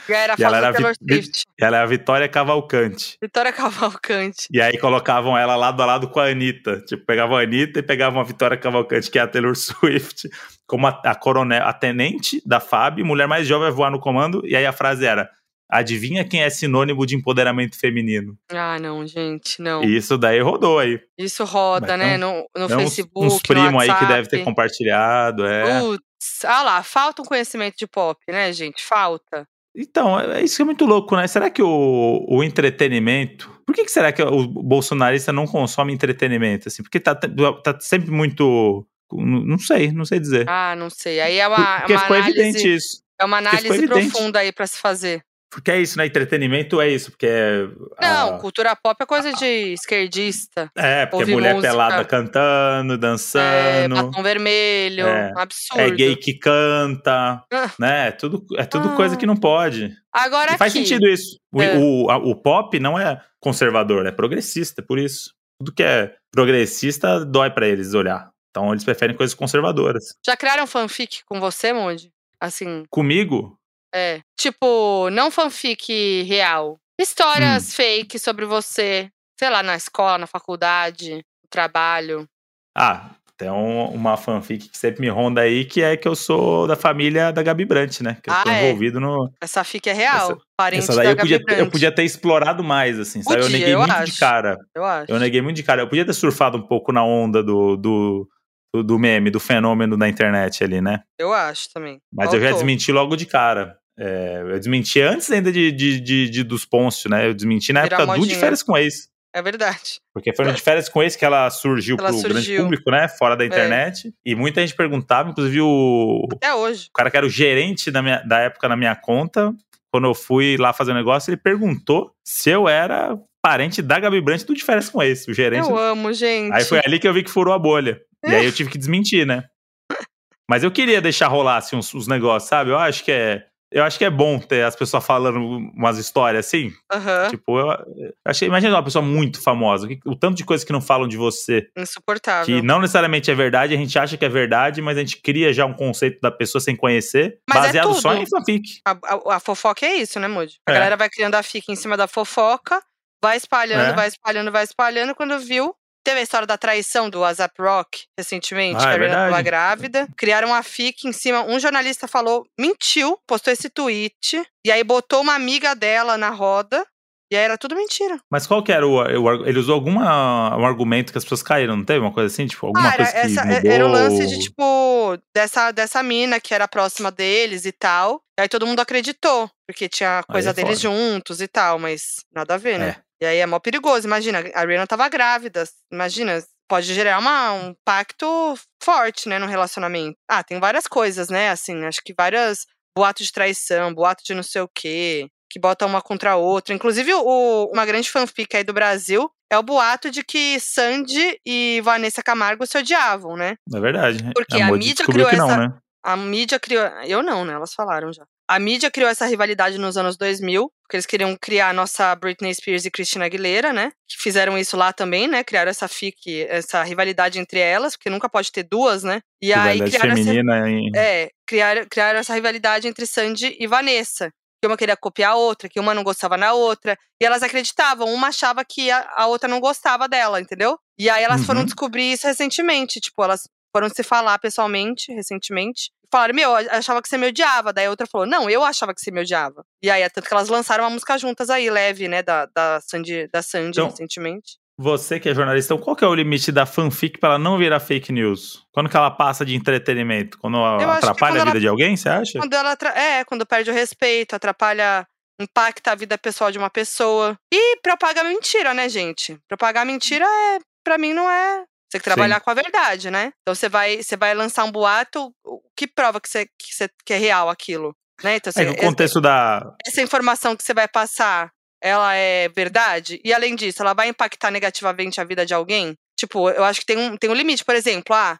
Era 0.09 0.35
e 0.39 0.43
ela 0.43 0.57
era, 0.57 0.73
Taylor 0.73 0.93
Swift. 0.95 1.43
ela 1.59 1.77
é 1.77 1.81
a 1.81 1.85
Vitória 1.85 2.27
Cavalcante. 2.27 3.17
Vitória 3.21 3.53
Cavalcante. 3.53 4.47
E 4.51 4.61
aí 4.61 4.77
colocavam 4.77 5.37
ela 5.37 5.55
lado 5.55 5.81
a 5.81 5.85
lado 5.85 6.09
com 6.09 6.19
a 6.19 6.27
Anitta. 6.27 6.81
Tipo, 6.81 7.05
pegavam 7.05 7.37
a 7.37 7.41
Anitta 7.41 7.79
e 7.79 7.83
pegavam 7.83 8.19
a 8.19 8.23
Vitória 8.23 8.57
Cavalcante, 8.57 9.11
que 9.11 9.19
é 9.19 9.21
a 9.21 9.27
Taylor 9.27 9.55
Swift, 9.55 10.29
como 10.65 10.87
a, 10.87 11.01
a 11.05 11.15
coronel, 11.15 11.63
a 11.63 11.73
tenente 11.73 12.41
da 12.45 12.59
FAB, 12.59 13.03
mulher 13.03 13.27
mais 13.27 13.47
jovem 13.47 13.67
a 13.67 13.71
voar 13.71 13.91
no 13.91 13.99
comando. 13.99 14.41
E 14.45 14.55
aí 14.55 14.65
a 14.65 14.73
frase 14.73 15.05
era 15.05 15.29
Adivinha 15.71 16.25
quem 16.25 16.43
é 16.43 16.49
sinônimo 16.49 17.05
de 17.05 17.15
empoderamento 17.15 17.79
feminino? 17.79 18.37
Ah, 18.49 18.77
não, 18.77 19.07
gente, 19.07 19.61
não. 19.61 19.81
Isso 19.81 20.17
daí 20.17 20.41
rodou 20.41 20.79
aí. 20.79 20.99
Isso 21.17 21.45
roda, 21.45 21.95
Mas 21.95 21.99
né? 21.99 22.17
no, 22.17 22.45
no 22.57 22.67
Facebook. 22.67 23.25
Uns, 23.25 23.41
primos 23.41 23.81
aí 23.81 23.95
que 23.97 24.05
deve 24.05 24.27
ter 24.27 24.43
compartilhado, 24.43 25.45
é. 25.45 25.79
Putz, 25.79 26.43
ah 26.43 26.61
lá, 26.61 26.83
falta 26.83 27.21
um 27.21 27.25
conhecimento 27.25 27.77
de 27.77 27.87
pop, 27.87 28.19
né, 28.27 28.51
gente? 28.51 28.83
Falta. 28.83 29.47
Então, 29.73 30.19
é, 30.19 30.41
é 30.41 30.43
isso 30.43 30.57
que 30.57 30.61
é 30.61 30.65
muito 30.65 30.85
louco, 30.85 31.15
né? 31.15 31.25
Será 31.25 31.49
que 31.49 31.63
o, 31.63 32.25
o 32.27 32.43
entretenimento. 32.43 33.49
Por 33.65 33.73
que, 33.73 33.85
que 33.85 33.91
será 33.91 34.11
que 34.11 34.21
o 34.21 34.45
bolsonarista 34.45 35.31
não 35.31 35.47
consome 35.47 35.93
entretenimento? 35.93 36.67
Assim? 36.67 36.83
Porque 36.83 36.99
tá, 36.99 37.15
tá 37.15 37.79
sempre 37.79 38.11
muito. 38.11 38.85
Não 39.13 39.57
sei, 39.57 39.91
não 39.93 40.03
sei 40.03 40.19
dizer. 40.19 40.49
Ah, 40.49 40.75
não 40.75 40.89
sei. 40.89 41.21
Aí 41.21 41.37
é 41.37 41.47
uma. 41.47 41.79
Porque 41.79 41.93
uma 41.93 42.01
ficou 42.01 42.17
análise, 42.17 42.39
evidente 42.39 42.75
isso. 42.75 43.01
É 43.17 43.23
uma 43.23 43.37
análise 43.37 43.87
profunda 43.87 44.39
aí 44.39 44.51
para 44.51 44.67
se 44.67 44.77
fazer. 44.77 45.23
Porque 45.51 45.69
é 45.69 45.81
isso, 45.81 45.97
né? 45.97 46.05
Entretenimento 46.05 46.79
é 46.79 46.87
isso, 46.87 47.11
porque 47.11 47.27
é. 47.27 47.67
Não, 48.01 48.35
a... 48.35 48.39
cultura 48.39 48.73
pop 48.73 48.95
é 49.03 49.05
coisa 49.05 49.33
de 49.33 49.73
esquerdista. 49.73 50.71
É, 50.73 51.05
porque 51.05 51.29
é 51.29 51.33
mulher 51.33 51.55
música. 51.55 51.71
pelada 51.73 52.05
cantando, 52.05 52.97
dançando. 52.97 53.43
É, 53.43 54.03
batom 54.03 54.23
vermelho, 54.23 55.05
é, 55.05 55.33
absurdo. 55.35 55.81
É 55.81 55.89
gay 55.91 56.15
que 56.15 56.35
canta, 56.35 57.43
ah. 57.51 57.71
né? 57.77 58.11
Tudo, 58.11 58.45
é 58.57 58.63
tudo 58.63 58.89
ah. 58.89 58.95
coisa 58.95 59.17
que 59.17 59.25
não 59.25 59.35
pode. 59.35 59.93
Agora 60.13 60.53
e 60.53 60.57
faz 60.57 60.71
sentido 60.71 61.05
isso. 61.05 61.37
O, 61.51 61.61
é. 61.61 61.77
o, 61.77 62.09
a, 62.09 62.15
o 62.15 62.33
pop 62.33 62.79
não 62.79 62.97
é 62.97 63.21
conservador, 63.41 64.05
é 64.05 64.11
progressista, 64.11 64.81
por 64.81 64.97
isso. 64.97 65.33
Tudo 65.59 65.73
que 65.73 65.83
é 65.83 66.15
progressista 66.31 67.25
dói 67.25 67.49
para 67.49 67.67
eles 67.67 67.93
olhar. 67.93 68.31
Então 68.49 68.71
eles 68.71 68.85
preferem 68.85 69.17
coisas 69.17 69.33
conservadoras. 69.33 70.15
Já 70.25 70.37
criaram 70.37 70.65
fanfic 70.65 71.25
com 71.25 71.41
você, 71.41 71.73
Moody? 71.73 72.09
Assim. 72.39 72.85
Comigo? 72.89 73.57
É. 73.93 74.21
Tipo, 74.37 75.09
não 75.09 75.31
fanfic 75.31 76.23
real. 76.23 76.77
Histórias 76.99 77.69
hum. 77.69 77.75
fake 77.75 78.19
sobre 78.19 78.45
você, 78.45 79.09
sei 79.39 79.49
lá, 79.49 79.63
na 79.63 79.75
escola, 79.75 80.17
na 80.17 80.27
faculdade, 80.27 81.15
no 81.15 81.49
trabalho. 81.49 82.27
Ah, 82.75 83.11
tem 83.41 83.49
um, 83.49 83.85
uma 83.85 84.17
fanfic 84.17 84.69
que 84.69 84.77
sempre 84.77 85.01
me 85.01 85.09
ronda 85.09 85.41
aí, 85.41 85.65
que 85.65 85.81
é 85.81 85.97
que 85.97 86.07
eu 86.07 86.15
sou 86.15 86.67
da 86.67 86.75
família 86.75 87.31
da 87.31 87.41
Gabi 87.41 87.65
Brant, 87.65 88.01
né? 88.01 88.15
Que 88.21 88.29
eu 88.29 88.33
ah, 88.35 88.43
tô 88.43 88.49
é? 88.51 88.67
envolvido 88.67 88.99
no. 88.99 89.33
Essa 89.41 89.63
fic 89.63 89.89
é 89.89 89.93
real. 89.93 90.33
Essa, 90.33 90.37
parente 90.55 90.83
essa 90.83 90.95
daí 90.95 91.05
da 91.07 91.11
eu 91.13 91.17
podia, 91.17 91.39
eu 91.57 91.71
podia 91.71 91.91
ter 91.91 92.03
explorado 92.03 92.63
mais, 92.63 92.99
assim, 92.99 93.23
sabe? 93.23 93.41
Podia, 93.41 93.47
eu 93.47 93.59
neguei 93.59 93.73
eu 93.73 93.79
muito 93.79 93.93
acho. 93.93 94.11
de 94.11 94.19
cara. 94.19 94.57
Eu 94.75 94.85
acho. 94.85 95.11
Eu 95.11 95.17
neguei 95.17 95.41
muito 95.41 95.55
de 95.55 95.63
cara. 95.63 95.81
Eu 95.81 95.89
podia 95.89 96.05
ter 96.05 96.13
surfado 96.13 96.55
um 96.55 96.61
pouco 96.61 96.91
na 96.91 97.03
onda 97.03 97.41
do, 97.41 97.75
do, 97.77 98.29
do, 98.75 98.83
do 98.83 98.99
meme, 98.99 99.31
do 99.31 99.39
fenômeno 99.39 99.97
da 99.97 100.07
internet 100.07 100.63
ali, 100.63 100.79
né? 100.79 101.01
Eu 101.17 101.33
acho 101.33 101.67
também. 101.73 101.99
Mas 102.13 102.25
Faltou. 102.25 102.39
eu 102.39 102.47
já 102.47 102.53
desmenti 102.53 102.91
logo 102.91 103.15
de 103.15 103.25
cara. 103.25 103.75
É, 104.03 104.41
eu 104.41 104.57
desmenti 104.57 104.99
antes 104.99 105.29
ainda 105.29 105.51
de, 105.51 105.71
de, 105.71 106.01
de, 106.01 106.27
de 106.27 106.43
dos 106.43 106.65
Poncio, 106.65 107.07
né? 107.07 107.27
Eu 107.27 107.35
desmenti 107.35 107.71
na 107.71 107.83
Virar 107.83 107.97
época 107.97 108.07
modinha. 108.07 108.27
do 108.27 108.33
De 108.33 108.39
Férias 108.39 108.63
com 108.63 108.75
Ex. 108.75 109.11
É 109.31 109.43
verdade. 109.43 109.99
Porque 110.11 110.35
foi 110.35 110.43
no 110.43 110.53
De 110.53 110.61
Férias 110.61 110.89
com 110.89 111.03
Ex 111.03 111.15
que 111.15 111.23
ela 111.23 111.47
surgiu 111.51 111.97
ela 111.99 112.09
pro 112.09 112.17
surgiu. 112.17 112.33
grande 112.33 112.57
público, 112.57 112.89
né? 112.89 113.07
Fora 113.07 113.37
da 113.37 113.43
é. 113.43 113.47
internet. 113.47 114.07
É. 114.07 114.11
E 114.31 114.33
muita 114.33 114.59
gente 114.61 114.75
perguntava, 114.75 115.29
inclusive 115.29 115.61
o. 115.61 116.27
Até 116.31 116.51
hoje. 116.55 116.87
O 116.89 116.93
cara 116.93 117.11
que 117.11 117.17
era 117.17 117.25
o 117.27 117.29
gerente 117.29 117.91
da, 117.91 118.01
minha, 118.01 118.23
da 118.23 118.39
época 118.39 118.67
na 118.67 118.75
minha 118.75 118.95
conta, 118.95 119.53
quando 119.93 120.07
eu 120.07 120.15
fui 120.15 120.57
lá 120.57 120.73
fazer 120.73 120.89
o 120.89 120.93
um 120.95 120.97
negócio, 120.97 121.29
ele 121.29 121.37
perguntou 121.37 122.11
se 122.25 122.49
eu 122.49 122.67
era 122.67 123.15
parente 123.39 123.83
da 123.83 123.99
Gabi 123.99 124.19
Brandt 124.19 124.45
do 124.45 124.55
De 124.55 124.63
Férias 124.63 124.89
com 124.89 125.03
Ex, 125.03 125.27
o 125.27 125.33
gerente. 125.33 125.69
Eu 125.69 125.77
amo, 125.77 126.11
gente. 126.11 126.53
Aí 126.53 126.63
foi 126.63 126.81
ali 126.83 126.97
que 126.97 127.07
eu 127.07 127.13
vi 127.13 127.21
que 127.23 127.29
furou 127.29 127.53
a 127.53 127.59
bolha. 127.59 128.01
E 128.25 128.33
aí 128.33 128.45
eu 128.45 128.51
tive 128.51 128.71
que 128.71 128.79
desmentir, 128.79 129.27
né? 129.27 129.43
Mas 130.49 130.63
eu 130.63 130.71
queria 130.71 130.99
deixar 130.99 131.27
rolar 131.27 131.57
assim, 131.57 131.75
uns, 131.75 131.93
uns 131.93 132.07
negócios, 132.07 132.49
sabe? 132.49 132.71
Eu 132.71 132.79
acho 132.79 133.03
que 133.05 133.11
é 133.11 133.45
eu 133.71 133.83
acho 133.83 133.97
que 133.97 134.03
é 134.03 134.09
bom 134.09 134.37
ter 134.37 134.63
as 134.63 134.75
pessoas 134.75 135.05
falando 135.05 135.39
umas 135.39 135.97
histórias 135.97 136.45
assim. 136.45 136.73
Uhum. 136.93 137.29
Tipo, 137.29 137.57
eu, 137.57 137.67
eu 137.67 138.13
achei. 138.25 138.47
Imagina 138.47 138.75
uma 138.75 138.83
pessoa 138.83 139.03
muito 139.03 139.41
famosa. 139.41 139.87
O 140.05 140.15
tanto 140.15 140.35
de 140.35 140.43
coisas 140.43 140.65
que 140.65 140.73
não 140.73 140.81
falam 140.81 141.07
de 141.07 141.15
você. 141.15 141.69
Insuportável. 141.77 142.45
Que 142.45 142.61
não 142.61 142.81
necessariamente 142.81 143.31
é 143.31 143.35
verdade, 143.35 143.73
a 143.73 143.77
gente 143.77 143.97
acha 143.97 144.17
que 144.17 144.25
é 144.25 144.29
verdade, 144.29 144.81
mas 144.81 144.97
a 144.97 144.99
gente 144.99 145.21
cria 145.21 145.53
já 145.53 145.65
um 145.65 145.73
conceito 145.73 146.19
da 146.21 146.29
pessoa 146.29 146.61
sem 146.61 146.75
conhecer, 146.75 147.39
mas 147.47 147.57
é 147.57 147.67
baseado 147.67 147.91
é 147.91 147.93
só 147.93 148.13
em 148.13 148.25
fanfic. 148.27 148.81
A, 148.85 148.91
a, 148.91 149.35
a, 149.35 149.39
fofoca 149.39 149.85
é 149.85 149.95
isso, 149.95 150.19
né, 150.19 150.27
Moody? 150.27 150.59
A 150.67 150.71
é. 150.71 150.73
galera 150.75 150.97
vai 150.97 151.09
criando 151.09 151.35
a 151.35 151.43
fic 151.43 151.71
em 151.71 151.75
cima 151.75 151.95
da 151.95 152.07
fofoca, 152.07 152.81
vai 153.23 153.37
espalhando, 153.37 153.91
é. 153.91 153.93
vai 153.93 154.07
espalhando, 154.07 154.51
vai 154.51 154.63
espalhando. 154.63 155.15
Quando 155.15 155.39
viu, 155.39 155.73
Teve 156.03 156.19
a 156.19 156.23
história 156.23 156.47
da 156.47 156.57
traição 156.57 157.09
do 157.09 157.19
WhatsApp 157.19 157.53
Rock 157.61 158.05
recentemente, 158.17 158.77
ah, 158.77 158.81
que 158.81 158.87
a 158.87 158.97
Rihanna 158.97 159.25
estava 159.25 159.41
grávida. 159.41 160.07
Criaram 160.17 160.49
uma 160.49 160.63
FIC 160.63 161.07
em 161.07 161.11
cima. 161.11 161.43
Um 161.43 161.59
jornalista 161.59 162.07
falou, 162.07 162.45
mentiu, 162.59 163.19
postou 163.27 163.53
esse 163.53 163.69
tweet. 163.69 164.43
E 164.65 164.71
aí 164.71 164.83
botou 164.83 165.21
uma 165.21 165.35
amiga 165.35 165.75
dela 165.75 166.17
na 166.17 166.29
roda. 166.29 166.85
E 167.31 167.35
aí 167.37 167.43
era 167.43 167.57
tudo 167.57 167.77
mentira. 167.77 168.19
Mas 168.29 168.45
qual 168.45 168.61
que 168.61 168.73
era 168.73 168.85
o. 168.85 169.45
ele 169.45 169.57
usou 169.57 169.75
algum 169.75 169.99
um 169.99 170.65
argumento 170.65 171.13
que 171.13 171.17
as 171.17 171.23
pessoas 171.23 171.41
caíram, 171.41 171.77
não 171.77 171.85
teve 171.85 171.99
uma 171.99 172.11
coisa 172.11 172.27
assim? 172.27 172.45
Tipo, 172.45 172.67
alguma 172.67 172.89
ah, 172.89 172.97
coisa 172.97 173.09
que 173.09 173.17
essa, 173.17 173.45
mudou... 173.45 173.71
Era 173.71 173.87
o 173.87 173.89
lance 173.89 174.27
de, 174.27 174.39
tipo, 174.39 175.17
dessa, 175.33 175.71
dessa 175.71 176.03
mina 176.03 176.41
que 176.41 176.53
era 176.53 176.67
próxima 176.67 177.09
deles 177.09 177.65
e 177.65 177.71
tal. 177.71 178.21
E 178.37 178.41
aí 178.41 178.49
todo 178.49 178.67
mundo 178.67 178.81
acreditou, 178.81 179.49
porque 179.65 179.87
tinha 179.87 180.23
coisa 180.23 180.49
é 180.49 180.53
deles 180.53 180.81
juntos 180.81 181.39
e 181.39 181.47
tal, 181.47 181.79
mas 181.79 182.17
nada 182.35 182.55
a 182.55 182.57
ver, 182.57 182.77
né? 182.77 182.97
É. 182.99 183.10
E 183.21 183.25
aí 183.25 183.37
é 183.37 183.45
mó 183.45 183.59
perigoso. 183.59 184.07
Imagina, 184.07 184.39
a 184.53 184.65
Rihanna 184.65 184.87
tava 184.87 185.07
grávida. 185.07 185.63
Imagina, 185.91 186.43
pode 186.67 186.93
gerar 186.93 187.19
uma, 187.19 187.53
um 187.53 187.75
pacto 187.85 188.57
forte, 188.81 189.29
né, 189.29 189.37
no 189.37 189.45
relacionamento. 189.45 190.17
Ah, 190.27 190.43
tem 190.43 190.59
várias 190.59 190.87
coisas, 190.87 191.29
né? 191.29 191.49
Assim, 191.49 191.85
acho 191.85 192.01
que 192.03 192.13
várias 192.17 192.65
boatos 192.97 193.27
de 193.27 193.31
traição, 193.31 193.93
boato 193.93 194.23
de 194.23 194.33
não 194.33 194.41
sei 194.41 194.61
o 194.61 194.69
quê, 194.73 195.27
que 195.51 195.59
botam 195.59 195.87
uma 195.87 196.01
contra 196.01 196.31
a 196.31 196.35
outra. 196.35 196.73
Inclusive, 196.73 197.13
o, 197.13 197.69
uma 197.71 197.85
grande 197.85 198.09
fanfic 198.09 198.55
aí 198.55 198.63
do 198.63 198.73
Brasil 198.73 199.29
é 199.51 199.57
o 199.57 199.63
boato 199.63 200.09
de 200.09 200.23
que 200.23 200.59
Sandy 200.59 201.37
e 201.45 201.81
Vanessa 201.83 202.23
Camargo 202.23 202.65
se 202.65 202.77
odiavam, 202.77 203.35
né? 203.35 203.55
É 203.73 203.79
verdade. 203.79 204.31
Porque 204.33 204.61
a, 204.61 204.67
a 204.67 204.71
mídia 204.71 205.05
criou 205.05 205.27
essa. 205.27 205.45
Não, 205.45 205.57
né? 205.57 205.77
A 206.03 206.15
mídia 206.15 206.59
criou. 206.59 206.83
Eu 207.05 207.21
não, 207.21 207.43
né? 207.43 207.53
Elas 207.53 207.73
falaram 207.73 208.11
já. 208.13 208.25
A 208.51 208.59
mídia 208.59 208.91
criou 208.91 209.09
essa 209.09 209.25
rivalidade 209.25 209.77
nos 209.77 209.95
anos 209.95 210.17
2000, 210.17 210.69
porque 210.83 210.97
eles 210.97 211.05
queriam 211.05 211.37
criar 211.39 211.69
a 211.69 211.73
nossa 211.73 212.13
Britney 212.15 212.53
Spears 212.53 212.83
e 212.83 212.91
Christina 212.91 213.23
Aguilera, 213.23 213.71
né? 213.71 213.93
Que 214.05 214.21
fizeram 214.21 214.57
isso 214.57 214.75
lá 214.75 214.91
também, 214.91 215.25
né? 215.25 215.41
Criaram 215.41 215.71
essa 215.71 215.87
fic, 215.87 216.45
essa 216.49 216.83
rivalidade 216.83 217.39
entre 217.39 217.59
elas, 217.59 217.95
porque 217.95 218.09
nunca 218.09 218.27
pode 218.27 218.51
ter 218.51 218.63
duas, 218.63 219.03
né? 219.03 219.21
E 219.41 219.53
aí 219.53 219.79
criaram 219.79 220.11
essa, 220.11 220.23
feminina 220.23 220.69
em... 220.69 220.91
é, 220.93 221.29
criaram, 221.47 221.85
criaram 221.89 222.19
essa 222.19 222.33
rivalidade 222.33 222.89
entre 222.89 223.05
Sandy 223.05 223.55
e 223.57 223.65
Vanessa. 223.67 224.29
Que 224.61 224.67
uma 224.67 224.75
queria 224.75 224.97
copiar 224.97 225.31
a 225.31 225.35
outra, 225.35 225.69
que 225.69 225.79
uma 225.79 225.93
não 225.93 226.03
gostava 226.03 226.35
na 226.35 226.51
outra. 226.51 226.97
E 227.21 227.25
elas 227.25 227.43
acreditavam, 227.43 228.13
uma 228.13 228.27
achava 228.27 228.65
que 228.65 228.91
a, 228.91 229.09
a 229.15 229.27
outra 229.27 229.47
não 229.47 229.61
gostava 229.61 230.09
dela, 230.09 230.41
entendeu? 230.41 230.77
E 230.99 231.09
aí 231.09 231.23
elas 231.23 231.45
foram 231.45 231.61
Uhum. 231.61 231.65
descobrir 231.65 232.11
isso 232.11 232.27
recentemente. 232.27 232.99
Tipo, 232.99 233.23
elas 233.23 233.43
foram 233.73 233.87
se 233.87 234.03
falar 234.03 234.37
pessoalmente, 234.39 235.13
recentemente. 235.13 235.89
Falaram, 236.11 236.35
meu, 236.35 236.49
eu 236.59 236.71
achava 236.71 237.01
que 237.01 237.07
você 237.07 237.17
me 237.17 237.27
odiava. 237.27 237.71
Daí 237.71 237.85
a 237.85 237.89
outra 237.89 238.05
falou, 238.05 238.27
não, 238.27 238.49
eu 238.49 238.63
achava 238.63 238.93
que 238.93 238.99
você 239.01 239.11
me 239.11 239.21
odiava. 239.21 239.63
E 239.81 239.89
aí, 239.89 240.01
é 240.01 240.09
tanto 240.09 240.27
que 240.27 240.33
elas 240.33 240.49
lançaram 240.49 240.83
uma 240.83 240.89
música 240.89 241.17
juntas 241.17 241.49
aí, 241.49 241.69
leve, 241.69 242.07
né, 242.07 242.21
da, 242.21 242.45
da 242.47 242.79
Sandy, 242.81 243.29
da 243.31 243.41
Sandy 243.41 243.69
Então, 243.79 243.89
recentemente. 243.89 244.59
Você 244.77 245.19
que 245.19 245.29
é 245.29 245.35
jornalista, 245.35 245.73
então 245.73 245.83
qual 245.83 245.95
que 245.95 246.03
é 246.03 246.07
o 246.07 246.15
limite 246.15 246.51
da 246.51 246.65
fanfic 246.65 247.19
pra 247.19 247.29
ela 247.31 247.37
não 247.39 247.57
virar 247.57 247.79
fake 247.79 248.11
news? 248.11 248.65
Quando 248.71 248.89
que 248.89 248.97
ela 248.97 249.11
passa 249.11 249.45
de 249.45 249.53
entretenimento? 249.55 250.39
Quando 250.39 250.57
atrapalha 250.63 251.13
quando 251.13 251.35
a 251.35 251.39
vida 251.39 251.49
ela- 251.51 251.59
de 251.59 251.67
alguém, 251.67 251.95
você 251.95 252.09
acha? 252.09 252.39
Quando 252.39 252.53
ela 252.53 252.75
é, 252.95 253.23
quando 253.23 253.45
perde 253.45 253.69
o 253.69 253.73
respeito, 253.73 254.35
atrapalha, 254.35 255.05
impacta 255.39 255.91
a 255.91 255.95
vida 255.95 256.17
pessoal 256.17 256.51
de 256.51 256.57
uma 256.57 256.69
pessoa. 256.69 257.37
E 257.53 257.77
propaga 257.81 258.23
mentira, 258.23 258.73
né, 258.73 258.89
gente? 258.89 259.37
Propagar 259.47 259.85
mentira 259.85 260.25
é, 260.25 260.59
para 260.83 260.97
mim 260.97 261.13
não 261.13 261.29
é 261.29 261.63
você 261.91 261.97
tem 261.97 261.99
que 262.01 262.05
trabalhar 262.05 262.39
com 262.39 262.49
a 262.49 262.53
verdade, 262.53 263.11
né? 263.11 263.33
Então 263.41 263.53
você 263.53 263.67
vai, 263.67 264.01
você 264.01 264.15
vai 264.15 264.33
lançar 264.33 264.63
um 264.63 264.71
boato, 264.71 265.33
o 265.45 265.61
que 265.75 265.85
prova 265.87 266.21
que 266.21 266.29
você, 266.29 266.45
que 266.45 266.73
você 266.73 266.89
que 267.05 267.13
é 267.13 267.17
real 267.17 267.49
aquilo, 267.49 267.93
né? 268.23 268.37
Então 268.37 268.49
É 268.49 268.53
você, 268.53 268.65
que 268.65 268.71
o 268.71 268.87
contexto 268.87 269.19
da. 269.19 269.75
essa 269.85 270.01
informação 270.01 270.55
que 270.55 270.63
você 270.63 270.73
vai 270.73 270.87
passar, 270.87 271.51
ela 271.83 272.13
é 272.15 272.47
verdade? 272.49 273.19
E 273.25 273.33
além 273.33 273.55
disso, 273.55 273.81
ela 273.81 273.93
vai 273.93 274.07
impactar 274.07 274.51
negativamente 274.51 275.19
a 275.19 275.23
vida 275.23 275.45
de 275.45 275.53
alguém? 275.53 275.95
Tipo, 276.17 276.49
eu 276.49 276.63
acho 276.63 276.79
que 276.79 276.85
tem 276.85 276.97
um, 276.97 277.17
tem 277.17 277.29
um 277.29 277.33
limite, 277.33 277.65
por 277.65 277.75
exemplo, 277.75 278.15
ah, 278.15 278.37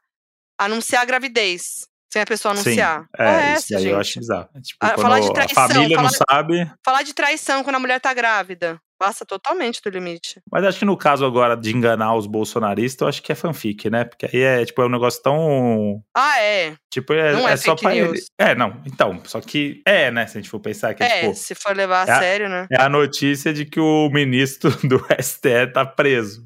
anunciar 0.59 1.01
a 1.01 1.05
gravidez. 1.05 1.89
Sem 2.13 2.21
a 2.21 2.25
pessoa 2.25 2.51
anunciar. 2.53 3.03
Sim, 3.03 3.07
Qual 3.15 3.27
é, 3.29 3.51
essa, 3.53 3.59
isso 3.63 3.75
aí 3.77 3.83
gente? 3.83 3.91
eu 3.93 3.99
acho 3.99 4.19
bizarro. 4.19 4.49
É 4.53 4.59
Tipo, 4.59 4.77
Ah, 4.81 4.89
quando 4.89 5.01
falar 5.01 5.19
de 5.21 5.27
a 5.29 5.31
traição, 5.33 5.55
família 5.69 5.95
não 5.97 6.09
falar- 6.09 6.25
sabe. 6.29 6.71
Falar 6.85 7.03
de 7.03 7.13
traição 7.13 7.63
quando 7.63 7.75
a 7.77 7.79
mulher 7.79 8.01
tá 8.01 8.13
grávida. 8.13 8.77
Passa 9.01 9.25
totalmente 9.25 9.81
do 9.83 9.89
limite. 9.89 10.39
Mas 10.51 10.63
acho 10.63 10.77
que 10.77 10.85
no 10.85 10.95
caso 10.95 11.25
agora 11.25 11.57
de 11.57 11.75
enganar 11.75 12.13
os 12.15 12.27
bolsonaristas, 12.27 13.01
eu 13.01 13.07
acho 13.07 13.23
que 13.23 13.31
é 13.31 13.35
fanfic, 13.35 13.89
né? 13.89 14.03
Porque 14.03 14.27
aí 14.27 14.41
é, 14.43 14.63
tipo, 14.63 14.79
é 14.79 14.85
um 14.85 14.89
negócio 14.89 15.23
tão. 15.23 16.03
Ah, 16.15 16.39
é. 16.39 16.75
Tipo, 16.91 17.11
é, 17.13 17.33
Não 17.33 17.49
é 17.49 17.53
é 17.53 17.57
só 17.57 17.75
pra 17.75 17.95
ele. 17.95 18.09
news. 18.09 18.25
É, 18.37 18.53
não. 18.53 18.79
Então, 18.85 19.19
só 19.25 19.41
que 19.41 19.81
é, 19.87 20.11
né? 20.11 20.27
Se 20.27 20.37
a 20.37 20.41
gente 20.41 20.51
for 20.51 20.59
pensar 20.59 20.93
que 20.93 21.01
é, 21.01 21.07
É, 21.07 21.21
tipo. 21.21 21.33
se 21.33 21.55
for 21.55 21.75
levar 21.75 22.07
a 22.07 22.11
é 22.11 22.15
a- 22.15 22.19
sério, 22.19 22.47
né? 22.47 22.67
É 22.71 22.79
a 22.79 22.87
notícia 22.87 23.51
de 23.51 23.65
que 23.65 23.79
o 23.79 24.07
ministro 24.11 24.69
do 24.87 25.03
STE 25.19 25.65
tá 25.73 25.83
preso. 25.83 26.45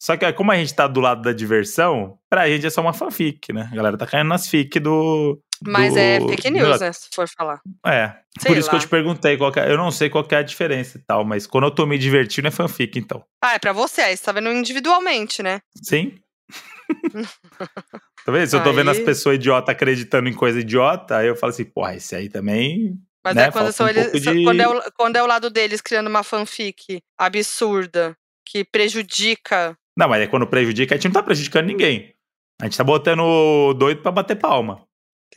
Só 0.00 0.16
que 0.16 0.30
como 0.34 0.52
a 0.52 0.56
gente 0.56 0.72
tá 0.74 0.86
do 0.86 1.00
lado 1.00 1.22
da 1.22 1.32
diversão, 1.32 2.18
pra 2.30 2.48
gente 2.48 2.66
é 2.66 2.70
só 2.70 2.82
uma 2.82 2.92
fanfic, 2.92 3.52
né? 3.52 3.68
A 3.72 3.74
galera 3.74 3.96
tá 3.98 4.06
caindo 4.06 4.28
nas 4.28 4.46
fic 4.46 4.78
do. 4.78 5.40
Mas 5.66 5.94
do- 5.94 5.98
é 5.98 6.20
fake 6.20 6.50
news, 6.50 6.80
né? 6.80 6.92
Se 6.92 7.08
for 7.14 7.26
falar. 7.28 7.60
É. 7.86 8.14
Sei 8.38 8.48
Por 8.50 8.56
isso 8.58 8.68
que 8.68 8.74
eu 8.74 8.78
lá. 8.78 8.84
te 8.84 8.88
perguntei 8.88 9.36
qual 9.36 9.52
é, 9.56 9.70
Eu 9.72 9.76
não 9.76 9.90
sei 9.90 10.10
qual 10.10 10.26
é 10.30 10.36
a 10.36 10.42
diferença 10.42 10.98
e 10.98 11.00
tal, 11.06 11.24
mas 11.24 11.46
quando 11.46 11.64
eu 11.64 11.70
tô 11.70 11.86
me 11.86 11.96
divertindo 11.98 12.48
é 12.48 12.50
fanfic, 12.50 12.98
então. 12.98 13.24
Ah, 13.42 13.54
é 13.54 13.58
pra 13.58 13.72
você. 13.72 14.00
Aí 14.02 14.16
você 14.16 14.22
tá 14.24 14.32
vendo 14.32 14.50
individualmente, 14.52 15.42
né? 15.42 15.60
Sim. 15.82 16.18
tá 18.24 18.32
vendo? 18.32 18.46
Se 18.46 18.56
eu 18.56 18.62
tô 18.62 18.72
vendo 18.72 18.90
as 18.90 18.98
Aí- 18.98 19.04
pessoas 19.04 19.36
idiotas 19.36 19.70
acreditando 19.74 20.28
em 20.28 20.34
coisa 20.34 20.60
idiota, 20.60 21.16
aí 21.18 21.28
eu 21.28 21.36
falo 21.36 21.50
assim, 21.50 21.64
porra, 21.64 21.94
esse 21.94 22.14
aí 22.14 22.28
também. 22.28 22.96
Mas 23.24 23.34
Né, 23.34 23.44
é 23.46 23.50
quando, 23.50 23.72
são 23.72 23.86
um 23.86 23.88
eles, 23.88 24.12
de- 24.22 24.44
quando, 24.44 24.60
é 24.60 24.68
o, 24.68 24.82
quando 24.96 25.16
é 25.16 25.22
o 25.22 25.26
lado 25.26 25.50
deles 25.50 25.80
criando 25.80 26.06
uma 26.08 26.22
fanfic 26.22 27.00
absurda 27.18 28.16
que 28.48 28.64
prejudica. 28.64 29.76
Não, 29.98 30.08
mas 30.08 30.22
é 30.22 30.26
quando 30.26 30.46
prejudica, 30.46 30.94
a 30.94 30.96
gente 30.96 31.06
não 31.06 31.12
tá 31.12 31.22
prejudicando 31.22 31.66
ninguém. 31.66 32.14
A 32.60 32.64
gente 32.66 32.76
tá 32.78 32.84
botando 32.84 33.74
doido 33.74 34.00
pra 34.02 34.12
bater 34.12 34.36
palma. 34.36 34.85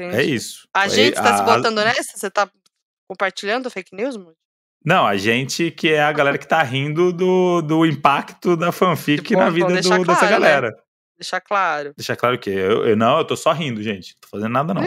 Entende? 0.03 0.15
É 0.17 0.23
isso. 0.23 0.67
A 0.73 0.87
gente 0.87 1.15
tá 1.15 1.35
se 1.37 1.41
a- 1.41 1.45
botando 1.45 1.77
nessa? 1.83 2.17
Você 2.17 2.29
tá 2.29 2.49
compartilhando 3.09 3.69
fake 3.69 3.95
news, 3.95 4.15
Moody? 4.17 4.35
Não, 4.85 5.05
a 5.05 5.17
gente 5.17 5.71
que 5.71 5.89
é 5.89 6.01
a 6.01 6.11
galera 6.11 6.37
que 6.37 6.47
tá 6.47 6.61
rindo 6.63 7.11
do, 7.11 7.61
do 7.61 7.85
impacto 7.85 8.55
da 8.55 8.71
fanfic 8.71 9.33
bom, 9.33 9.39
na 9.41 9.49
vida 9.49 9.67
do- 9.67 9.73
deixar 9.73 9.97
dessa 9.99 10.05
claro, 10.05 10.25
né? 10.25 10.31
galera. 10.31 10.75
Deixar 11.19 11.41
claro. 11.41 11.93
Deixar 11.97 12.15
claro 12.15 12.39
que 12.39 12.49
eu, 12.49 12.87
eu 12.87 12.95
não, 12.95 13.17
eu 13.17 13.25
tô 13.25 13.35
só 13.35 13.51
rindo, 13.51 13.83
gente. 13.83 14.13
Não 14.15 14.21
tô 14.21 14.27
fazendo 14.29 14.53
nada, 14.53 14.73
não. 14.73 14.83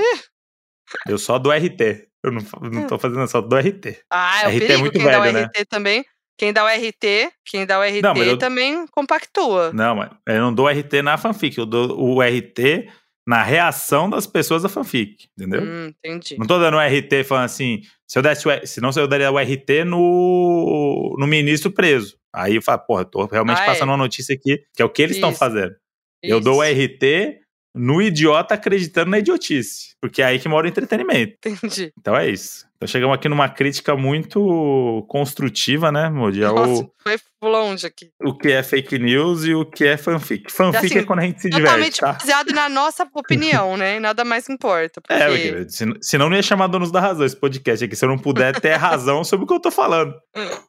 Eu 1.07 1.19
só 1.19 1.39
do 1.39 1.51
RT. 1.53 2.09
Eu 2.25 2.33
não, 2.33 2.43
não 2.71 2.87
tô 2.87 2.97
fazendo, 2.99 3.27
só 3.29 3.41
do 3.43 3.55
RT. 3.57 3.99
Ah, 4.11 4.43
é 4.45 4.47
o 4.47 4.51
RT 4.51 4.57
é 4.57 4.61
perigo. 4.61 4.81
muito 4.81 4.93
quem 4.99 5.05
dá 5.05 5.19
o 5.19 5.23
velho, 5.23 5.35
né? 5.35 5.43
RT 5.45 5.65
também. 5.69 6.05
Quem 6.39 6.53
dá 6.53 6.65
o 6.65 6.69
RT, 6.69 7.31
quem 7.45 7.67
dá 7.67 7.79
o 7.79 7.83
RT 7.83 8.01
Não, 8.03 8.17
eu- 8.17 8.39
também 8.39 8.87
compactua. 8.87 9.73
Não, 9.75 9.95
mas 9.97 10.11
eu 10.27 10.41
não 10.41 10.55
dou 10.55 10.67
RT 10.69 11.03
na 11.03 11.19
fanfic, 11.19 11.59
eu 11.59 11.67
dou 11.67 12.01
o 12.01 12.23
RT 12.23 12.89
na 13.27 13.43
reação 13.43 14.11
das 14.11 14.27
pessoas 14.27 14.63
da 14.63 14.69
fanfic, 14.69 15.27
entendeu? 15.39 15.63
Hum, 15.63 15.93
entendi. 16.05 16.37
Não 16.39 16.47
tô 16.47 16.59
dando 16.59 16.77
o 16.77 16.81
RT 16.81 17.25
falando 17.25 17.45
assim, 17.45 17.83
se 18.07 18.19
eu 18.19 18.23
desse 18.23 18.47
o, 18.47 18.51
R- 18.51 18.67
senão 18.67 18.91
eu 18.97 19.07
daria 19.07 19.31
o 19.31 19.39
RT 19.39 19.85
no, 19.87 21.17
no 21.19 21.27
ministro 21.27 21.71
preso. 21.71 22.17
Aí 22.35 22.57
eu 22.57 22.63
falo, 22.63 22.81
porra, 22.81 23.03
eu 23.03 23.07
tô 23.07 23.27
realmente 23.27 23.61
Ah, 23.61 23.63
é. 23.65 23.67
passando 23.67 23.91
uma 23.91 23.97
notícia 23.97 24.35
aqui, 24.35 24.63
que 24.75 24.83
é 24.83 24.85
o 24.85 24.89
que 24.89 25.03
eles 25.03 25.17
estão 25.17 25.31
Isso. 25.31 25.39
fazendo. 25.39 25.75
Eu 26.23 26.41
dou 26.41 26.59
o 26.59 26.65
Isso, 26.65 26.81
RT 26.83 27.39
no 27.75 28.01
idiota 28.03 28.55
acreditando 28.55 29.11
na 29.11 29.19
idiotice. 29.19 29.93
Porque 30.01 30.21
é 30.21 30.27
aí 30.27 30.39
que 30.39 30.49
mora 30.49 30.67
o 30.67 30.69
entretenimento. 30.69 31.35
Entendi. 31.47 31.93
Então 31.99 32.17
é 32.17 32.29
isso. 32.29 32.67
Então 32.77 32.89
chegamos 32.89 33.15
aqui 33.15 33.29
numa 33.29 33.49
crítica 33.49 33.97
muito 33.97 35.07
construtiva, 35.09 35.93
né, 35.93 36.11
Moody? 36.11 36.45
Ao- 36.45 36.55
Nossa, 36.55 36.89
foi 37.03 37.17
longe 37.45 37.87
aqui. 37.87 38.11
o 38.21 38.37
que 38.37 38.49
é 38.51 38.63
fake 38.63 38.99
news 38.99 39.45
e 39.45 39.55
o 39.55 39.65
que 39.65 39.85
é 39.85 39.97
fanfic. 39.97 40.51
Fanfic 40.51 40.87
assim, 40.87 40.99
é 40.99 41.05
quando 41.05 41.21
a 41.21 41.23
gente 41.23 41.41
se 41.41 41.49
diverte, 41.49 41.67
Totalmente 41.69 42.01
tá? 42.01 42.13
baseado 42.15 42.49
na 42.53 42.69
nossa 42.69 43.09
opinião, 43.15 43.77
né? 43.77 43.97
E 43.97 44.01
nada 44.01 44.25
mais 44.25 44.49
importa. 44.49 45.01
Porque... 45.01 45.15
É, 45.15 45.29
porque 45.29 45.69
sen- 45.71 45.95
senão 46.03 46.29
não 46.29 46.37
ia 46.37 46.43
chamar 46.43 46.67
Donos 46.67 46.91
da 46.91 46.99
Razão 47.01 47.25
esse 47.25 47.37
podcast 47.37 47.85
aqui, 47.85 47.95
se 47.95 48.05
eu 48.05 48.09
não 48.09 48.19
puder 48.19 48.59
ter 48.61 48.75
razão 48.77 49.23
sobre 49.23 49.45
o 49.45 49.47
que 49.47 49.55
eu 49.55 49.61
tô 49.61 49.71
falando. 49.71 50.13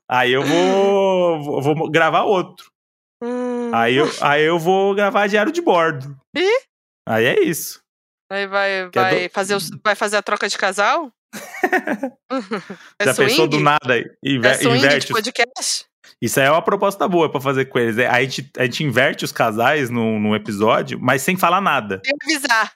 Aí 0.08 0.32
eu 0.34 0.44
vou, 0.44 1.44
vou, 1.62 1.76
vou 1.76 1.90
gravar 1.90 2.22
outro. 2.24 2.68
Hum, 3.24 3.72
Aí 3.74 3.96
eu, 3.96 4.08
aí 4.22 4.44
eu 4.44 4.60
vou 4.60 4.94
gravar 4.94 5.26
diário 5.28 5.52
de 5.52 5.62
bordo. 5.62 6.16
Ih? 6.36 6.44
Aí 7.08 7.26
é 7.26 7.42
isso. 7.44 7.82
Aí 8.32 8.48
vai, 8.48 8.90
Que 8.90 9.00
é 9.00 9.02
vai, 9.02 9.28
do- 9.28 9.34
fazer, 9.34 9.56
os- 9.56 9.70
vai 9.84 9.96
fazer 9.96 10.18
a 10.18 10.22
troca 10.22 10.48
de 10.48 10.58
casal? 10.58 11.12
é 13.00 13.06
Já 13.06 13.14
pensou 13.16 13.48
do 13.48 13.56
swing? 13.58 13.64
nada? 13.64 14.00
É 14.00 14.04
Inver, 14.24 14.56
swing 14.58 14.80
de 14.80 14.86
inverte 14.86 15.06
os- 15.06 15.12
podcast? 15.12 15.86
Isso 16.22 16.40
aí 16.40 16.46
é 16.48 16.52
uma 16.52 16.62
proposta 16.62 17.08
boa 17.08 17.30
pra 17.30 17.42
fazer 17.42 17.66
com 17.66 17.80
eles. 17.80 17.98
É, 17.98 18.08
A 18.08 18.22
gente, 18.22 18.50
a 18.58 18.64
gente 18.66 18.84
inverte 18.84 19.26
os 19.26 19.32
casais 19.32 19.90
num, 19.90 20.20
num 20.20 20.36
episódio, 20.36 21.00
mas 21.02 21.22
sem 21.22 21.36
falar 21.38 21.60
nada. 21.62 22.02
Sem 22.06 22.14
avisar. 22.24 22.72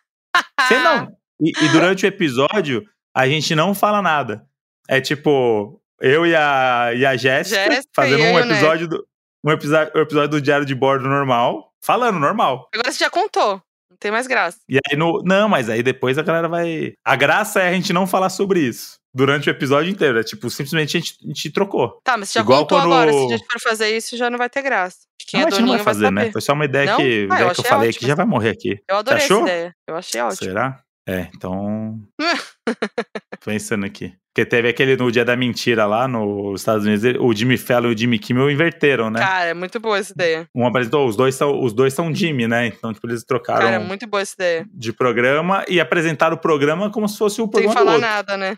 Sem 0.68 0.80
não. 0.84 1.16
E, 1.40 1.52
e 1.52 1.70
durante 1.70 2.04
o 2.04 2.08
episódio, 2.08 2.84
a 3.16 3.28
gente 3.28 3.54
não 3.54 3.76
fala 3.76 4.02
nada. 4.02 4.44
É 4.90 5.00
tipo, 5.00 5.80
eu 6.02 6.26
e 6.26 6.36
a, 6.36 6.92
e 6.96 7.06
a 7.06 7.16
Jéssica 7.16 7.64
Jéssica 7.64 7.90
fazendo 7.96 8.20
e 8.22 8.24
um 8.24 8.40
e 8.40 8.42
o 8.42 8.46
Neto. 8.46 8.52
episódio, 8.54 8.88
do, 8.88 9.08
um 9.46 9.52
episódio, 9.52 9.94
um 9.96 10.02
episódio 10.02 10.30
do 10.30 10.42
Diário 10.42 10.66
de 10.66 10.74
Bordo 10.74 11.08
normal, 11.08 11.72
falando 11.80 12.18
normal. 12.18 12.68
Agora 12.74 12.92
você 12.92 12.98
já 13.04 13.10
contou. 13.12 13.62
Não 13.98 14.00
tem 14.00 14.12
mais 14.12 14.28
graça. 14.28 14.60
E 14.70 14.78
aí 14.88 14.96
no. 14.96 15.24
Não, 15.26 15.50
mas 15.50 15.70
aí 15.70 15.82
depois 15.82 16.20
a 16.20 16.22
galera 16.22 16.48
vai. 16.48 16.94
A 17.04 17.16
graça 17.16 17.60
é 17.62 17.70
a 17.70 17.74
gente 17.74 17.92
não 17.92 18.06
falar 18.06 18.30
sobre 18.30 18.60
isso. 18.60 18.98
Durante 19.12 19.50
o 19.50 19.52
episódio 19.52 19.90
inteiro. 19.92 20.20
É 20.20 20.24
tipo, 20.24 20.48
simplesmente 20.52 20.96
a 20.96 21.00
gente, 21.00 21.16
a 21.24 21.28
gente 21.28 21.50
trocou. 21.52 22.00
Tá, 22.04 22.16
mas 22.16 22.30
você 22.30 22.38
já 22.38 22.44
Igual 22.44 22.60
contou 22.62 22.78
quando- 22.78 22.94
agora. 22.94 23.12
Se 23.12 23.18
a 23.18 23.30
gente 23.38 23.46
for 23.52 23.60
fazer 23.60 23.98
isso, 23.98 24.16
já 24.16 24.30
não 24.30 24.38
vai 24.38 24.50
ter 24.50 24.62
graça. 24.62 24.98
Quem 25.28 25.40
não, 25.42 25.48
é 25.48 25.52
a 25.52 25.52
gente 25.52 25.62
não 25.62 25.68
vai 25.70 25.78
vai, 25.78 25.84
fazer, 25.86 26.12
né? 26.12 26.22
saber. 26.22 26.32
Foi 26.34 26.42
só 26.42 26.54
uma 26.54 26.66
ideia 26.66 26.92
Não? 26.92 26.98
que, 26.98 27.04
Ah, 27.04 27.08
eu 27.08 27.24
ideia 27.26 27.54
que 27.54 27.60
eu 27.60 27.64
falei 27.66 27.90
ótimo 27.90 28.00
que 28.00 28.08
já 28.08 28.16
vai 28.16 28.26
morrer 28.28 28.50
aqui. 28.52 28.76
Eu 28.88 28.98
adorei 28.98 29.24
essa 29.24 29.34
ideia. 29.40 29.76
Eu 29.88 29.96
achei 29.96 30.22
ótimo. 30.22 30.36
Será? 30.48 30.80
É, 31.10 31.28
então. 31.36 32.00
Pensando 33.44 33.86
aqui. 33.86 34.14
Porque 34.38 34.46
teve 34.46 34.68
aquele 34.70 34.96
no 34.96 35.12
dia 35.12 35.26
da 35.26 35.36
mentira 35.36 35.88
lá 35.88 36.08
nos 36.08 36.62
Estados 36.62 36.86
Unidos, 36.86 37.04
o 37.20 37.34
Jimmy 37.34 37.58
Fallon 37.58 37.90
e 37.90 37.96
o 37.96 37.98
Jimmy 37.98 38.20
Kimmel 38.20 38.52
inverteram, 38.52 39.10
né? 39.10 39.20
Cara, 39.20 39.46
é 39.46 39.54
muito 39.56 39.80
boa 39.80 39.98
essa 39.98 40.14
ideia. 40.14 40.48
Um 40.54 40.68
apresentou, 40.68 41.08
os 41.08 41.16
dois 41.16 41.34
são, 41.34 41.60
os 41.60 41.74
dois 41.74 41.92
são 41.92 42.14
Jimmy, 42.14 42.48
né? 42.48 42.68
Então, 42.68 42.94
tipo, 42.94 43.08
eles 43.08 43.24
trocaram 43.24 43.62
Cara, 43.62 43.76
é 43.78 43.80
muito 43.80 44.06
boa 44.06 44.22
essa 44.22 44.36
ideia. 44.36 44.68
de 44.72 44.94
programa 44.94 45.66
e 45.68 45.80
apresentaram 45.80 46.36
o 46.36 46.40
programa 46.40 46.92
como 46.92 47.10
se 47.10 47.18
fosse 47.18 47.42
o 47.42 47.46
Sem 47.46 47.50
programa 47.52 47.74
do 47.74 47.78
falar 47.80 47.94
outro. 47.94 48.08
nada, 48.08 48.38
né? 48.38 48.58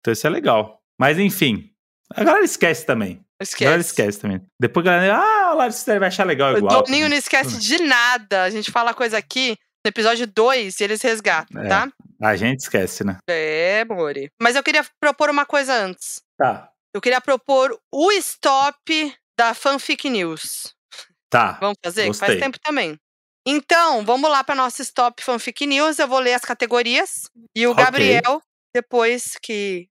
Então 0.00 0.10
isso 0.10 0.26
é 0.26 0.30
legal. 0.30 0.78
Mas 0.98 1.18
enfim, 1.18 1.68
a 2.16 2.24
galera 2.24 2.42
esquece 2.46 2.86
também. 2.86 3.20
A 3.38 3.44
galera 3.62 3.82
Esquece. 3.82 3.88
esquece 3.90 4.20
também. 4.20 4.40
Depois 4.58 4.86
a 4.86 4.90
galera, 4.90 5.16
ah, 5.18 5.52
o 5.52 5.58
Larissa 5.58 5.98
vai 5.98 6.08
achar 6.08 6.24
legal 6.26 6.54
O 6.54 6.56
igual. 6.56 6.82
Doninho 6.82 7.10
não 7.10 7.16
esquece 7.16 7.58
de 7.60 7.76
nada. 7.82 8.44
A 8.44 8.48
gente 8.48 8.70
fala 8.70 8.94
coisa 8.94 9.18
aqui 9.18 9.54
no 9.84 9.88
episódio 9.90 10.26
2 10.26 10.80
e 10.80 10.84
eles 10.84 11.02
resgatam, 11.02 11.62
É. 11.62 11.68
tá? 11.68 11.88
A 12.22 12.36
gente 12.36 12.60
esquece, 12.60 13.02
né? 13.04 13.18
É, 13.28 13.84
Mori. 13.84 14.30
Mas 14.40 14.56
eu 14.56 14.62
queria 14.62 14.84
propor 15.00 15.30
uma 15.30 15.46
coisa 15.46 15.72
antes. 15.74 16.20
Tá. 16.36 16.70
Eu 16.94 17.00
queria 17.00 17.20
propor 17.20 17.78
o 17.92 18.12
stop 18.12 19.14
da 19.38 19.54
fanfic 19.54 20.10
news. 20.10 20.74
Tá. 21.30 21.52
Vamos 21.60 21.76
fazer? 21.82 22.06
Gostei. 22.06 22.28
Faz 22.28 22.40
tempo 22.40 22.58
também. 22.60 22.98
Então, 23.46 24.04
vamos 24.04 24.30
lá 24.30 24.44
para 24.44 24.54
nossa 24.54 24.82
stop 24.82 25.22
fanfic 25.22 25.66
news. 25.66 25.98
Eu 25.98 26.08
vou 26.08 26.18
ler 26.18 26.34
as 26.34 26.42
categorias. 26.42 27.30
E 27.56 27.66
o 27.66 27.72
Ok. 27.72 27.84
Gabriel, 27.84 28.42
depois 28.74 29.38
que 29.40 29.88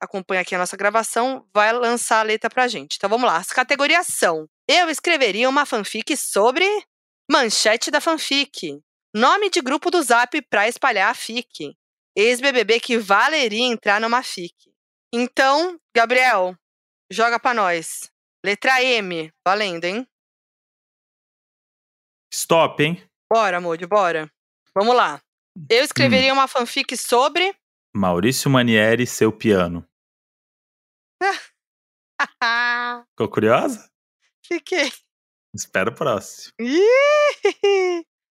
acompanha 0.00 0.42
aqui 0.42 0.54
a 0.54 0.58
nossa 0.58 0.76
gravação 0.76 1.46
vai 1.54 1.72
lançar 1.72 2.20
a 2.20 2.22
letra 2.22 2.50
pra 2.50 2.68
gente. 2.68 2.96
Então 2.96 3.08
vamos 3.10 3.26
lá. 3.26 3.36
As 3.36 3.48
categorias 3.48 4.06
são: 4.08 4.46
Eu 4.68 4.88
escreveria 4.88 5.48
uma 5.48 5.66
fanfic 5.66 6.16
sobre 6.16 6.66
manchete 7.30 7.90
da 7.90 8.00
fanfic. 8.00 8.78
Nome 9.14 9.50
de 9.50 9.60
grupo 9.60 9.90
do 9.90 10.02
Zap 10.02 10.40
pra 10.48 10.66
espalhar 10.66 11.10
a 11.10 11.14
fic. 11.14 11.76
Ex-BBB 12.16 12.80
que 12.80 12.98
valeria 12.98 13.66
entrar 13.66 14.00
numa 14.00 14.22
fic. 14.22 14.72
Então, 15.12 15.78
Gabriel, 15.94 16.56
joga 17.10 17.38
pra 17.38 17.52
nós. 17.52 18.10
Letra 18.44 18.82
M, 18.82 19.30
valendo, 19.46 19.84
hein? 19.84 20.08
Stop, 22.32 22.82
hein? 22.82 23.06
Bora, 23.30 23.60
Moody, 23.60 23.86
bora. 23.86 24.32
Vamos 24.74 24.96
lá. 24.96 25.22
Eu 25.68 25.84
escreveria 25.84 26.32
uma 26.32 26.48
fanfic 26.48 26.96
sobre. 26.96 27.54
Maurício 27.94 28.50
Manieri, 28.50 29.06
seu 29.06 29.30
piano. 29.30 29.86
Ficou 33.10 33.28
curiosa? 33.28 33.90
Fiquei. 34.44 34.90
Espera 35.54 35.90
o 35.90 35.94
próximo. 35.94 36.52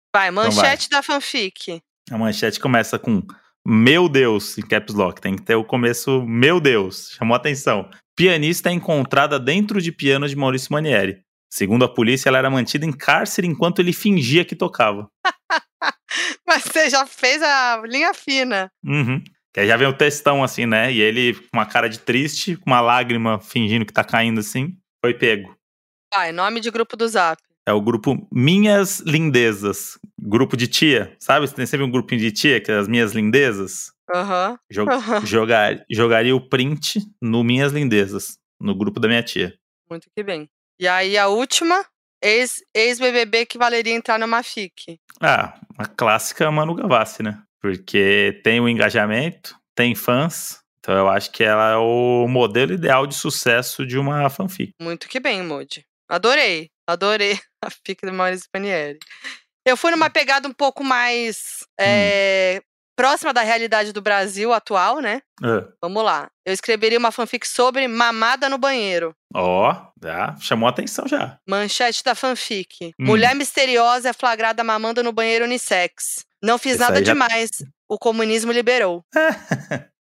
Ih! 0.10 0.18
Vai, 0.18 0.32
manchete 0.32 0.90
da 0.90 1.04
fanfic. 1.04 1.82
A 2.10 2.18
manchete 2.18 2.60
começa 2.60 2.98
com 2.98 3.22
Meu 3.66 4.10
Deus, 4.10 4.58
em 4.58 4.62
caps 4.62 4.96
lock. 4.96 5.22
Tem 5.22 5.36
que 5.36 5.44
ter 5.44 5.56
o 5.56 5.64
começo 5.64 6.24
Meu 6.26 6.60
Deus. 6.60 7.12
Chamou 7.12 7.36
atenção. 7.36 7.90
Pianista 8.16 8.70
é 8.70 8.74
encontrada 8.74 9.40
dentro 9.40 9.82
de 9.82 9.92
piano 9.92 10.28
de 10.28 10.36
Maurício 10.36 10.74
Manieri. 10.74 11.22
Segundo 11.52 11.86
a 11.86 11.94
polícia, 11.94 12.30
ela 12.30 12.38
era 12.38 12.50
mantida 12.50 12.86
em 12.86 12.92
cárcere 12.92 13.48
enquanto 13.48 13.80
ele 13.80 13.94
fingia 13.94 14.46
que 14.46 14.56
tocava. 14.56 15.08
Mas 16.48 16.64
você 16.64 16.90
já 16.90 17.06
fez 17.06 17.42
a 17.42 17.82
linha 17.86 18.14
fina. 18.14 18.72
Uhum. 18.84 19.24
Que 19.54 19.62
aí 19.62 19.68
já 19.68 19.78
vem 19.78 19.88
o 19.88 19.94
textão 19.94 20.44
assim, 20.44 20.66
né? 20.66 20.92
E 20.92 21.00
ele 21.00 21.34
com 21.34 21.58
uma 21.58 21.66
cara 21.66 21.88
de 21.88 22.00
triste, 22.00 22.56
com 22.56 22.70
uma 22.70 22.82
lágrima 22.82 23.40
fingindo 23.40 23.86
que 23.86 23.94
tá 23.94 24.04
caindo 24.04 24.40
assim, 24.40 24.78
foi 25.04 25.14
pego. 25.14 25.56
Vai, 26.14 26.32
nome 26.32 26.60
de 26.60 26.70
grupo 26.70 26.98
do 26.98 27.08
Zap. 27.08 27.42
É 27.68 27.74
o 27.74 27.82
grupo 27.82 28.28
Minhas 28.32 29.00
Lindezas. 29.02 30.00
Grupo 30.20 30.58
de 30.58 30.68
tia, 30.68 31.16
sabe? 31.20 31.48
Tem 31.54 31.66
sempre 31.66 31.86
um 31.86 31.92
grupinho 31.92 32.22
de 32.22 32.32
tia, 32.32 32.60
que 32.60 32.72
é 32.72 32.78
as 32.78 32.88
Minhas 32.88 33.12
Lindezas. 33.14 33.92
Aham. 34.14 34.58
Jo 34.72 34.90
Aham. 34.90 35.22
jogar, 35.28 35.84
jogaria 35.90 36.36
o 36.36 36.42
print 36.50 37.00
no 37.22 37.44
Minhas 37.44 37.72
Lindezas, 37.72 38.38
no 38.60 38.74
grupo 38.76 39.00
da 39.00 39.08
minha 39.08 39.22
tia. 39.24 39.54
Muito 39.90 40.08
que 40.16 40.24
bem. 40.24 40.50
E 40.80 40.88
aí 40.88 41.18
a 41.18 41.28
última, 41.28 41.86
ex- 42.24 42.64
ex-BBB 42.74 43.46
que 43.46 43.58
valeria 43.58 43.94
entrar 43.94 44.18
numa 44.18 44.42
FIC. 44.42 44.98
Ah, 45.22 45.60
a 45.78 45.86
clássica 45.86 46.50
Manu 46.50 46.74
Gavassi, 46.74 47.22
né? 47.22 47.42
Porque 47.62 48.40
tem 48.44 48.60
o 48.60 48.70
engajamento, 48.70 49.56
tem 49.76 49.94
fãs. 49.94 50.60
Então 50.80 50.96
eu 50.96 51.10
acho 51.10 51.32
que 51.32 51.44
ela 51.44 51.72
é 51.74 51.76
o 51.76 52.26
modelo 52.28 52.74
ideal 52.74 53.06
de 53.06 53.14
sucesso 53.14 53.86
de 53.86 53.98
uma 53.98 54.30
fanfic. 54.30 54.72
Muito 54.82 55.08
que 55.10 55.20
bem, 55.20 55.44
Moody. 55.44 55.86
Adorei. 56.08 56.70
Adorei 56.88 57.38
a 57.64 57.70
FIC 57.70 58.06
do 58.06 58.14
Maurício 58.14 58.48
Panieri. 58.52 59.00
Eu 59.66 59.76
fui 59.78 59.92
numa 59.92 60.10
pegada 60.10 60.48
um 60.48 60.54
pouco 60.54 60.84
mais 60.84 61.66
é, 61.80 62.62
próxima 62.96 63.34
da 63.34 63.42
realidade 63.42 63.92
do 63.92 64.02
Brasil 64.02 64.52
atual, 64.54 65.00
né? 65.00 65.22
Ah, 65.44 65.68
Vamos 65.82 66.04
lá. 66.04 66.30
Eu 66.46 66.54
escreveria 66.54 66.98
uma 66.98 67.12
fanfic 67.12 67.48
sobre 67.48 67.88
mamada 67.88 68.50
no 68.50 68.58
banheiro. 68.58 69.14
Ó, 69.36 69.76
já 70.04 70.36
chamou 70.40 70.68
a 70.68 70.72
atenção 70.72 71.08
já. 71.08 71.38
Manchete 71.48 72.04
da 72.04 72.16
fanfic. 72.16 72.88
Hum. 73.00 73.06
Mulher 73.06 73.36
misteriosa 73.36 74.10
é 74.10 74.14
flagrada 74.14 74.64
mamando 74.64 75.04
no 75.04 75.12
banheiro 75.12 75.46
unissex. 75.46 76.26
Não 76.42 76.58
fiz 76.58 76.74
Esse 76.74 76.82
nada 76.82 77.04
já- 77.04 77.14
demais. 77.14 77.50
O 77.88 77.98
comunismo 78.00 78.52
liberou. 78.52 79.04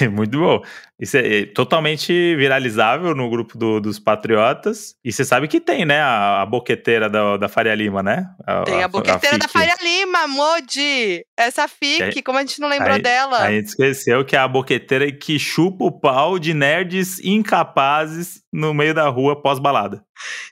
É 0.00 0.08
muito 0.08 0.38
bom. 0.38 0.62
Isso 1.00 1.16
é 1.16 1.46
totalmente 1.46 2.12
viralizável 2.36 3.14
no 3.14 3.28
grupo 3.30 3.56
do- 3.58 3.80
dos 3.80 3.98
patriotas. 3.98 4.94
E 5.04 5.12
você 5.12 5.24
sabe 5.24 5.48
que 5.48 5.60
tem, 5.60 5.84
né? 5.84 6.00
A, 6.00 6.42
a 6.42 6.46
boqueteira 6.46 7.08
da, 7.08 7.36
da 7.36 7.48
Faria 7.48 7.74
Lima, 7.74 8.02
né? 8.02 8.26
Tem 8.64 8.82
a 8.82 8.88
boqueteira 8.88 9.38
da. 9.38 9.48
Faria 9.48 9.76
Lima, 9.82 10.26
Modi. 10.26 11.24
Essa 11.38 11.66
aí- 11.82 12.22
como 12.22 12.38
a 12.38 12.42
gente 12.42 12.60
não 12.60 12.68
lembrou 12.68 12.94
aí- 12.94 13.02
dela. 13.02 13.38
A 13.42 13.50
gente 13.52 13.66
esqueceu 13.68 14.24
que 14.24 14.34
é 14.36 14.38
a 14.38 14.48
boqueteira 14.48 15.10
que 15.12 15.38
chupa 15.38 15.84
o 15.84 15.92
pau 15.92 16.38
de 16.38 16.52
nerds 16.54 17.18
incapazes 17.20 18.42
no 18.52 18.72
meio 18.74 18.94
da 18.94 19.08
rua 19.08 19.40
pós-balada. 19.40 20.02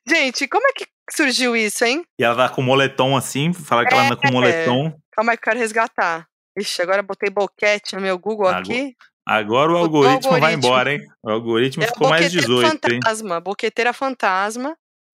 Gente, 0.09 0.47
como 0.49 0.67
é 0.67 0.73
que 0.73 0.87
surgiu 1.11 1.55
isso, 1.57 1.85
hein? 1.85 2.03
E 2.19 2.25
ela 2.25 2.35
tá 2.37 2.49
com 2.49 2.63
moletom 2.63 3.17
assim, 3.17 3.53
fala 3.53 3.85
que 3.87 3.93
ela 3.95 4.07
anda 4.07 4.17
com 4.17 4.29
É. 4.29 4.31
moletom. 4.31 4.93
Calma 5.13 5.33
aí 5.33 5.37
que 5.39 5.43
eu 5.43 5.53
quero 5.53 5.59
resgatar. 5.61 6.27
Ixi, 6.59 6.83
agora 6.83 7.03
botei 7.03 7.31
boquete 7.31 7.95
no 7.97 8.01
meu 8.03 8.19
Google 8.19 8.47
Agora- 8.49 8.61
aqui. 8.63 8.95
Agora 9.27 9.73
o 9.73 9.77
algoritmo, 9.79 10.33
vai 10.33 10.41
algoritmo. 10.53 10.67
embora, 10.67 10.93
hein? 10.93 11.01
O 11.23 11.31
algoritmo 11.31 11.83
É 11.83 11.87
ficou 11.87 12.09
mais 12.11 12.25
boqueteira 12.27 12.47
18, 12.47 12.93
hein? 12.93 13.01
fantasma. 13.01 13.41
Boqueteira 13.41 13.93
fantasma. 13.95 14.77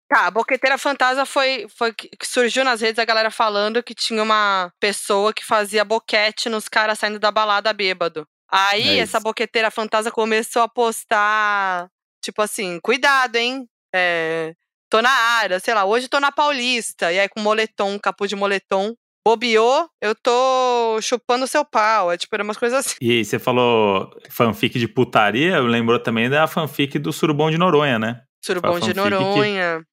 Tá, 0.10 0.28
a 0.28 0.32
boqueteira 0.32 0.78
fantasma 0.78 1.26
foi, 1.26 1.68
foi 1.78 1.94
que 1.94 2.08
que 2.18 2.26
surgiu 2.26 2.64
nas 2.64 2.80
redes 2.80 2.98
a 3.00 3.04
galera 3.06 3.30
falando 3.30 3.84
que 3.84 3.94
tinha 3.94 4.24
uma 4.24 4.72
pessoa 4.80 5.34
que 5.34 5.44
fazia 5.44 5.84
boquete 5.84 6.48
nos 6.48 6.70
caras 6.70 6.98
saindo 7.00 7.20
da 7.20 7.30
balada 7.30 7.74
bêbado. 7.74 8.26
Aí 8.50 9.00
É 9.00 9.02
essa 9.02 9.18
isso. 9.18 9.24
boqueteira 9.26 9.70
fantasma 9.70 10.10
começou 10.10 10.62
a 10.62 10.70
postar, 10.70 11.90
tipo 12.24 12.42
assim, 12.42 12.80
cuidado, 12.82 13.36
hein? 13.36 13.68
É, 13.94 14.54
tô 14.90 15.02
na 15.02 15.10
área, 15.12 15.60
sei 15.60 15.74
lá, 15.74 15.84
hoje 15.84 16.08
tô 16.08 16.18
na 16.22 16.32
Paulista. 16.32 17.12
E 17.12 17.20
aí 17.20 17.28
com 17.28 17.42
moletom, 17.42 18.00
capuz 18.00 18.30
de 18.30 18.36
moletom. 18.38 18.96
Bobeou, 19.28 19.90
eu 20.02 20.16
tô 20.16 21.00
chupando 21.02 21.46
seu 21.48 21.66
pau. 21.66 22.10
É 22.10 22.18
tipo, 22.18 22.34
era 22.34 22.44
umas 22.44 22.56
coisas 22.56 22.80
assim. 22.86 22.96
E 23.02 23.26
você 23.26 23.38
falou 23.38 24.10
fanfic 24.30 24.80
de 24.80 24.88
putaria, 24.88 25.60
lembrou 25.60 26.00
também 26.00 26.30
da 26.30 26.48
fanfic 26.48 26.98
do 26.98 27.12
Surubom 27.12 27.52
de 27.52 27.58
Noronha, 27.58 28.00
né? 28.00 28.22
Surubom 28.42 28.80
de 28.80 28.94
fanfic 28.94 28.94
que- 28.94 29.10
Noronha. 29.10 29.84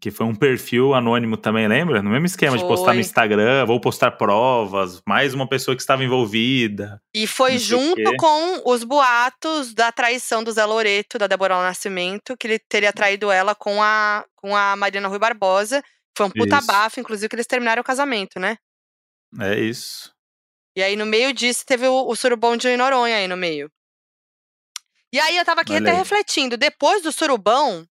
Que 0.00 0.10
foi 0.10 0.24
um 0.24 0.34
perfil 0.34 0.94
anônimo 0.94 1.36
também, 1.36 1.68
lembra? 1.68 2.00
No 2.00 2.08
mesmo 2.08 2.24
esquema 2.24 2.56
de 2.56 2.64
postar 2.64 2.92
no 2.92 2.92
Foi. 2.94 3.00
Instagram, 3.00 3.66
vou 3.66 3.78
postar 3.78 4.12
provas, 4.12 5.02
mais 5.06 5.34
uma 5.34 5.46
pessoa 5.46 5.74
que 5.76 5.82
estava 5.82 6.02
envolvida. 6.02 6.98
E 7.14 7.26
foi 7.26 7.58
junto 7.58 8.16
com 8.16 8.62
os 8.72 8.84
boatos 8.84 9.74
da 9.74 9.92
traição 9.92 10.42
do 10.42 10.50
Zé 10.52 10.64
Loreto, 10.64 11.18
da 11.18 11.26
Débora 11.26 11.56
Nascimento, 11.56 12.36
que 12.38 12.46
ele 12.46 12.58
teria 12.58 12.90
traído 12.92 13.30
ela 13.30 13.54
com 13.54 13.82
a, 13.82 14.24
com 14.36 14.56
a 14.56 14.74
Mariana 14.76 15.08
Rui 15.08 15.18
Barbosa. 15.18 15.82
Foi 16.16 16.26
um 16.26 16.30
puta 16.30 16.58
Isso. 16.58 16.66
bafo, 16.66 17.00
inclusive, 17.00 17.28
que 17.28 17.34
eles 17.36 17.46
terminaram 17.46 17.80
o 17.80 17.84
casamento, 17.84 18.38
né? 18.38 18.58
É 19.40 19.58
isso. 19.58 20.12
E 20.76 20.82
aí, 20.82 20.96
no 20.96 21.06
meio 21.06 21.32
disso, 21.32 21.64
teve 21.66 21.86
o, 21.86 22.06
o 22.08 22.16
surubão 22.16 22.56
de 22.56 22.76
Noronha 22.76 23.16
aí 23.16 23.28
no 23.28 23.36
meio. 23.36 23.70
E 25.12 25.20
aí, 25.20 25.36
eu 25.36 25.44
tava 25.44 25.60
aqui 25.62 25.76
até 25.76 25.92
refletindo. 25.92 26.56
Depois 26.56 27.02
do 27.02 27.12
surubão, 27.12 27.86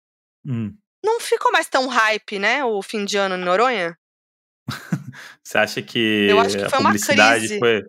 Hum. 0.46 0.76
não 1.04 1.20
ficou 1.20 1.52
mais 1.52 1.68
tão 1.68 1.88
hype, 1.88 2.40
né? 2.40 2.64
O 2.64 2.82
fim 2.82 3.06
de 3.06 3.18
ano 3.18 3.36
em 3.36 3.44
Noronha. 3.44 3.98
Você 5.44 5.58
acha 5.58 5.82
que, 5.82 6.28
Eu 6.30 6.40
acho 6.40 6.58
que 6.58 6.64
a 6.66 6.70
foi 6.70 6.80
uma 6.80 6.90
publicidade 6.90 7.40
crise. 7.48 7.60
foi. 7.60 7.84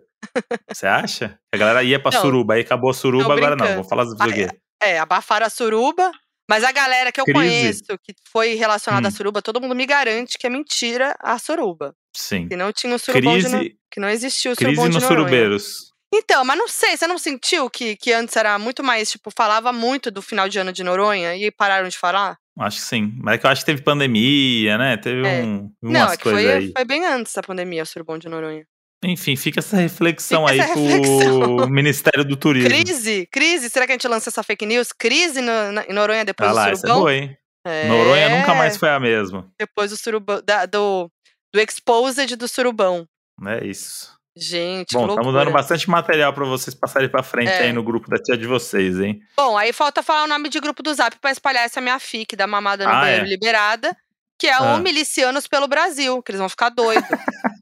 Você 0.71 0.87
acha? 0.87 1.39
A 1.53 1.57
galera 1.57 1.83
ia 1.83 2.01
pra 2.01 2.11
Não, 2.11 2.21
suruba, 2.21 2.53
aí 2.55 2.61
acabou 2.61 2.89
a 2.89 2.93
suruba, 2.93 3.33
agora 3.33 3.55
não. 3.55 3.75
Vou 3.75 3.83
falar 3.83 4.03
do 4.05 4.15
quê? 4.15 4.47
É, 4.81 4.99
abafaram 4.99 5.45
a 5.45 5.49
suruba. 5.49 6.11
Mas 6.49 6.63
a 6.63 6.71
galera 6.71 7.11
que 7.11 7.21
eu 7.21 7.25
Crise. 7.25 7.37
conheço, 7.39 7.83
que 8.03 8.13
foi 8.31 8.55
relacionada 8.55 9.07
à 9.07 9.09
Hum. 9.09 9.11
suruba, 9.11 9.41
todo 9.41 9.61
mundo 9.61 9.75
me 9.75 9.85
garante 9.85 10.37
que 10.37 10.47
é 10.47 10.49
mentira 10.49 11.15
a 11.19 11.37
suruba. 11.37 11.93
Sim. 12.15 12.47
Que 12.47 12.55
não 12.55 12.73
tinha 12.73 12.95
o 12.95 12.99
surubão 12.99 13.37
de 13.37 13.43
no... 13.47 13.59
Crise, 13.59 13.75
que 13.91 13.99
não 13.99 14.09
existia 14.09 14.51
o 14.51 14.55
crise 14.55 14.71
surubão 14.75 14.89
de 14.89 14.95
nos 14.95 15.03
Noronha. 15.03 15.19
surubeiros. 15.21 15.89
Então, 16.11 16.43
mas 16.43 16.57
não 16.57 16.67
sei, 16.67 16.97
você 16.97 17.05
não 17.05 17.19
sentiu 17.19 17.69
que, 17.69 17.95
que 17.95 18.11
antes 18.11 18.35
era 18.35 18.57
muito 18.57 18.83
mais, 18.83 19.11
tipo, 19.11 19.29
falava 19.29 19.71
muito 19.71 20.09
do 20.09 20.23
final 20.23 20.49
de 20.49 20.57
ano 20.57 20.73
de 20.73 20.83
Noronha 20.83 21.35
e 21.35 21.51
pararam 21.51 21.87
de 21.87 21.95
falar? 21.97 22.35
Acho 22.57 22.77
que 22.77 22.83
sim. 22.83 23.13
Mas 23.21 23.35
é 23.35 23.37
que 23.37 23.45
eu 23.45 23.49
acho 23.51 23.61
que 23.61 23.67
teve 23.67 23.83
pandemia, 23.83 24.75
né? 24.77 24.97
Teve 24.97 25.25
É. 25.27 25.43
um, 25.43 25.71
umas 25.83 25.93
não, 25.93 26.11
é 26.11 26.17
que 26.17 26.23
coisas 26.23 26.41
foi, 26.43 26.51
aí. 26.53 26.71
foi 26.75 26.83
bem 26.85 27.05
antes 27.05 27.31
da 27.31 27.43
pandemia, 27.43 27.83
o 27.83 27.85
surubão 27.85 28.17
de 28.17 28.27
Noronha. 28.27 28.65
Enfim, 29.03 29.35
fica 29.37 29.59
essa 29.59 29.77
reflexão 29.77 30.45
Fica 30.47 30.51
aí 30.51 30.59
essa 30.59 30.73
pro 30.73 30.83
reflexão. 30.83 31.67
Ministério 31.69 32.25
do 32.25 32.35
Turismo. 32.35 32.69
Crise, 32.69 33.27
crise, 33.31 33.69
será 33.69 33.85
que 33.85 33.93
a 33.93 33.95
gente 33.95 34.07
lança 34.07 34.29
essa 34.29 34.43
fake 34.43 34.65
news? 34.65 34.91
Crise 34.91 35.39
no, 35.41 35.71
na, 35.71 35.83
em 35.85 35.93
Noronha 35.93 36.25
depois 36.25 36.47
Tá 36.47 36.51
do 36.51 36.55
lá, 36.57 36.69
essa 36.69 36.71
é 36.71 36.75
surubão? 36.81 36.99
boa, 36.99 37.13
hein? 37.15 37.37
É, 37.65 37.87
Noronha 37.87 38.29
nunca 38.37 38.53
mais 38.55 38.75
foi 38.77 38.89
a 38.89 38.99
mesma. 38.99 39.49
Depois 39.57 39.91
do 39.91 39.97
surubão, 39.97 40.41
da- 40.45 40.65
do, 40.65 41.09
do 41.53 41.59
exposed 41.61 42.35
do 42.35 42.47
surubão. 42.47 43.05
É 43.47 43.65
isso. 43.65 44.17
Gente, 44.37 44.93
Bom, 44.93 45.07
estamos 45.07 45.33
dando 45.33 45.51
bastante 45.51 45.89
material 45.89 46.31
pra 46.33 46.45
vocês 46.45 46.73
passarem 46.73 47.09
pra 47.09 47.23
frente 47.23 47.49
É. 47.51 47.63
aí 47.63 47.73
no 47.73 47.83
grupo 47.83 48.09
da 48.09 48.17
tia 48.17 48.37
de 48.37 48.47
vocês, 48.47 48.97
hein? 48.99 49.19
Bom, 49.35 49.57
aí 49.57 49.73
falta 49.73 50.01
falar 50.03 50.23
o 50.23 50.27
nome 50.27 50.47
de 50.49 50.59
grupo 50.59 50.81
do 50.83 50.93
Zap 50.93 51.17
pra 51.19 51.31
espalhar 51.31 51.65
essa 51.65 51.81
minha 51.81 51.99
fic 51.99 52.35
da 52.35 52.47
mamada 52.47 52.85
no 52.85 52.91
Ah, 52.91 53.01
banheiro 53.01 53.25
é? 53.25 53.29
liberada, 53.29 53.95
que 54.37 54.47
é 54.47 54.53
Ah. 54.53 54.75
o 54.75 54.79
Milicianos 54.79 55.45
pelo 55.47 55.67
Brasil, 55.67 56.21
que 56.23 56.31
eles 56.31 56.39
vão 56.39 56.47
ficar 56.49 56.69
doidos. 56.69 57.03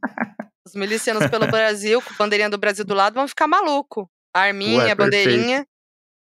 Os 0.67 0.75
milicianos 0.75 1.29
pelo 1.29 1.47
Brasil, 1.47 2.01
com 2.01 2.13
bandeirinha 2.15 2.49
do 2.49 2.57
Brasil 2.57 2.83
do 2.85 2.93
lado, 2.93 3.13
vão 3.13 3.27
ficar 3.27 3.47
maluco. 3.47 4.09
A 4.35 4.41
arminha, 4.41 4.83
Ué, 4.83 4.91
a 4.91 4.95
bandeirinha. 4.95 5.65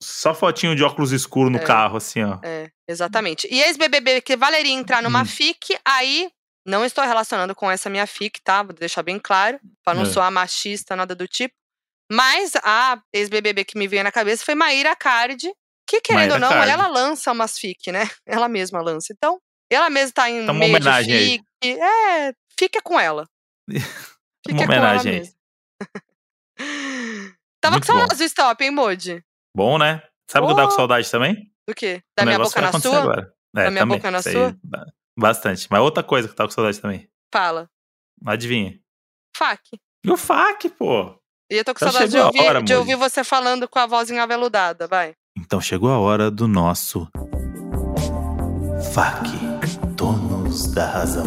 Só 0.01 0.33
fotinho 0.35 0.75
de 0.75 0.83
óculos 0.83 1.11
escuro 1.11 1.49
no 1.49 1.57
É. 1.57 1.63
carro, 1.63 1.97
assim, 1.97 2.23
ó. 2.23 2.37
É, 2.43 2.69
exatamente. 2.87 3.47
E 3.51 3.61
ex-BBB 3.61 4.21
que 4.21 4.37
valeria 4.37 4.71
entrar 4.71 5.01
numa 5.01 5.23
Hum. 5.23 5.25
fic, 5.25 5.75
aí 5.83 6.29
não 6.65 6.85
estou 6.85 7.03
relacionando 7.03 7.55
com 7.55 7.69
essa 7.71 7.89
minha 7.89 8.05
fic, 8.05 8.39
tá? 8.43 8.61
Vou 8.61 8.73
deixar 8.73 9.01
bem 9.01 9.17
claro, 9.19 9.59
pra 9.83 9.95
não 9.95 10.03
É. 10.03 10.05
soar 10.05 10.31
machista, 10.31 10.95
nada 10.95 11.15
do 11.15 11.27
tipo. 11.27 11.53
Mas 12.11 12.53
a 12.63 13.01
ex-BBB 13.11 13.65
que 13.65 13.77
me 13.77 13.87
veio 13.87 14.03
na 14.03 14.11
cabeça 14.11 14.45
foi 14.45 14.53
Maíra 14.53 14.95
Cardi, 14.95 15.51
que 15.89 15.99
querendo 15.99 16.19
Maíra 16.29 16.33
ou 16.35 16.39
não, 16.39 16.49
Cardi. 16.49 16.69
ela 16.71 16.87
lança 16.87 17.31
umas 17.31 17.57
fic, 17.57 17.91
né? 17.91 18.01
Ela 18.45 18.47
mesma 18.47 18.81
lança. 18.81 19.11
Então, 19.11 19.39
ela 19.69 19.89
mesma 19.89 20.11
tá 20.13 20.29
em 20.29 20.41
uma 20.43 20.53
meio 20.53 20.71
homenagem 20.75 21.07
de 21.11 21.17
aí. 21.17 21.41
fic. 21.63 21.81
É, 21.81 22.33
fica 22.57 22.81
com 22.83 22.99
ela. 22.99 23.27
Uma 24.53 24.63
homenagem 24.63 25.13
aí. 25.21 25.29
Tava 27.61 27.73
Muito 27.75 27.87
com 27.87 27.93
saudades 27.93 28.17
do 28.17 28.23
stop, 28.23 28.63
hein, 28.63 28.71
Moody? 28.71 29.23
Bom, 29.55 29.77
né? 29.77 30.01
Sabe 30.29 30.45
o 30.45 30.47
que 30.47 30.53
eu 30.53 30.55
tava 30.57 30.69
com 30.69 30.75
saudade 30.75 31.09
também? 31.09 31.51
Do 31.67 31.75
quê? 31.75 32.01
Da 32.15 32.23
O 32.23 32.25
minha 32.25 32.39
boca 32.39 32.61
na 32.61 32.71
sua? 32.79 32.99
Agora. 33.01 33.33
É, 33.55 33.63
Da 33.65 33.71
minha 33.71 33.81
também. 33.81 33.97
boca 33.97 34.11
na 34.11 34.19
Isso 34.19 34.31
sua? 34.31 34.55
ba- 34.63 34.85
bastante. 35.17 35.67
Mas 35.69 35.81
outra 35.81 36.03
coisa 36.03 36.27
que 36.27 36.31
eu 36.33 36.35
tava 36.35 36.49
com 36.49 36.55
saudade 36.55 36.79
também. 36.79 37.09
Fala. 37.33 37.69
Adivinha? 38.25 38.79
Fac. 39.35 39.61
E 40.05 40.11
o 40.11 40.17
FAC, 40.17 40.69
pô. 40.69 41.19
E 41.51 41.55
eu 41.57 41.63
tô 41.63 41.73
com 41.73 41.77
Então 41.79 41.91
saudade 41.91 42.11
de 42.11 42.17
ouvir, 42.19 42.41
hora, 42.41 42.61
de 42.61 42.73
ouvir 42.75 42.95
você 42.95 43.23
falando 43.23 43.67
com 43.67 43.79
a 43.79 43.85
voz 43.85 44.11
aveludada, 44.11 44.87
vai. 44.87 45.13
Então 45.37 45.61
chegou 45.61 45.89
a 45.91 45.99
hora 45.99 46.29
do 46.31 46.47
nosso 46.47 47.07
FAC, 48.93 49.29
Donos 49.95 50.67
da 50.73 50.85
Razão. 50.85 51.25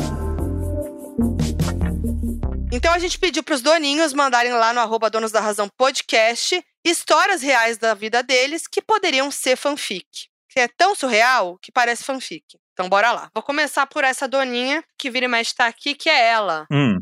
Então 2.73 2.93
a 2.93 2.99
gente 2.99 3.19
pediu 3.19 3.43
pros 3.43 3.63
doninhos 3.63 4.13
mandarem 4.13 4.53
lá 4.53 4.73
no 4.73 4.81
arroba 4.81 5.11
Donos 5.11 5.33
da 5.33 5.41
Razão 5.41 5.69
podcast 5.77 6.63
histórias 6.85 7.43
reais 7.43 7.77
da 7.79 7.95
vida 7.95 8.23
deles 8.23 8.67
que 8.67 8.81
poderiam 8.81 9.31
ser 9.31 9.57
fanfic. 9.57 10.07
Que 10.49 10.61
é 10.61 10.69
tão 10.69 10.95
surreal 10.95 11.59
que 11.61 11.71
parece 11.73 12.05
fanfic. 12.05 12.45
Então 12.73 12.89
bora 12.89 13.13
lá. 13.13 13.31
Vou 13.35 13.43
começar 13.43 13.87
por 13.87 14.05
essa 14.05 14.27
doninha 14.27 14.83
que 14.99 15.11
vira 15.11 15.27
e 15.27 15.29
mexe 15.29 15.55
tá 15.55 15.67
aqui, 15.67 15.95
que 15.95 16.09
é 16.09 16.29
ela. 16.29 16.67
Hum. 16.71 16.99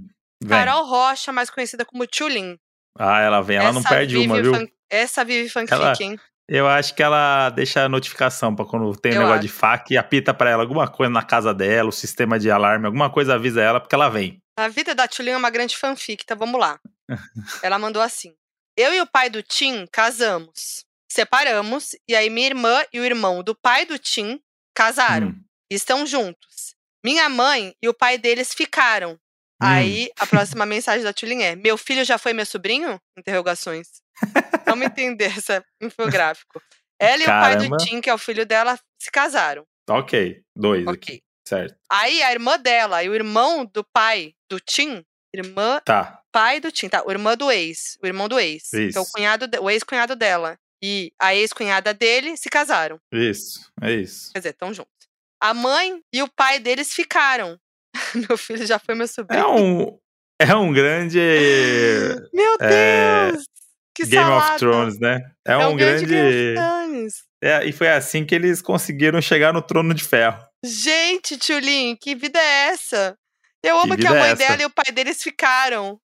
Carol 0.48 0.84
Rocha, 0.86 1.32
mais 1.32 1.50
conhecida 1.50 1.84
como 1.84 2.06
Tchulin. 2.06 2.56
Ah, 2.98 3.20
ela 3.20 3.40
vem, 3.42 3.58
ela 3.58 3.72
não 3.72 3.80
Essa 3.80 3.88
perde 3.88 4.16
uma, 4.16 4.40
viu? 4.40 4.54
fan- 4.54 4.66
Essa 4.90 5.24
vive 5.24 5.48
fanfic, 5.48 5.72
Ela- 5.72 5.94
hein? 6.00 6.18
Eu 6.49 6.66
acho 6.66 6.94
que 6.94 7.03
ela 7.03 7.51
deixa 7.51 7.84
a 7.84 7.88
notificação 7.88 8.57
pra 8.57 8.64
quando 8.64 8.96
tem 8.96 9.12
Eu 9.12 9.20
negócio 9.20 9.42
de 9.42 9.49
acho. 9.49 9.57
FAC 9.57 9.90
e 9.92 9.99
apita 9.99 10.32
pra 10.32 10.49
ela 10.49 10.62
alguma 10.62 10.88
coisa 10.88 11.12
na 11.12 11.22
casa 11.22 11.53
dela, 11.53 11.90
o 11.90 11.92
sistema 11.92 12.38
de 12.38 12.51
alarme, 12.51 12.86
alguma 12.86 13.11
coisa 13.11 13.34
avisa 13.34 13.61
ela 13.61 13.78
porque 13.78 13.94
ela 13.94 14.09
vem. 14.09 14.38
A 14.59 14.66
vida 14.68 14.94
da 14.94 15.07
Tchulin 15.07 15.32
é 15.32 15.36
uma 15.36 15.51
grande 15.51 15.76
fanfic, 15.76 16.22
então 16.24 16.36
vamos 16.36 16.59
lá. 16.59 16.80
Ela 17.62 17.78
mandou 17.78 18.03
assim. 18.03 18.34
Eu 18.76 18.92
e 18.92 19.01
o 19.01 19.07
pai 19.07 19.30
do 19.30 19.40
Tim 19.42 19.86
casamos. 19.86 20.84
Separamos, 21.11 21.94
e 22.09 22.14
aí 22.14 22.28
minha 22.28 22.49
irmã 22.49 22.82
e 22.92 22.99
o 22.99 23.05
irmão 23.05 23.42
do 23.42 23.55
pai 23.55 23.86
do 23.86 23.99
Tim 23.99 24.40
casaram. 24.74 25.28
Hum. 25.28 25.44
e 25.70 25.74
estão 25.76 26.05
juntos. 26.05 26.74
Minha 27.05 27.28
mãe 27.28 27.72
e 27.80 27.88
o 27.88 27.94
pai 27.94 28.18
deles 28.18 28.53
ficaram. 28.53 29.12
Hum. 29.12 29.16
Aí 29.61 30.11
a 30.18 30.26
próxima 30.26 30.66
mensagem 30.66 31.05
da 31.05 31.12
Tulin 31.12 31.42
é: 31.42 31.55
Meu 31.55 31.78
filho 31.78 32.05
já 32.05 32.18
foi 32.18 32.32
meu 32.32 32.44
sobrinho? 32.44 33.01
Interrogações. 33.16 33.88
Vamos 34.66 34.86
entender 34.86 35.36
esse 35.38 35.62
infográfico. 35.80 36.60
Ela 37.00 37.18
e 37.18 37.22
o 37.22 37.26
pai 37.26 37.54
Caramba. 37.54 37.76
do 37.76 37.84
Tim, 37.84 38.00
que 38.00 38.10
é 38.10 38.14
o 38.14 38.18
filho 38.18 38.44
dela, 38.44 38.78
se 39.00 39.10
casaram. 39.10 39.64
Ok, 39.88 40.42
dois 40.56 40.86
aqui, 40.86 40.90
Ok. 41.12 41.22
certo. 41.46 41.76
Aí 41.90 42.22
a 42.22 42.32
irmã 42.32 42.58
dela 42.58 43.02
e 43.02 43.08
o 43.08 43.14
irmão 43.14 43.64
do 43.64 43.82
pai 43.92 44.34
do 44.50 44.58
Tim, 44.60 45.02
irmã, 45.34 45.80
Tá, 45.84 46.20
pai 46.32 46.60
do 46.60 46.70
Tim, 46.72 46.88
tá? 46.88 47.02
O 47.06 47.10
irmão 47.10 47.36
do 47.36 47.50
ex, 47.50 47.96
o 48.02 48.06
irmão 48.06 48.28
do 48.28 48.38
ex, 48.38 48.72
é 48.74 48.76
o 48.78 48.80
Isso. 48.88 49.12
cunhado, 49.14 49.46
de- 49.46 49.58
o 49.58 49.70
ex-cunhado 49.70 50.14
dela 50.16 50.58
e 50.82 51.12
a 51.20 51.34
ex-cunhada 51.34 51.94
dele 51.94 52.36
se 52.36 52.48
casaram. 52.50 52.98
isso, 53.12 53.70
é 53.80 53.92
isso. 53.92 54.30
Quer 54.32 54.40
dizer, 54.40 54.50
estão 54.50 54.74
juntos. 54.74 54.92
A 55.40 55.54
mãe 55.54 56.00
e 56.12 56.22
o 56.22 56.28
pai 56.28 56.58
deles 56.58 56.92
ficaram. 56.92 57.58
meu 58.28 58.36
filho 58.36 58.66
já 58.66 58.78
foi 58.78 58.94
meu 58.94 59.06
sobrinho. 59.08 59.40
É 59.42 59.46
um, 59.46 59.98
é 60.40 60.54
um 60.56 60.72
grande 60.72 61.18
Meu 62.32 62.56
é, 62.60 63.30
Deus! 63.30 63.44
Que 63.99 64.07
Game 64.07 64.24
salada. 64.24 64.53
of 64.53 64.59
Thrones, 64.61 64.99
né? 65.01 65.20
É, 65.44 65.53
É 65.55 65.57
um, 65.59 65.70
um 65.70 65.76
grande 65.76 66.07
Game 66.07 66.30
grande. 66.30 66.36
of 66.36 66.55
Thrones. 66.55 67.14
É, 67.42 67.64
e 67.64 67.72
foi 67.72 67.88
assim 67.88 68.24
que 68.24 68.32
eles 68.32 68.62
conseguiram 68.62 69.20
chegar 69.20 69.53
no 69.53 69.61
trono 69.61 69.92
de 69.92 70.05
ferro. 70.05 70.38
Gente, 70.64 71.36
Tchulin, 71.36 71.96
que 71.96 72.14
vida 72.14 72.38
é 72.38 72.68
essa? 72.68 73.16
Eu 73.61 73.76
amo 73.80 73.96
que, 73.96 74.03
vida 74.03 74.12
a 74.12 74.16
é 74.16 74.20
mãe 74.20 74.34
dela 74.36 74.62
e 74.62 74.66
o 74.66 74.70
pai 74.70 74.92
deles 74.92 75.20
ficaram. 75.20 76.01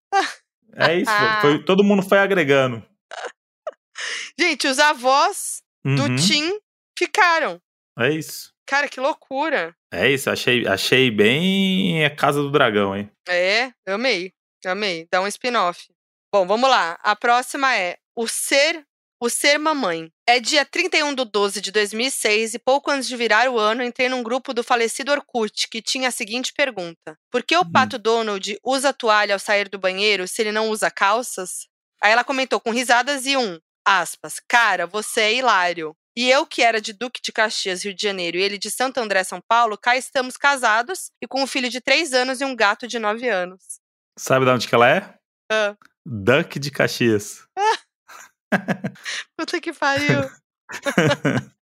É 0.74 0.96
isso, 0.96 1.10
foi, 1.40 1.62
todo 1.64 1.84
mundo 1.84 2.02
foi 2.02 2.18
agregando. 2.18 2.84
Gente, 4.38 4.66
os 4.66 4.80
avós 4.80 5.62
do 5.84 6.02
Uhum, 6.02 6.16
Tim 6.16 6.58
ficaram. 6.98 7.60
É 7.96 8.10
isso. 8.10 8.52
Cara, 8.66 8.88
que 8.88 8.98
loucura. 8.98 9.72
É 9.92 10.10
isso, 10.10 10.28
achei, 10.30 10.66
achei 10.66 11.12
bem 11.12 12.04
a 12.04 12.10
Casa 12.10 12.42
do 12.42 12.50
Dragão, 12.50 12.96
hein? 12.96 13.08
É, 13.28 13.70
amei. 13.86 14.32
Amei. 14.66 15.06
Dá 15.12 15.20
um 15.20 15.28
spin-off. 15.28 15.86
Bom, 16.34 16.48
vamos 16.48 16.68
lá. 16.68 16.98
A 17.00 17.14
próxima 17.14 17.76
é 17.76 17.96
O 18.16 18.26
Ser 18.26 18.84
o 19.20 19.30
Ser 19.30 19.56
Mamãe. 19.56 20.10
É 20.28 20.40
dia 20.40 20.64
31 20.64 21.14
de 21.14 21.24
12 21.24 21.60
de 21.60 21.70
2006 21.70 22.54
e 22.54 22.58
pouco 22.58 22.90
antes 22.90 23.06
de 23.06 23.16
virar 23.16 23.48
o 23.48 23.56
ano, 23.56 23.84
entrei 23.84 24.08
num 24.08 24.20
grupo 24.20 24.52
do 24.52 24.64
falecido 24.64 25.12
Orkut 25.12 25.68
que 25.68 25.80
tinha 25.80 26.08
a 26.08 26.10
seguinte 26.10 26.52
pergunta: 26.52 27.16
Por 27.30 27.44
que 27.44 27.56
o 27.56 27.60
Hum. 27.60 27.70
Pato 27.70 28.00
Donald 28.00 28.58
usa 28.64 28.92
toalha 28.92 29.36
ao 29.36 29.38
sair 29.38 29.68
do 29.68 29.78
banheiro 29.78 30.26
se 30.26 30.42
ele 30.42 30.50
não 30.50 30.70
usa 30.70 30.90
calças? 30.90 31.68
Aí 32.02 32.10
ela 32.10 32.24
comentou 32.24 32.58
com 32.58 32.72
risadas 32.72 33.26
e 33.26 33.36
um, 33.36 33.60
aspas, 33.86 34.40
cara, 34.48 34.88
você 34.88 35.20
é 35.20 35.34
hilário. 35.34 35.94
E 36.16 36.28
eu, 36.28 36.44
que 36.44 36.62
era 36.62 36.80
de 36.80 36.92
Duque 36.92 37.20
de 37.22 37.30
Caxias, 37.30 37.84
Rio 37.84 37.94
de 37.94 38.02
Janeiro, 38.02 38.38
e 38.38 38.42
ele 38.42 38.58
de 38.58 38.72
Santo 38.72 38.98
André, 38.98 39.22
São 39.22 39.40
Paulo, 39.48 39.78
cá 39.78 39.96
estamos 39.96 40.36
casados 40.36 41.12
e 41.22 41.28
com 41.28 41.44
um 41.44 41.46
filho 41.46 41.70
de 41.70 41.80
3 41.80 42.12
anos 42.12 42.40
e 42.40 42.44
um 42.44 42.56
gato 42.56 42.88
de 42.88 42.98
9 42.98 43.28
anos. 43.28 43.62
Sabe 44.18 44.44
de 44.44 44.50
onde 44.50 44.66
que 44.66 44.74
ela 44.74 44.90
é? 44.90 45.14
Ah. 45.52 45.76
Duck 46.06 46.58
de 46.58 46.70
Caxias. 46.70 47.46
Puta 49.38 49.60
que 49.60 49.72
pariu. 49.72 50.20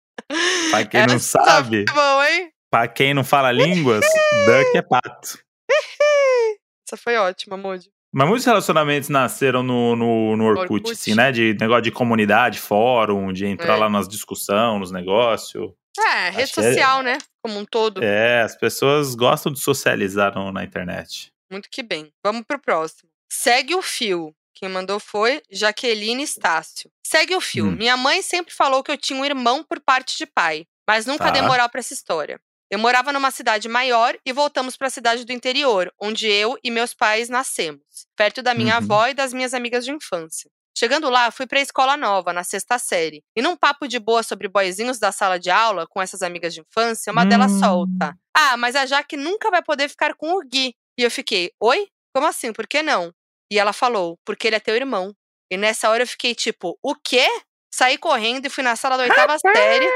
Pra 0.70 0.84
quem 0.86 1.00
Essa 1.00 1.12
não 1.12 1.18
sabe, 1.18 1.84
Tá 1.84 1.92
bom, 1.92 2.22
hein? 2.24 2.50
pra 2.70 2.88
quem 2.88 3.12
não 3.12 3.22
fala 3.24 3.52
línguas, 3.52 4.04
Duck 4.46 4.76
é 4.76 4.82
pato. 4.82 5.38
Essa 6.88 6.96
foi 6.96 7.16
ótima, 7.16 7.56
Moody. 7.56 7.90
Mas 8.14 8.28
muitos 8.28 8.44
relacionamentos 8.46 9.08
nasceram 9.08 9.62
no, 9.62 9.94
no, 9.96 10.36
no 10.36 10.44
Orkut, 10.44 10.72
Orkut. 10.74 10.92
assim, 10.92 11.14
né? 11.14 11.32
De 11.32 11.54
negócio 11.58 11.82
de 11.82 11.90
comunidade, 11.90 12.58
fórum, 12.60 13.32
de 13.32 13.46
entrar 13.46 13.74
É. 13.76 13.80
lá 13.80 13.88
nas 13.90 14.06
discussões, 14.08 14.80
nos 14.80 14.90
negócios. 14.90 15.72
É, 15.98 16.30
rede 16.30 16.42
Acho 16.44 16.54
que 16.54 16.60
é- 16.60 16.68
social, 16.72 17.02
né? 17.02 17.18
Como 17.42 17.58
um 17.58 17.64
todo. 17.64 18.02
É, 18.02 18.42
as 18.42 18.54
pessoas 18.56 19.14
gostam 19.14 19.52
de 19.52 19.60
socializar 19.60 20.34
no- 20.34 20.52
na 20.52 20.62
internet. 20.64 21.30
Muito 21.50 21.68
que 21.70 21.82
bem. 21.82 22.10
Vamos 22.24 22.44
pro 22.46 22.58
próximo. 22.58 23.10
Segue 23.36 23.74
o 23.74 23.80
fio. 23.80 24.34
Quem 24.54 24.68
mandou 24.68 25.00
foi 25.00 25.42
Jaqueline 25.50 26.22
Estácio. 26.22 26.90
Segue 27.02 27.34
o 27.34 27.40
fio. 27.40 27.64
Hum. 27.66 27.70
Minha 27.76 27.96
mãe 27.96 28.20
sempre 28.20 28.52
falou 28.54 28.82
que 28.82 28.92
eu 28.92 28.98
tinha 28.98 29.18
um 29.18 29.24
irmão 29.24 29.64
por 29.64 29.80
parte 29.80 30.18
de 30.18 30.26
pai, 30.26 30.66
mas 30.86 31.06
nunca 31.06 31.24
Tá. 31.24 31.30
dei 31.30 31.40
moral 31.40 31.68
pra 31.70 31.80
essa 31.80 31.94
história. 31.94 32.38
Eu 32.70 32.78
morava 32.78 33.10
numa 33.10 33.30
cidade 33.30 33.68
maior 33.70 34.14
e 34.24 34.32
voltamos 34.34 34.76
pra 34.76 34.90
cidade 34.90 35.24
do 35.24 35.32
interior, 35.32 35.90
onde 35.98 36.26
eu 36.28 36.58
e 36.62 36.70
meus 36.70 36.92
pais 36.92 37.30
nascemos, 37.30 37.82
perto 38.14 38.42
da 38.42 38.52
minha 38.54 38.74
Uhum. 38.78 38.84
avó 38.84 39.06
e 39.08 39.14
das 39.14 39.32
minhas 39.32 39.54
amigas 39.54 39.84
de 39.86 39.92
infância. 39.92 40.50
Chegando 40.76 41.08
lá, 41.08 41.30
fui 41.30 41.46
pra 41.46 41.60
escola 41.60 41.96
nova, 41.96 42.32
na 42.34 42.44
sexta 42.44 42.78
série. 42.78 43.22
E 43.34 43.40
num 43.40 43.56
papo 43.56 43.88
de 43.88 43.98
boa 43.98 44.22
sobre 44.22 44.46
boizinhos 44.46 44.98
da 44.98 45.10
sala 45.10 45.38
de 45.38 45.50
aula, 45.50 45.86
com 45.86 46.00
essas 46.02 46.20
amigas 46.22 46.52
de 46.54 46.60
infância, 46.60 47.10
uma 47.12 47.24
delas 47.24 47.52
Hum. 47.52 47.60
solta. 47.60 48.14
Ah, 48.34 48.56
mas 48.58 48.76
a 48.76 48.84
Jaque 48.84 49.16
nunca 49.16 49.50
vai 49.50 49.62
poder 49.62 49.88
ficar 49.88 50.14
com 50.14 50.32
o 50.34 50.40
Gui. 50.40 50.74
E 50.98 51.02
eu 51.02 51.10
fiquei, 51.10 51.50
oi? 51.60 51.86
Como 52.14 52.26
assim? 52.26 52.52
Por 52.52 52.66
que 52.66 52.82
não? 52.82 53.12
E 53.52 53.58
ela 53.58 53.74
falou, 53.74 54.18
porque 54.24 54.46
ele 54.46 54.56
é 54.56 54.60
teu 54.60 54.74
irmão. 54.74 55.14
E 55.50 55.58
nessa 55.58 55.90
hora 55.90 56.04
eu 56.04 56.06
fiquei 56.06 56.34
tipo, 56.34 56.78
o 56.82 56.94
quê? 56.94 57.28
Saí 57.70 57.98
correndo 57.98 58.46
e 58.46 58.48
fui 58.48 58.64
na 58.64 58.74
sala 58.76 58.96
da 58.96 59.02
oitava 59.02 59.36
série. 59.38 59.86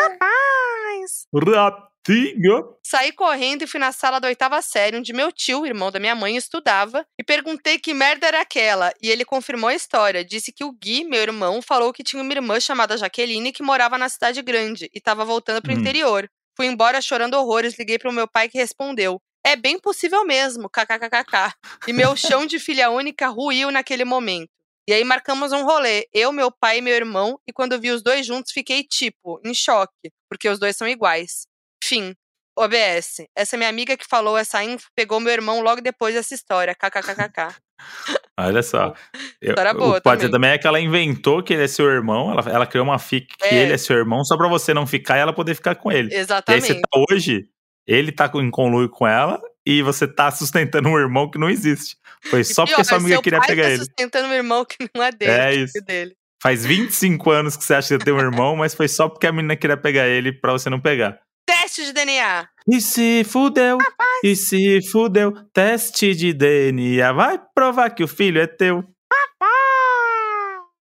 Rapaz! 0.00 1.26
Ratinho! 1.54 2.74
Saí 2.84 3.12
correndo 3.12 3.62
e 3.62 3.66
fui 3.68 3.78
na 3.78 3.92
sala 3.92 4.18
da 4.18 4.26
oitava 4.26 4.60
série, 4.60 4.96
onde 4.96 5.12
meu 5.12 5.30
tio, 5.30 5.64
irmão 5.64 5.92
da 5.92 6.00
minha 6.00 6.16
mãe, 6.16 6.36
estudava, 6.36 7.06
e 7.16 7.22
perguntei 7.22 7.78
que 7.78 7.94
merda 7.94 8.26
era 8.26 8.40
aquela. 8.40 8.92
E 9.00 9.08
ele 9.08 9.24
confirmou 9.24 9.68
a 9.70 9.74
história. 9.74 10.24
Disse 10.24 10.50
que 10.52 10.64
o 10.64 10.72
Gui, 10.72 11.04
meu 11.04 11.22
irmão, 11.22 11.62
falou 11.62 11.92
que 11.92 12.02
tinha 12.02 12.20
uma 12.20 12.32
irmã 12.32 12.58
chamada 12.58 12.96
Jaqueline 12.96 13.52
que 13.52 13.62
morava 13.62 13.96
na 13.96 14.08
cidade 14.08 14.42
grande 14.42 14.86
e 14.92 14.98
estava 14.98 15.24
voltando 15.24 15.62
pro 15.62 15.72
Hum. 15.72 15.78
interior. 15.78 16.28
Fui 16.56 16.66
embora 16.66 17.00
chorando 17.00 17.34
horrores, 17.34 17.78
liguei 17.78 17.98
pro 18.00 18.12
meu 18.12 18.26
pai 18.26 18.48
que 18.48 18.58
respondeu. 18.58 19.20
É 19.46 19.54
bem 19.56 19.78
possível 19.78 20.24
mesmo, 20.24 20.68
kkkk. 20.68 21.54
E 21.86 21.92
meu 21.92 22.16
chão 22.16 22.44
de 22.46 22.58
filha 22.58 22.90
única 22.90 23.28
ruiu 23.28 23.70
naquele 23.70 24.04
momento. 24.04 24.48
E 24.88 24.92
aí 24.92 25.02
marcamos 25.04 25.52
um 25.52 25.64
rolê, 25.64 26.06
eu, 26.12 26.32
meu 26.32 26.50
pai 26.50 26.78
e 26.78 26.80
meu 26.80 26.94
irmão, 26.94 27.38
e 27.46 27.52
quando 27.52 27.78
vi 27.80 27.90
os 27.90 28.02
dois 28.02 28.24
juntos 28.26 28.52
fiquei 28.52 28.84
tipo, 28.84 29.40
em 29.44 29.52
choque, 29.52 30.10
porque 30.30 30.48
os 30.48 30.58
dois 30.58 30.76
são 30.76 30.86
iguais. 30.88 31.46
Fim. 31.82 32.14
OBS. 32.58 33.26
Essa 33.36 33.56
minha 33.56 33.68
amiga 33.68 33.96
que 33.98 34.06
falou 34.08 34.38
essa 34.38 34.64
info 34.64 34.86
pegou 34.96 35.20
meu 35.20 35.32
irmão 35.32 35.60
logo 35.60 35.82
depois 35.82 36.14
dessa 36.14 36.34
história. 36.34 36.74
KKKKK. 36.74 37.54
Olha 38.40 38.62
só. 38.62 38.94
Eu- 39.42 39.50
História 39.50 39.72
o 39.72 39.74
boa 39.78 39.94
que 39.96 40.02
pode 40.02 40.22
ser 40.22 40.30
também. 40.30 40.50
é 40.52 40.58
que 40.58 40.66
ela 40.66 40.80
inventou 40.80 41.42
que 41.42 41.52
ele 41.52 41.64
é 41.64 41.68
seu 41.68 41.86
irmão, 41.86 42.30
ela, 42.30 42.42
ela 42.50 42.66
criou 42.66 42.84
uma 42.86 42.98
fic 42.98 43.26
que 43.36 43.44
É. 43.44 43.54
ele 43.62 43.72
é 43.74 43.78
seu 43.78 43.96
irmão 43.96 44.24
só 44.24 44.36
pra 44.38 44.48
você 44.48 44.72
não 44.72 44.86
ficar 44.86 45.18
e 45.18 45.20
ela 45.20 45.34
poder 45.34 45.54
ficar 45.54 45.74
com 45.74 45.92
ele. 45.92 46.10
E 46.10 46.14
aí 46.14 46.20
Exatamente. 46.20 46.66
você 46.66 46.74
tá 46.80 47.04
hoje, 47.10 47.46
ele 47.86 48.12
tá 48.12 48.30
em 48.34 48.50
conluio 48.50 48.88
com 48.88 49.06
ela 49.06 49.40
e 49.64 49.82
você 49.82 50.06
tá 50.06 50.30
sustentando 50.32 50.88
um 50.88 50.98
irmão 50.98 51.30
que 51.30 51.38
não 51.38 51.48
existe. 51.48 51.96
Foi 52.30 52.42
só 52.42 52.62
E 52.64 52.66
porque 52.66 52.74
pior, 52.74 52.84
sua 52.84 52.98
amiga 52.98 53.22
queria 53.22 53.40
pegar 53.40 53.62
tá 53.64 53.70
ele. 53.70 53.78
sustentando 53.78 54.28
um 54.28 54.32
irmão 54.32 54.64
que 54.64 54.76
não 54.94 55.02
é 55.02 55.12
dele. 55.12 55.32
É 55.32 55.54
isso. 55.54 55.84
dele. 55.84 56.14
Faz 56.42 56.64
25 56.64 57.30
anos 57.30 57.56
que 57.56 57.64
você 57.64 57.74
acha 57.74 57.96
que 57.98 58.04
tem 58.04 58.12
um 58.12 58.20
irmão, 58.20 58.56
mas 58.56 58.74
foi 58.74 58.88
só 58.88 59.08
porque 59.08 59.26
a 59.26 59.32
menina 59.32 59.56
queria 59.56 59.76
pegar 59.76 60.06
ele 60.06 60.32
pra 60.32 60.52
você 60.52 60.68
não 60.68 60.80
pegar. 60.80 61.18
Teste 61.46 61.84
de 61.84 61.92
DNA. 61.92 62.48
E 62.68 62.80
se 62.80 63.22
fudeu, 63.24 63.78
e 64.24 64.34
se 64.34 64.80
fudeu, 64.90 65.32
teste 65.52 66.14
de 66.14 66.32
DNA 66.32 67.12
vai 67.12 67.40
provar 67.54 67.90
que 67.90 68.02
o 68.02 68.08
filho 68.08 68.40
é 68.40 68.46
teu. 68.46 68.84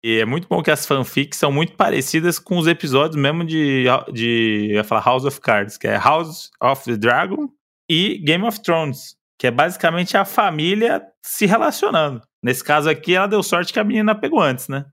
E 0.02 0.18
é 0.18 0.24
muito 0.24 0.48
bom 0.48 0.62
que 0.62 0.70
as 0.70 0.86
fanfics 0.86 1.38
são 1.38 1.52
muito 1.52 1.74
parecidas 1.74 2.38
com 2.38 2.56
os 2.56 2.66
episódios 2.66 3.20
mesmo 3.20 3.44
de, 3.44 3.84
de 4.12 4.68
eu 4.70 4.76
ia 4.76 4.84
falar 4.84 5.04
House 5.04 5.24
of 5.24 5.40
Cards, 5.40 5.76
que 5.76 5.86
é 5.86 5.98
House 5.98 6.50
of 6.62 6.84
the 6.84 6.96
Dragon 6.96 7.48
e 7.88 8.18
Game 8.18 8.44
of 8.44 8.62
Thrones, 8.62 9.16
que 9.38 9.46
é 9.46 9.50
basicamente 9.50 10.16
a 10.16 10.24
família 10.24 11.02
se 11.22 11.44
relacionando. 11.44 12.22
Nesse 12.42 12.64
caso 12.64 12.88
aqui, 12.88 13.14
ela 13.14 13.26
deu 13.26 13.42
sorte 13.42 13.72
que 13.72 13.78
a 13.78 13.84
menina 13.84 14.18
pegou 14.18 14.40
antes, 14.40 14.68
né? 14.68 14.86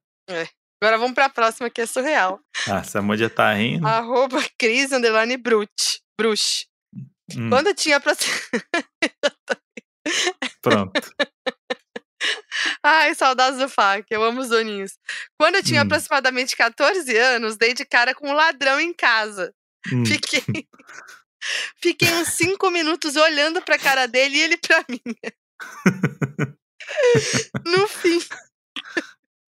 Agora 0.82 0.97
vamos 0.97 1.16
pra 1.16 1.30
próxima 1.30 1.70
que 1.70 1.82
é 1.82 1.86
surreal. 1.86 2.39
Ah, 2.68 2.80
essa 2.80 3.01
já 3.16 3.30
tá 3.30 3.53
rindo. 3.53 3.88
Arroba 3.88 4.43
Cris 4.60 4.91
Underline 4.91 5.38
Brute. 5.38 6.01
Hum, 7.36 7.49
Quando 7.49 7.68
eu 7.68 7.76
tinha 7.76 7.99
pronto. 10.62 11.01
Ai, 12.84 13.14
saudades 13.16 13.60
do 13.60 13.68
FAC, 13.70 14.06
eu 14.12 14.24
amo 14.24 14.42
os 14.42 14.50
doninhos. 14.50 14.98
Quando 15.40 15.56
eu 15.56 15.64
tinha 15.64 15.82
Hum. 15.82 15.86
aproximadamente 15.86 16.56
14 16.56 17.16
anos, 17.18 17.58
dei 17.58 17.74
de 17.74 17.86
cara 17.86 18.14
com 18.16 18.30
um 18.30 18.34
ladrão 18.34 18.80
em 18.80 18.94
casa. 18.94 19.54
Hum. 19.92 20.06
Fiquei. 20.06 20.44
Fiquei 21.82 22.12
uns 22.14 22.30
5 22.30 22.70
minutos 22.72 23.16
olhando 23.16 23.62
pra 23.62 23.78
cara 23.78 24.06
dele 24.08 24.38
e 24.38 24.42
ele 24.42 24.58
pra 24.58 24.84
mim. 24.90 25.02
No 27.66 27.88
fim. 27.88 28.20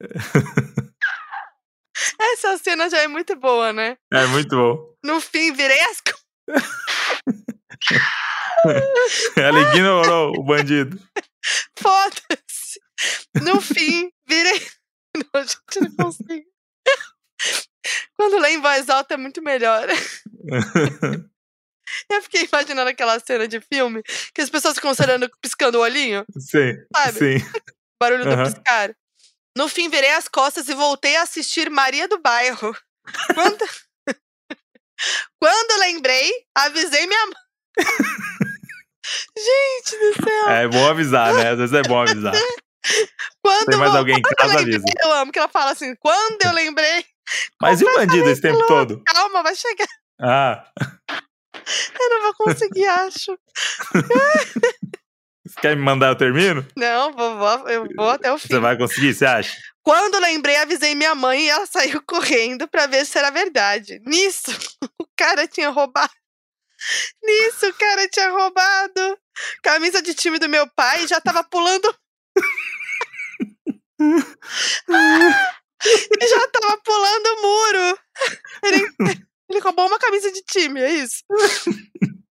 Essa 2.20 2.56
cena 2.58 2.88
já 2.90 2.98
é 2.98 3.08
muito 3.08 3.34
boa, 3.36 3.72
né? 3.72 3.96
É 4.12 4.26
muito 4.26 4.54
bom. 4.56 4.94
No 5.04 5.20
fim, 5.20 5.52
virei 5.52 5.80
as 5.80 6.00
Ela 9.36 9.60
ignorou 9.72 10.32
o 10.38 10.42
bandido. 10.44 10.98
Foda-se. 11.78 12.47
No 13.42 13.60
fim, 13.60 14.10
virei. 14.26 14.60
Não, 15.34 15.42
gente, 15.42 15.80
não 15.80 15.96
consigo. 15.96 16.44
Quando 18.16 18.38
lê 18.38 18.50
em 18.50 18.60
voz 18.60 18.88
alta 18.88 19.14
é 19.14 19.16
muito 19.16 19.42
melhor. 19.42 19.88
Eu 22.10 22.22
fiquei 22.22 22.44
imaginando 22.44 22.90
aquela 22.90 23.18
cena 23.18 23.48
de 23.48 23.60
filme 23.60 24.02
que 24.34 24.42
as 24.42 24.50
pessoas 24.50 24.74
ficam 24.74 24.92
olhando, 25.00 25.30
piscando 25.40 25.78
o 25.78 25.80
olhinho, 25.80 26.24
Sim, 26.38 26.74
sabe? 26.94 27.18
sim. 27.18 27.38
Barulho 28.00 28.24
do 28.24 28.30
Aham. 28.32 28.44
piscar. 28.52 28.94
No 29.56 29.68
fim, 29.68 29.88
virei 29.88 30.10
as 30.12 30.28
costas 30.28 30.68
e 30.68 30.74
voltei 30.74 31.16
a 31.16 31.22
assistir 31.22 31.70
Maria 31.70 32.06
do 32.06 32.20
Bairro. 32.20 32.76
Quando, 33.34 33.64
Quando 35.40 35.80
lembrei, 35.80 36.30
avisei 36.54 37.06
minha 37.06 37.26
mãe. 37.26 37.86
Gente 39.36 39.98
do 39.98 40.24
céu. 40.24 40.48
É 40.50 40.68
bom 40.68 40.86
avisar, 40.88 41.34
né? 41.34 41.50
Às 41.50 41.58
vezes 41.58 41.74
é 41.74 41.82
bom 41.82 42.00
avisar. 42.00 42.34
Quando 43.42 43.66
Tem 43.66 43.78
mais 43.78 43.94
alguém 43.94 44.16
em 44.18 44.22
casa, 44.22 44.54
eu 44.54 44.58
lembrei. 44.66 44.94
Eu 45.02 45.12
amo 45.12 45.32
que 45.32 45.38
ela 45.38 45.48
fala 45.48 45.70
assim, 45.72 45.94
quando 45.96 46.42
eu 46.44 46.52
lembrei, 46.52 47.04
Mas 47.60 47.80
e 47.80 47.84
o 47.84 47.94
bandido 47.94 48.28
esse 48.28 48.40
tempo 48.42 48.64
todo? 48.66 49.02
calma, 49.04 49.42
vai 49.42 49.54
chegar. 49.54 49.86
Ah, 50.20 50.64
Eu 52.00 52.08
não 52.10 52.22
vou 52.22 52.34
conseguir, 52.34 52.86
acho. 52.86 53.38
você 55.46 55.60
quer 55.60 55.76
me 55.76 55.82
mandar 55.82 56.08
eu 56.08 56.16
termino? 56.16 56.66
Não, 56.76 57.12
vou, 57.12 57.36
vou- 57.38 57.68
eu 57.68 57.86
vou 57.96 58.10
até 58.10 58.32
o 58.32 58.38
fim. 58.38 58.48
Você 58.48 58.58
vai 58.58 58.76
conseguir, 58.76 59.14
você 59.14 59.24
acha? 59.26 59.56
Quando 59.82 60.18
lembrei, 60.18 60.56
avisei 60.56 60.94
minha 60.94 61.14
mãe 61.14 61.46
e 61.46 61.48
ela 61.48 61.66
saiu 61.66 62.02
correndo 62.06 62.68
pra 62.68 62.86
ver 62.86 63.04
se 63.06 63.18
era 63.18 63.30
verdade. 63.30 64.00
Nisso, 64.04 64.50
o 65.00 65.06
cara 65.16 65.46
tinha 65.46 65.70
roubado. 65.70 66.12
Nisso, 67.22 67.68
o 67.68 67.74
cara 67.74 68.08
tinha 68.08 68.30
roubado 68.30 69.18
camisa 69.62 70.00
de 70.00 70.14
time 70.14 70.38
do 70.38 70.48
meu 70.48 70.66
pai 70.76 71.04
e 71.04 71.08
já 71.08 71.20
tava 71.20 71.42
pulando. 71.44 71.92
Já 76.28 76.48
tava 76.48 76.78
pulando 76.84 77.26
o 77.26 77.42
muro. 77.42 77.98
Ele, 78.64 78.88
ele 79.48 79.60
roubou 79.60 79.86
uma 79.86 79.98
camisa 79.98 80.30
de 80.32 80.42
time, 80.42 80.80
é 80.80 80.90
isso. 80.90 81.24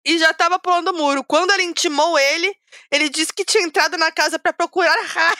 E 0.05 0.17
já 0.17 0.33
tava 0.33 0.57
pulando 0.59 0.91
o 0.91 0.97
muro. 0.97 1.23
Quando 1.23 1.51
ela 1.51 1.61
intimou 1.63 2.17
ele, 2.17 2.55
ele 2.91 3.09
disse 3.09 3.33
que 3.33 3.43
tinha 3.43 3.63
entrado 3.63 3.97
na 3.97 4.11
casa 4.11 4.39
pra 4.39 4.53
procurar 4.53 4.95
raio. 5.05 5.37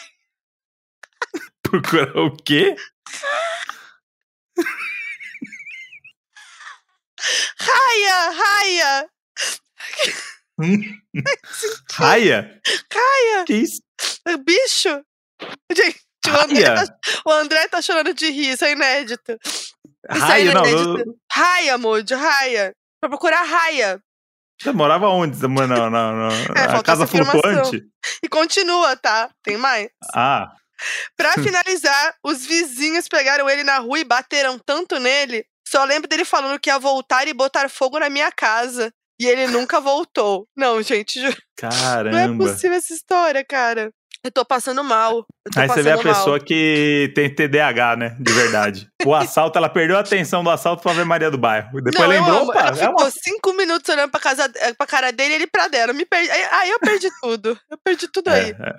Procurar 1.62 2.16
o 2.16 2.36
quê? 2.36 2.74
Raia, 7.60 8.30
raia, 8.30 9.10
Raia? 11.92 12.60
raia. 12.92 13.44
Que 13.46 13.54
isso? 13.54 13.80
Bicho! 14.44 15.04
Gente, 15.72 16.07
o 16.30 16.40
André, 16.40 16.74
tá, 16.74 16.84
o 17.26 17.30
André 17.32 17.68
tá 17.68 17.82
chorando 17.82 18.14
de 18.14 18.30
rir, 18.30 18.50
isso 18.52 18.64
é 18.64 18.72
inédito. 18.72 19.38
Isso 19.42 19.74
Raia, 20.08 20.50
é 20.50 20.54
não. 20.54 20.64
inédito. 20.66 20.98
eu- 21.08 21.14
Raia, 21.32 21.78
Moody, 21.78 22.14
raia. 22.14 22.72
Pra 23.00 23.08
procurar 23.10 23.42
raia. 23.42 24.00
Você 24.60 24.72
morava 24.72 25.08
onde? 25.08 25.40
Não, 25.40 25.66
não, 25.66 25.90
não. 25.90 26.28
É, 26.56 26.82
casa 26.82 27.06
flutuante? 27.06 27.82
E 28.22 28.28
continua, 28.28 28.96
tá? 28.96 29.30
Tem 29.44 29.56
mais. 29.56 29.88
Ah, 30.14 30.50
Pra 31.16 31.32
finalizar, 31.42 32.14
os 32.24 32.44
vizinhos 32.46 33.08
pegaram 33.08 33.48
ele 33.48 33.62
na 33.64 33.78
rua 33.78 33.98
e 33.98 34.04
bateram 34.04 34.58
tanto 34.58 34.98
nele. 34.98 35.44
Só 35.66 35.84
lembro 35.84 36.08
dele 36.08 36.24
falando 36.24 36.58
que 36.58 36.70
ia 36.70 36.78
voltar 36.78 37.26
e 37.28 37.34
botar 37.34 37.68
fogo 37.68 37.98
na 37.98 38.08
minha 38.08 38.30
casa. 38.32 38.92
E 39.20 39.26
ele 39.26 39.48
nunca 39.48 39.80
voltou. 39.80 40.48
Não, 40.56 40.80
gente, 40.80 41.20
ju- 41.20 41.26
não 41.62 41.68
é 41.68 41.70
caramba. 41.72 42.44
possível 42.44 42.78
essa 42.78 42.94
história, 42.94 43.44
cara. 43.44 43.90
Eu 44.28 44.32
tô 44.32 44.44
passando 44.44 44.84
mal. 44.84 45.24
Tô 45.50 45.58
Aí 45.58 45.66
você 45.66 45.82
vê 45.82 45.90
a 45.90 45.96
passando 45.96 46.06
mal. 46.12 46.14
pessoa 46.14 46.38
que 46.38 47.10
tem 47.14 47.34
TDAH, 47.34 47.96
né? 47.96 48.16
De 48.20 48.30
verdade. 48.30 48.86
O 49.06 49.14
assalto, 49.14 49.56
ela 49.56 49.70
perdeu 49.70 49.96
a 49.96 50.00
atenção 50.00 50.44
do 50.44 50.50
assalto 50.50 50.82
pra 50.82 50.92
ver 50.92 51.06
Maria 51.06 51.30
do 51.30 51.38
Bairro. 51.38 51.80
Depois 51.80 51.94
Não, 51.98 52.06
lembrou, 52.06 52.42
opa, 52.42 52.60
Ela 52.60 52.70
é 52.70 52.74
ficou 52.74 53.04
uma... 53.04 53.10
cinco 53.10 53.52
minutos 53.54 53.88
olhando 53.88 54.10
pra, 54.10 54.20
casa, 54.20 54.52
eh, 54.56 54.74
pra 54.74 54.86
cara 54.86 55.10
dele 55.10 55.32
e 55.32 55.36
ele 55.36 55.46
pra 55.46 55.66
dela. 55.68 55.94
Me 55.94 56.04
perdi. 56.04 56.30
Aí 56.30 56.68
eu 56.68 56.78
perdi 56.78 57.08
tudo. 57.22 57.58
Eu 57.70 57.78
perdi 57.82 58.06
tudo 58.08 58.28
aí. 58.28 58.50
É, 58.50 58.68
é, 58.68 58.74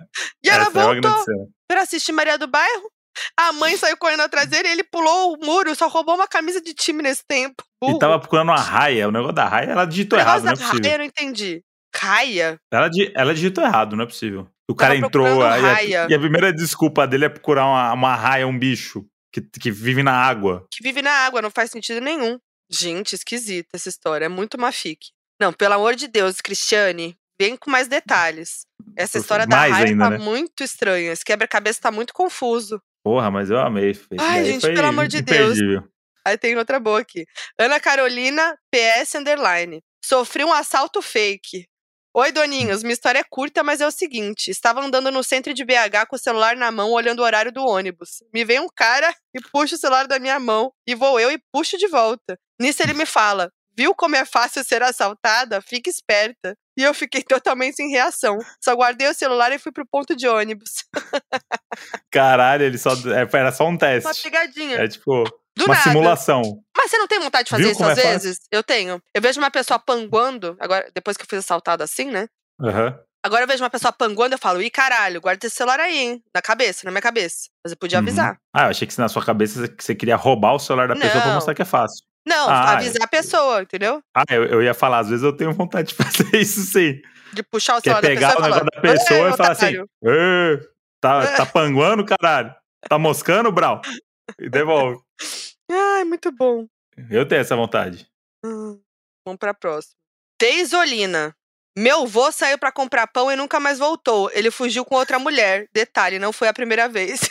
e 0.45 0.49
ela 0.49 0.67
essa 0.67 0.79
é 0.79 0.83
voltou 0.83 1.23
cena. 1.23 1.47
pra 1.67 1.81
assistir 1.81 2.11
Maria 2.11 2.37
do 2.37 2.45
Bairro. 2.47 2.91
A 3.35 3.51
mãe 3.51 3.75
saiu 3.75 3.97
correndo 3.97 4.21
atrás 4.21 4.47
dele 4.47 4.67
e 4.69 4.71
ele 4.71 4.83
pulou 4.83 5.33
o 5.33 5.43
muro, 5.43 5.75
só 5.75 5.87
roubou 5.87 6.13
uma 6.13 6.27
camisa 6.27 6.61
de 6.61 6.75
time 6.75 7.01
nesse 7.01 7.23
tempo. 7.27 7.63
Burro. 7.81 7.95
E 7.95 7.99
tava 7.99 8.19
procurando 8.19 8.49
uma 8.49 8.61
raia. 8.61 9.07
O 9.07 9.11
negócio 9.11 9.33
da 9.33 9.45
raia, 9.45 9.71
ela 9.71 9.85
digitou 9.85 10.19
errado, 10.19 10.43
não 10.43 10.51
é 10.51 10.55
possível. 10.55 10.91
Eu 10.91 10.97
não 10.99 11.05
entendi. 11.05 11.63
Raia? 11.95 12.59
Ela, 12.71 12.87
ela 13.15 13.33
digitou 13.33 13.63
errado, 13.63 13.95
não 13.95 14.03
é 14.03 14.07
possível. 14.07 14.47
O 14.69 14.75
Tava 14.75 14.89
cara 14.93 14.95
entrou 14.95 15.41
a- 15.41 15.55
raia. 15.57 16.07
e 16.09 16.13
a 16.13 16.19
primeira 16.19 16.53
desculpa 16.53 17.07
dele 17.07 17.25
é 17.25 17.29
procurar 17.29 17.65
uma, 17.65 17.91
uma 17.93 18.15
raia, 18.15 18.45
um 18.45 18.57
bicho 18.57 19.03
que, 19.33 19.41
que 19.41 19.71
vive 19.71 20.03
na 20.03 20.13
água. 20.13 20.67
Que 20.71 20.83
vive 20.83 21.01
na 21.01 21.11
água, 21.11 21.41
não 21.41 21.49
faz 21.49 21.71
sentido 21.71 21.99
nenhum. 21.99 22.37
Gente, 22.71 23.13
esquisita 23.15 23.69
essa 23.73 23.89
história. 23.89 24.25
É 24.25 24.29
muito 24.29 24.59
mafique. 24.59 25.09
Não, 25.41 25.51
pelo 25.51 25.73
amor 25.73 25.95
de 25.95 26.07
Deus, 26.07 26.39
Cristiane, 26.39 27.15
vem 27.41 27.55
com 27.57 27.71
mais 27.71 27.87
detalhes. 27.87 28.61
Essa 28.95 29.17
história 29.17 29.47
da 29.47 29.57
raia 29.57 29.75
ainda, 29.87 30.03
tá 30.03 30.09
né? 30.11 30.17
muito 30.19 30.63
estranha. 30.63 31.11
Esse 31.11 31.25
quebra-cabeça 31.25 31.81
tá 31.81 31.91
muito 31.91 32.13
confuso. 32.13 32.79
Porra, 33.03 33.31
mas 33.31 33.49
eu 33.49 33.57
amei. 33.57 33.97
Ai, 34.19 34.45
gente, 34.45 34.61
pelo 34.61 34.87
amor 34.87 35.07
de 35.07 35.21
Deus. 35.21 35.57
Aí 36.25 36.37
tem 36.37 36.55
outra 36.57 36.79
boa 36.79 36.99
aqui. 36.99 37.25
Ana 37.57 37.79
Carolina, 37.79 38.55
PS 38.69 39.15
Underline. 39.15 39.81
Sofri 40.03 40.43
um 40.43 40.53
assalto 40.53 41.01
fake. 41.01 41.65
Oi, 42.19 42.33
doninhos. 42.33 42.83
Minha 42.83 42.91
história 42.91 43.19
é 43.19 43.23
curta, 43.23 43.63
mas 43.63 43.79
é 43.79 43.87
o 43.87 43.91
seguinte: 43.91 44.51
estava 44.51 44.81
andando 44.81 45.09
no 45.09 45.23
centro 45.23 45.53
de 45.53 45.63
BH 45.63 46.05
com 46.09 46.17
o 46.17 46.19
celular 46.19 46.53
na 46.57 46.69
mão, 46.69 46.91
olhando 46.91 47.19
o 47.19 47.23
horário 47.23 47.49
do 47.49 47.63
ônibus. 47.65 48.21
Me 48.33 48.43
vem 48.43 48.59
um 48.59 48.67
cara 48.67 49.09
e 49.33 49.39
puxa 49.53 49.75
o 49.75 49.77
celular 49.77 50.05
da 50.05 50.19
minha 50.19 50.37
mão, 50.37 50.69
e 50.85 50.95
vou 50.95 51.17
eu 51.17 51.31
e 51.31 51.39
puxo 51.49 51.77
de 51.77 51.87
volta. 51.87 52.37
Nisso 52.59 52.83
ele 52.83 52.93
me 52.93 53.05
fala: 53.05 53.49
Viu 53.77 53.95
como 53.95 54.17
é 54.17 54.25
fácil 54.25 54.65
ser 54.65 54.83
assaltada? 54.83 55.61
Fique 55.61 55.89
esperta. 55.89 56.57
E 56.77 56.83
eu 56.83 56.93
fiquei 56.93 57.23
totalmente 57.23 57.77
sem 57.77 57.89
reação. 57.89 58.37
Só 58.61 58.75
guardei 58.75 59.07
o 59.07 59.13
celular 59.13 59.53
e 59.53 59.57
fui 59.57 59.71
pro 59.71 59.87
ponto 59.87 60.13
de 60.13 60.27
ônibus. 60.27 60.83
Caralho, 62.11 62.65
ele 62.65 62.77
só. 62.77 62.91
é, 62.91 63.29
Era 63.31 63.53
só 63.53 63.63
um 63.63 63.69
Uma 63.69 63.77
teste. 63.77 64.23
pegadinha. 64.23 64.75
É 64.75 64.89
tipo, 64.89 65.23
Do 65.59 65.65
uma 65.65 65.75
nada. 65.75 65.89
simulação. 65.89 66.63
Mas 66.75 66.89
você 66.89 66.97
não 66.97 67.07
tem 67.07 67.19
vontade 67.19 67.45
de 67.45 67.49
fazer 67.51 67.63
Viu 67.63 67.71
isso 67.71 67.77
como 67.79 67.91
às 67.91 67.97
é 67.97 68.01
fácil? 68.01 68.19
vezes? 68.19 68.39
Eu 68.51 68.63
tenho. 68.63 69.01
Eu 69.13 69.21
vejo 69.21 69.39
uma 69.39 69.51
pessoa 69.51 69.77
panguando, 69.79 70.55
agora, 70.59 70.89
depois 70.93 71.15
que 71.17 71.23
eu 71.23 71.27
fui 71.29 71.37
assaltada 71.37 71.83
assim, 71.83 72.05
né? 72.05 72.27
Aham. 72.61 72.97
Agora 73.21 73.43
eu 73.43 73.47
vejo 73.47 73.61
uma 73.63 73.69
pessoa 73.69 73.91
panguando, 73.91 74.33
eu 74.35 74.39
falo, 74.39 74.61
ih, 74.61 74.69
caralho, 74.69 75.19
guarda 75.19 75.45
esse 75.45 75.55
celular 75.55 75.77
aí, 75.79 75.97
hein? 75.97 76.23
Na 76.33 76.41
cabeça, 76.41 76.81
na 76.85 76.91
minha 76.91 77.01
cabeça. 77.01 77.49
Mas 77.63 77.71
eu 77.73 77.77
podia 77.77 77.97
Uhum. 77.99 78.03
avisar. 78.05 78.37
Ah, 78.55 78.63
eu 78.63 78.69
achei 78.69 78.87
que 78.87 78.97
na 78.97 79.09
sua 79.09 79.23
cabeça 79.25 79.69
você- 79.77 79.93
queria 79.93 80.15
roubar 80.15 80.53
o 80.53 80.59
celular 80.59 80.87
da 80.87 80.95
pessoa 80.95 81.19
pra 81.21 81.25
Não. 81.27 81.33
mostrar 81.35 81.53
que 81.53 81.61
é 81.61 81.65
fácil. 81.65 82.05
Não, 82.25 82.49
Ah, 82.49 82.71
avisar 82.73 83.01
a 83.03 83.07
pessoa, 83.07 83.61
entendeu? 83.61 84.01
Ah, 84.15 84.23
eu, 84.29 84.45
eu 84.45 84.63
ia 84.63 84.73
falar, 84.73 84.99
às 84.99 85.09
vezes 85.09 85.23
eu 85.23 85.35
tenho 85.35 85.51
vontade 85.51 85.89
de 85.89 85.95
fazer 86.31 86.33
isso 86.37 86.61
sim. 86.61 87.01
De 87.33 87.43
puxar 87.43 87.77
o 87.77 87.81
Quer 87.81 87.89
celular 87.91 88.01
da 88.01 88.07
pegar 88.07 88.27
o 88.29 88.31
pessoa 88.35 88.47
e 88.47 88.51
negócio 88.51 88.59
falar, 88.59 88.71
da 88.71 88.81
pessoa 88.81 89.27
"Ei, 89.27 89.33
e 89.33 89.37
falar 89.37 89.51
assim: 89.51 90.69
tá, 91.01 91.27
tá 91.37 91.45
panguando, 91.45 92.05
caralho? 92.05 92.55
Tá 92.87 92.97
moscando, 92.97 93.51
Brau? 93.51 93.81
E 94.37 94.49
devolve. 94.49 95.01
Ai, 95.71 96.03
muito 96.03 96.31
bom. 96.31 96.67
Eu 97.09 97.27
tenho 97.27 97.41
essa 97.41 97.55
vontade. 97.55 98.07
Hum, 98.45 98.79
Vamos 99.25 99.39
pra 99.39 99.53
próxima. 99.53 99.95
Teisolina. 100.37 101.35
Meu 101.77 102.05
vô 102.07 102.31
saiu 102.31 102.57
pra 102.57 102.71
comprar 102.71 103.07
pão 103.07 103.31
e 103.31 103.35
nunca 103.35 103.59
mais 103.59 103.79
voltou. 103.79 104.29
Ele 104.33 104.51
fugiu 104.51 104.83
com 104.83 104.95
outra 104.95 105.17
mulher. 105.19 105.67
Detalhe, 105.73 106.19
não 106.19 106.33
foi 106.33 106.47
a 106.47 106.53
primeira 106.53 106.89
vez. 106.89 107.21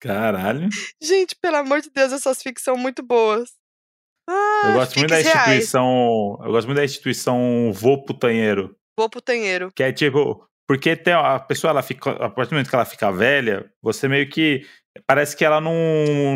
Caralho. 0.00 0.68
Gente, 1.02 1.34
pelo 1.36 1.56
amor 1.56 1.80
de 1.80 1.90
Deus, 1.90 2.12
essas 2.12 2.42
fics 2.42 2.62
são 2.62 2.76
muito 2.76 3.02
boas. 3.02 3.50
Ah, 4.28 4.62
Eu 4.66 4.72
gosto 4.74 4.96
muito 4.98 5.10
da 5.10 5.16
fics 5.16 5.32
reais. 5.32 5.48
instituição. 5.48 6.38
Eu 6.44 6.52
gosto 6.52 6.66
muito 6.66 6.76
da 6.78 6.84
instituição 6.84 7.72
vô 7.72 8.04
putanheiro. 8.04 8.76
Vô 8.98 9.08
putanheiro. 9.08 9.72
Que 9.74 9.82
é 9.82 9.92
tipo. 9.92 10.46
Porque 10.68 10.94
tem, 10.94 11.14
a 11.14 11.38
pessoa, 11.40 11.70
ela 11.70 11.82
fica. 11.82 12.10
A 12.10 12.28
partir 12.28 12.50
do 12.50 12.54
momento 12.54 12.68
que 12.68 12.74
ela 12.74 12.84
fica 12.84 13.10
velha, 13.10 13.72
você 13.82 14.06
meio 14.06 14.28
que. 14.28 14.66
Parece 15.06 15.36
que 15.36 15.44
ela 15.44 15.60
não, 15.60 15.74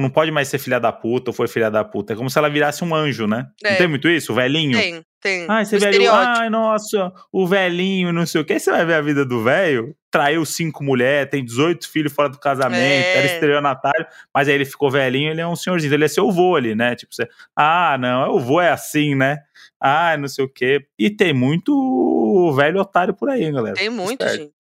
não 0.00 0.10
pode 0.10 0.30
mais 0.30 0.48
ser 0.48 0.58
filha 0.58 0.78
da 0.80 0.92
puta 0.92 1.30
ou 1.30 1.34
foi 1.34 1.48
filha 1.48 1.70
da 1.70 1.84
puta. 1.84 2.12
É 2.12 2.16
como 2.16 2.28
se 2.30 2.38
ela 2.38 2.48
virasse 2.50 2.82
um 2.84 2.94
anjo, 2.94 3.26
né? 3.26 3.46
É. 3.64 3.70
Não 3.72 3.78
tem 3.78 3.88
muito 3.88 4.08
isso? 4.08 4.32
O 4.32 4.34
velhinho? 4.34 4.76
Tem, 4.78 5.02
tem. 5.20 5.46
Ai, 5.48 5.62
esse 5.62 5.76
O 5.76 5.80
velho. 5.80 5.90
estereótipo. 5.92 6.38
Ai, 6.40 6.50
nossa, 6.50 7.12
o 7.32 7.46
velhinho, 7.46 8.12
não 8.12 8.24
sei 8.26 8.40
o 8.40 8.44
que. 8.44 8.52
Aí 8.54 8.60
você 8.60 8.70
vai 8.70 8.84
ver 8.84 8.94
a 8.94 9.00
vida 9.00 9.24
do 9.24 9.42
velho. 9.42 9.94
Traiu 10.10 10.44
cinco 10.44 10.84
mulheres, 10.84 11.30
tem 11.30 11.42
18 11.44 11.88
filhos 11.90 12.12
fora 12.12 12.28
do 12.28 12.38
casamento, 12.38 12.78
É. 13.06 13.16
era 13.16 13.26
estelionatário, 13.26 14.06
mas 14.34 14.46
aí 14.46 14.54
ele 14.54 14.66
ficou 14.66 14.90
velhinho, 14.90 15.30
ele 15.30 15.40
é 15.40 15.46
um 15.46 15.56
senhorzinho, 15.56 15.94
ele 15.94 16.04
é 16.04 16.08
seu 16.08 16.30
vô 16.30 16.54
ali, 16.54 16.74
né? 16.74 16.94
Tipo, 16.94 17.14
você, 17.14 17.26
ah, 17.56 17.96
não, 17.98 18.34
o 18.34 18.38
vô 18.40 18.60
é 18.60 18.68
assim, 18.70 19.14
né? 19.14 19.38
Ah, 19.80 20.14
não 20.18 20.28
sei 20.28 20.44
o 20.44 20.48
quê. 20.48 20.86
E 20.98 21.08
tem 21.08 21.32
muito 21.32 22.52
velho 22.56 22.80
otário 22.80 23.14
por 23.14 23.30
aí, 23.30 23.50
galera. 23.50 23.74
Tem 23.74 23.88
muito, 23.88 24.22
Esperto. 24.22 24.36
gente. 24.36 24.52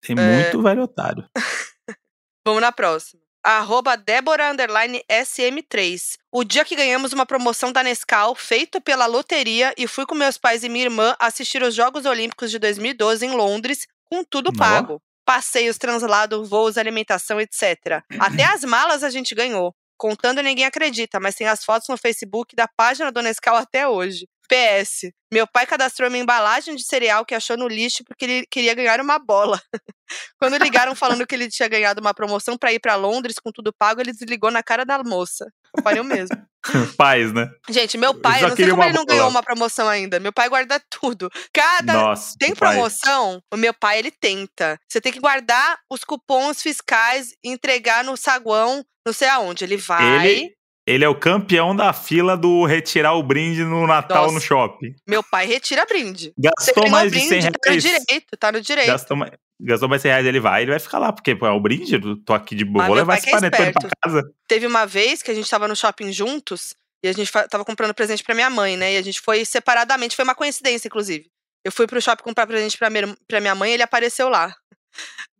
Tem 0.00 0.16
É. 0.18 0.42
muito 0.42 0.62
velho 0.62 0.82
otário. 0.82 1.24
Vamos 2.46 2.62
na 2.62 2.72
próxima. 2.72 3.20
Arroba 3.42 3.96
Débora 3.96 4.50
underline 4.50 5.02
SM3. 5.10 6.18
O 6.30 6.44
dia 6.44 6.64
que 6.64 6.76
ganhamos 6.76 7.12
uma 7.12 7.24
promoção 7.24 7.72
da 7.72 7.82
Nescau, 7.82 8.34
feito 8.34 8.80
pela 8.80 9.06
loteria, 9.06 9.72
e 9.78 9.86
fui 9.86 10.04
com 10.04 10.14
meus 10.14 10.36
pais 10.36 10.62
e 10.62 10.68
minha 10.68 10.84
irmã 10.84 11.16
assistir 11.18 11.62
os 11.62 11.74
Jogos 11.74 12.04
Olímpicos 12.04 12.50
de 12.50 12.58
2012 12.58 13.24
em 13.24 13.30
Londres, 13.30 13.86
com 14.10 14.22
tudo 14.22 14.52
pago. 14.52 15.00
Passeios, 15.24 15.78
translado, 15.78 16.44
voos, 16.44 16.76
alimentação, 16.76 17.40
etc. 17.40 18.02
Até 18.18 18.44
as 18.44 18.62
malas 18.62 19.02
a 19.02 19.10
gente 19.10 19.34
ganhou. 19.34 19.74
Contando 19.96 20.42
ninguém 20.42 20.64
acredita, 20.64 21.20
mas 21.20 21.34
tem 21.34 21.46
as 21.46 21.64
fotos 21.64 21.88
no 21.88 21.96
Facebook 21.96 22.56
da 22.56 22.66
página 22.66 23.12
do 23.12 23.22
Nescau 23.22 23.56
até 23.56 23.86
hoje. 23.86 24.26
PS. 24.50 25.12
Meu 25.32 25.46
pai 25.46 25.64
cadastrou 25.64 26.08
uma 26.08 26.18
embalagem 26.18 26.74
de 26.74 26.82
cereal 26.84 27.24
que 27.24 27.34
achou 27.34 27.56
no 27.56 27.68
lixo 27.68 28.02
porque 28.04 28.24
ele 28.24 28.46
queria 28.50 28.74
ganhar 28.74 29.00
uma 29.00 29.18
bola. 29.18 29.60
Quando 30.40 30.56
ligaram 30.56 30.94
falando 30.96 31.24
que 31.24 31.34
ele 31.36 31.48
tinha 31.48 31.68
ganhado 31.68 32.00
uma 32.00 32.12
promoção 32.12 32.58
pra 32.58 32.72
ir 32.72 32.80
pra 32.80 32.96
Londres 32.96 33.36
com 33.42 33.52
tudo 33.52 33.72
pago, 33.72 34.00
ele 34.00 34.12
desligou 34.12 34.50
na 34.50 34.60
cara 34.60 34.84
da 34.84 35.00
moça. 35.04 35.46
Pariu 35.84 36.02
mesmo. 36.02 36.36
Paz, 36.98 37.32
né? 37.32 37.48
Gente, 37.68 37.96
meu 37.96 38.10
Eu 38.10 38.20
pai, 38.20 38.42
não 38.42 38.56
sei 38.56 38.68
como 38.68 38.82
ele 38.82 38.92
não 38.92 39.04
bola. 39.04 39.06
ganhou 39.06 39.28
uma 39.30 39.42
promoção 39.42 39.88
ainda. 39.88 40.18
Meu 40.18 40.32
pai 40.32 40.48
guarda 40.48 40.82
tudo. 40.90 41.30
Cada 41.54 41.92
Nossa. 41.92 42.34
tem 42.38 42.54
pai. 42.54 42.74
promoção, 42.74 43.40
o 43.52 43.56
meu 43.56 43.72
pai 43.72 44.00
ele 44.00 44.10
tenta. 44.10 44.76
Você 44.88 45.00
tem 45.00 45.12
que 45.12 45.20
guardar 45.20 45.78
os 45.88 46.02
cupons 46.02 46.60
fiscais 46.60 47.32
e 47.44 47.50
entregar 47.50 48.02
no 48.02 48.16
saguão, 48.16 48.84
não 49.06 49.12
sei 49.12 49.28
aonde. 49.28 49.64
Ele 49.64 49.76
vai. 49.76 50.26
Ele, 50.28 50.54
ele 50.86 51.04
é 51.04 51.08
o 51.08 51.14
campeão 51.14 51.74
da 51.76 51.92
fila 51.92 52.36
do 52.36 52.64
retirar 52.64 53.14
o 53.14 53.22
brinde 53.22 53.62
no 53.64 53.86
Natal 53.86 54.22
Nossa. 54.24 54.34
no 54.34 54.40
shopping. 54.40 54.94
Meu 55.08 55.22
pai 55.22 55.46
retira 55.46 55.84
brinde. 55.86 56.32
Gastou 56.38 56.88
mais 56.88 57.12
o 57.12 57.14
de 57.14 57.20
100 57.20 57.28
brinde, 57.28 57.46
tá 57.50 57.58
no 57.58 57.70
reais. 57.70 57.82
direito, 57.82 58.36
tá 58.38 58.52
no 58.52 58.60
direito. 58.60 58.86
Gastou 58.88 59.16
mais, 59.16 59.32
gastou 59.60 59.88
mais 59.88 60.02
100 60.02 60.10
reais, 60.10 60.26
ele 60.26 60.40
vai, 60.40 60.62
ele 60.62 60.70
vai 60.70 60.80
ficar 60.80 60.98
lá, 60.98 61.12
porque 61.12 61.30
é 61.40 61.48
o 61.50 61.60
brinde, 61.60 61.94
eu 61.94 62.16
tô 62.24 62.32
aqui 62.32 62.54
de 62.54 62.64
boa, 62.64 62.84
Ah, 62.84 62.86
vou 62.88 62.96
meu 62.96 63.02
levar 63.04 63.18
esse 63.18 63.28
é 63.28 63.32
panetone 63.32 63.72
pra 63.72 63.80
esperto. 63.82 63.96
casa. 64.02 64.22
Teve 64.48 64.66
uma 64.66 64.86
vez 64.86 65.22
que 65.22 65.30
a 65.30 65.34
gente 65.34 65.48
tava 65.48 65.68
no 65.68 65.76
shopping 65.76 66.12
juntos 66.12 66.74
e 67.04 67.08
a 67.08 67.12
gente 67.12 67.30
tava 67.48 67.64
comprando 67.64 67.94
presente 67.94 68.22
pra 68.22 68.34
minha 68.34 68.50
mãe, 68.50 68.76
né? 68.76 68.94
E 68.94 68.96
a 68.96 69.02
gente 69.02 69.20
foi 69.20 69.44
separadamente, 69.44 70.16
foi 70.16 70.24
uma 70.24 70.34
coincidência, 70.34 70.88
inclusive. 70.88 71.26
Eu 71.64 71.70
fui 71.72 71.86
pro 71.86 72.00
shopping 72.00 72.22
comprar 72.22 72.46
presente 72.46 72.76
pra 72.78 72.88
minha, 72.90 73.14
pra 73.28 73.40
minha 73.40 73.54
mãe 73.54 73.70
e 73.70 73.74
ele 73.74 73.82
apareceu 73.82 74.28
lá. 74.28 74.54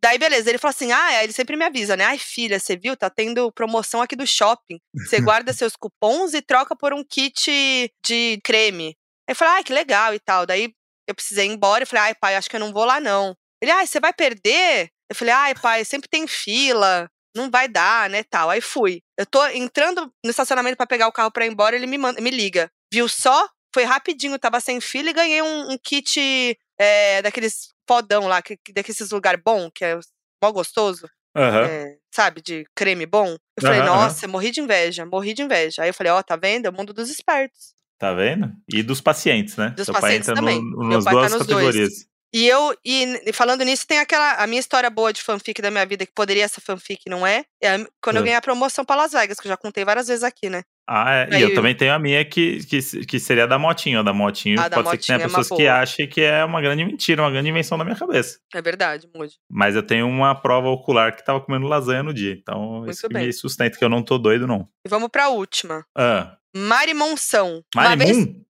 Daí, 0.03 0.17
beleza, 0.17 0.49
ele 0.49 0.57
falou 0.57 0.71
assim: 0.71 0.91
ah, 0.91 1.23
ele 1.23 1.33
sempre 1.33 1.55
me 1.55 1.65
avisa, 1.65 1.95
né? 1.95 2.05
Ai, 2.05 2.17
filha, 2.17 2.59
você 2.59 2.75
viu? 2.75 2.95
Tá 2.97 3.09
tendo 3.09 3.51
promoção 3.51 4.01
aqui 4.01 4.15
do 4.15 4.25
shopping. 4.25 4.79
Você 4.95 5.19
guarda 5.21 5.53
seus 5.53 5.75
cupons 5.75 6.33
e 6.33 6.41
troca 6.41 6.75
por 6.75 6.93
um 6.93 7.03
kit 7.03 7.91
de 8.05 8.39
creme. 8.43 8.95
Aí 9.27 9.33
eu 9.33 9.35
falei, 9.35 9.55
ai, 9.55 9.63
que 9.63 9.73
legal 9.73 10.13
e 10.13 10.19
tal. 10.19 10.45
Daí 10.45 10.73
eu 11.07 11.15
precisei 11.15 11.45
ir 11.47 11.51
embora. 11.51 11.83
Eu 11.83 11.87
falei, 11.87 12.05
ai, 12.05 12.15
pai, 12.15 12.35
acho 12.35 12.49
que 12.49 12.55
eu 12.55 12.59
não 12.59 12.73
vou 12.73 12.85
lá, 12.85 12.99
não. 12.99 13.35
Ele, 13.61 13.71
ai, 13.71 13.85
você 13.85 13.99
vai 13.99 14.13
perder? 14.13 14.89
Eu 15.09 15.15
falei, 15.15 15.33
ai, 15.33 15.55
pai, 15.55 15.85
sempre 15.85 16.09
tem 16.09 16.25
fila 16.25 17.09
não 17.35 17.49
vai 17.49 17.67
dar, 17.67 18.09
né, 18.09 18.23
tal. 18.23 18.49
Aí 18.49 18.61
fui. 18.61 19.01
Eu 19.17 19.25
tô 19.25 19.45
entrando 19.47 20.11
no 20.23 20.29
estacionamento 20.29 20.77
pra 20.77 20.87
pegar 20.87 21.07
o 21.07 21.11
carro 21.11 21.31
pra 21.31 21.45
ir 21.45 21.51
embora, 21.51 21.75
ele 21.75 21.87
me, 21.87 21.97
manda, 21.97 22.21
me 22.21 22.29
liga. 22.29 22.69
Viu 22.93 23.07
só? 23.07 23.47
Foi 23.73 23.83
rapidinho, 23.83 24.37
tava 24.37 24.59
sem 24.59 24.81
fila 24.81 25.09
e 25.09 25.13
ganhei 25.13 25.41
um, 25.41 25.71
um 25.71 25.77
kit 25.77 26.57
é, 26.77 27.21
daqueles 27.21 27.73
podão 27.91 28.25
lá, 28.27 28.41
que, 28.41 28.55
que- 28.55 28.71
daqueles 28.71 29.11
lugar 29.11 29.35
bom, 29.35 29.69
que 29.69 29.83
é 29.83 29.99
mó 30.41 30.49
gostoso, 30.51 31.09
Aham. 31.35 31.65
é, 31.65 31.97
sabe, 32.13 32.41
de 32.41 32.63
creme 32.73 33.05
bom. 33.05 33.35
Eu 33.57 33.61
falei, 33.61 33.81
aham. 33.81 33.85
nossa, 33.87 34.27
morri 34.29 34.49
de 34.49 34.61
inveja, 34.61 35.05
morri 35.05 35.33
de 35.33 35.41
inveja. 35.41 35.83
Aí 35.83 35.89
eu 35.89 35.93
falei, 35.93 36.11
ó, 36.13 36.23
tá 36.23 36.37
vendo? 36.37 36.67
É 36.67 36.69
o 36.69 36.73
mundo 36.73 36.93
dos 36.93 37.09
espertos. 37.09 37.73
Tá 37.99 38.13
vendo? 38.13 38.49
E 38.73 38.81
dos 38.81 39.01
pacientes, 39.01 39.57
né? 39.57 39.71
Dos 39.71 39.85
Seu 39.85 39.93
pai 39.93 40.01
pacientes 40.03 40.29
entra 40.29 40.41
no- 40.41 40.47
também. 40.47 40.63
no- 40.71 40.77
Meu 40.87 40.95
nas 40.97 41.03
pai 41.03 41.13
tá 41.13 41.19
duas 41.19 41.33
nos 41.33 41.47
dois. 41.47 42.07
E 42.33 42.47
eu, 42.47 42.73
e 42.85 43.33
falando 43.33 43.63
nisso, 43.65 43.85
tem 43.85 43.99
aquela. 43.99 44.35
A 44.35 44.47
minha 44.47 44.59
história 44.59 44.89
boa 44.89 45.11
de 45.11 45.21
fanfic 45.21 45.61
da 45.61 45.69
minha 45.69 45.85
vida, 45.85 46.05
que 46.05 46.13
poderia 46.13 46.47
ser 46.47 46.61
fanfic, 46.61 47.01
não 47.09 47.27
é? 47.27 47.43
É 47.61 47.77
quando 48.01 48.15
eu 48.15 48.21
Ah. 48.21 48.23
ganhei 48.23 48.35
a 48.37 48.41
promoção 48.41 48.85
pra 48.85 48.95
Las 48.95 49.11
Vegas, 49.11 49.37
que 49.39 49.47
eu 49.47 49.49
já 49.49 49.57
contei 49.57 49.83
várias 49.83 50.07
vezes 50.07 50.23
aqui, 50.23 50.49
né? 50.49 50.61
Ah, 50.89 51.11
é. 51.13 51.29
E 51.31 51.35
Aí 51.35 51.41
eu 51.41 51.49
eu- 51.49 51.55
também 51.55 51.75
tenho 51.75 51.93
a 51.93 51.99
minha 51.99 52.23
que, 52.23 52.65
que, 52.65 52.79
que 53.05 53.19
seria 53.19 53.43
a 53.43 53.47
da 53.47 53.59
motinho. 53.59 53.99
A 53.99 54.03
da 54.03 54.13
motinho 54.13 54.59
A 54.61 54.67
da 54.69 54.77
pode 54.77 54.89
ser 54.91 54.97
que 54.97 55.05
tenha 55.07 55.19
motinho 55.19 55.35
é 55.35 55.37
pessoas 55.39 55.57
que 55.57 55.67
achem 55.67 56.07
que 56.07 56.21
é 56.21 56.43
uma 56.45 56.61
grande 56.61 56.85
mentira, 56.85 57.21
uma 57.21 57.31
grande 57.31 57.49
invenção 57.49 57.77
da 57.77 57.83
minha 57.83 57.95
cabeça. 57.97 58.39
É 58.53 58.61
verdade, 58.61 59.09
Moody. 59.13 59.33
Mas 59.49 59.75
eu 59.75 59.83
tenho 59.83 60.07
uma 60.07 60.33
prova 60.33 60.69
ocular 60.69 61.15
que 61.15 61.25
tava 61.25 61.41
comendo 61.41 61.67
lasanha 61.67 62.01
no 62.03 62.13
dia. 62.13 62.33
Então, 62.33 62.79
Muito 62.79 62.91
isso 62.91 63.07
que 63.07 63.13
bem. 63.13 63.27
me 63.27 63.33
sustenta 63.33 63.77
que 63.77 63.83
eu 63.83 63.89
não 63.89 64.01
tô 64.01 64.17
doido, 64.17 64.47
não. 64.47 64.67
E 64.85 64.89
vamos 64.89 65.09
pra 65.09 65.27
última. 65.29 65.85
Ah, 65.97 66.37
Mari 66.55 66.93
Monção. 66.93 67.61
Uma 67.75 67.95
vez, 67.95 68.17
Marimun? 68.17 68.43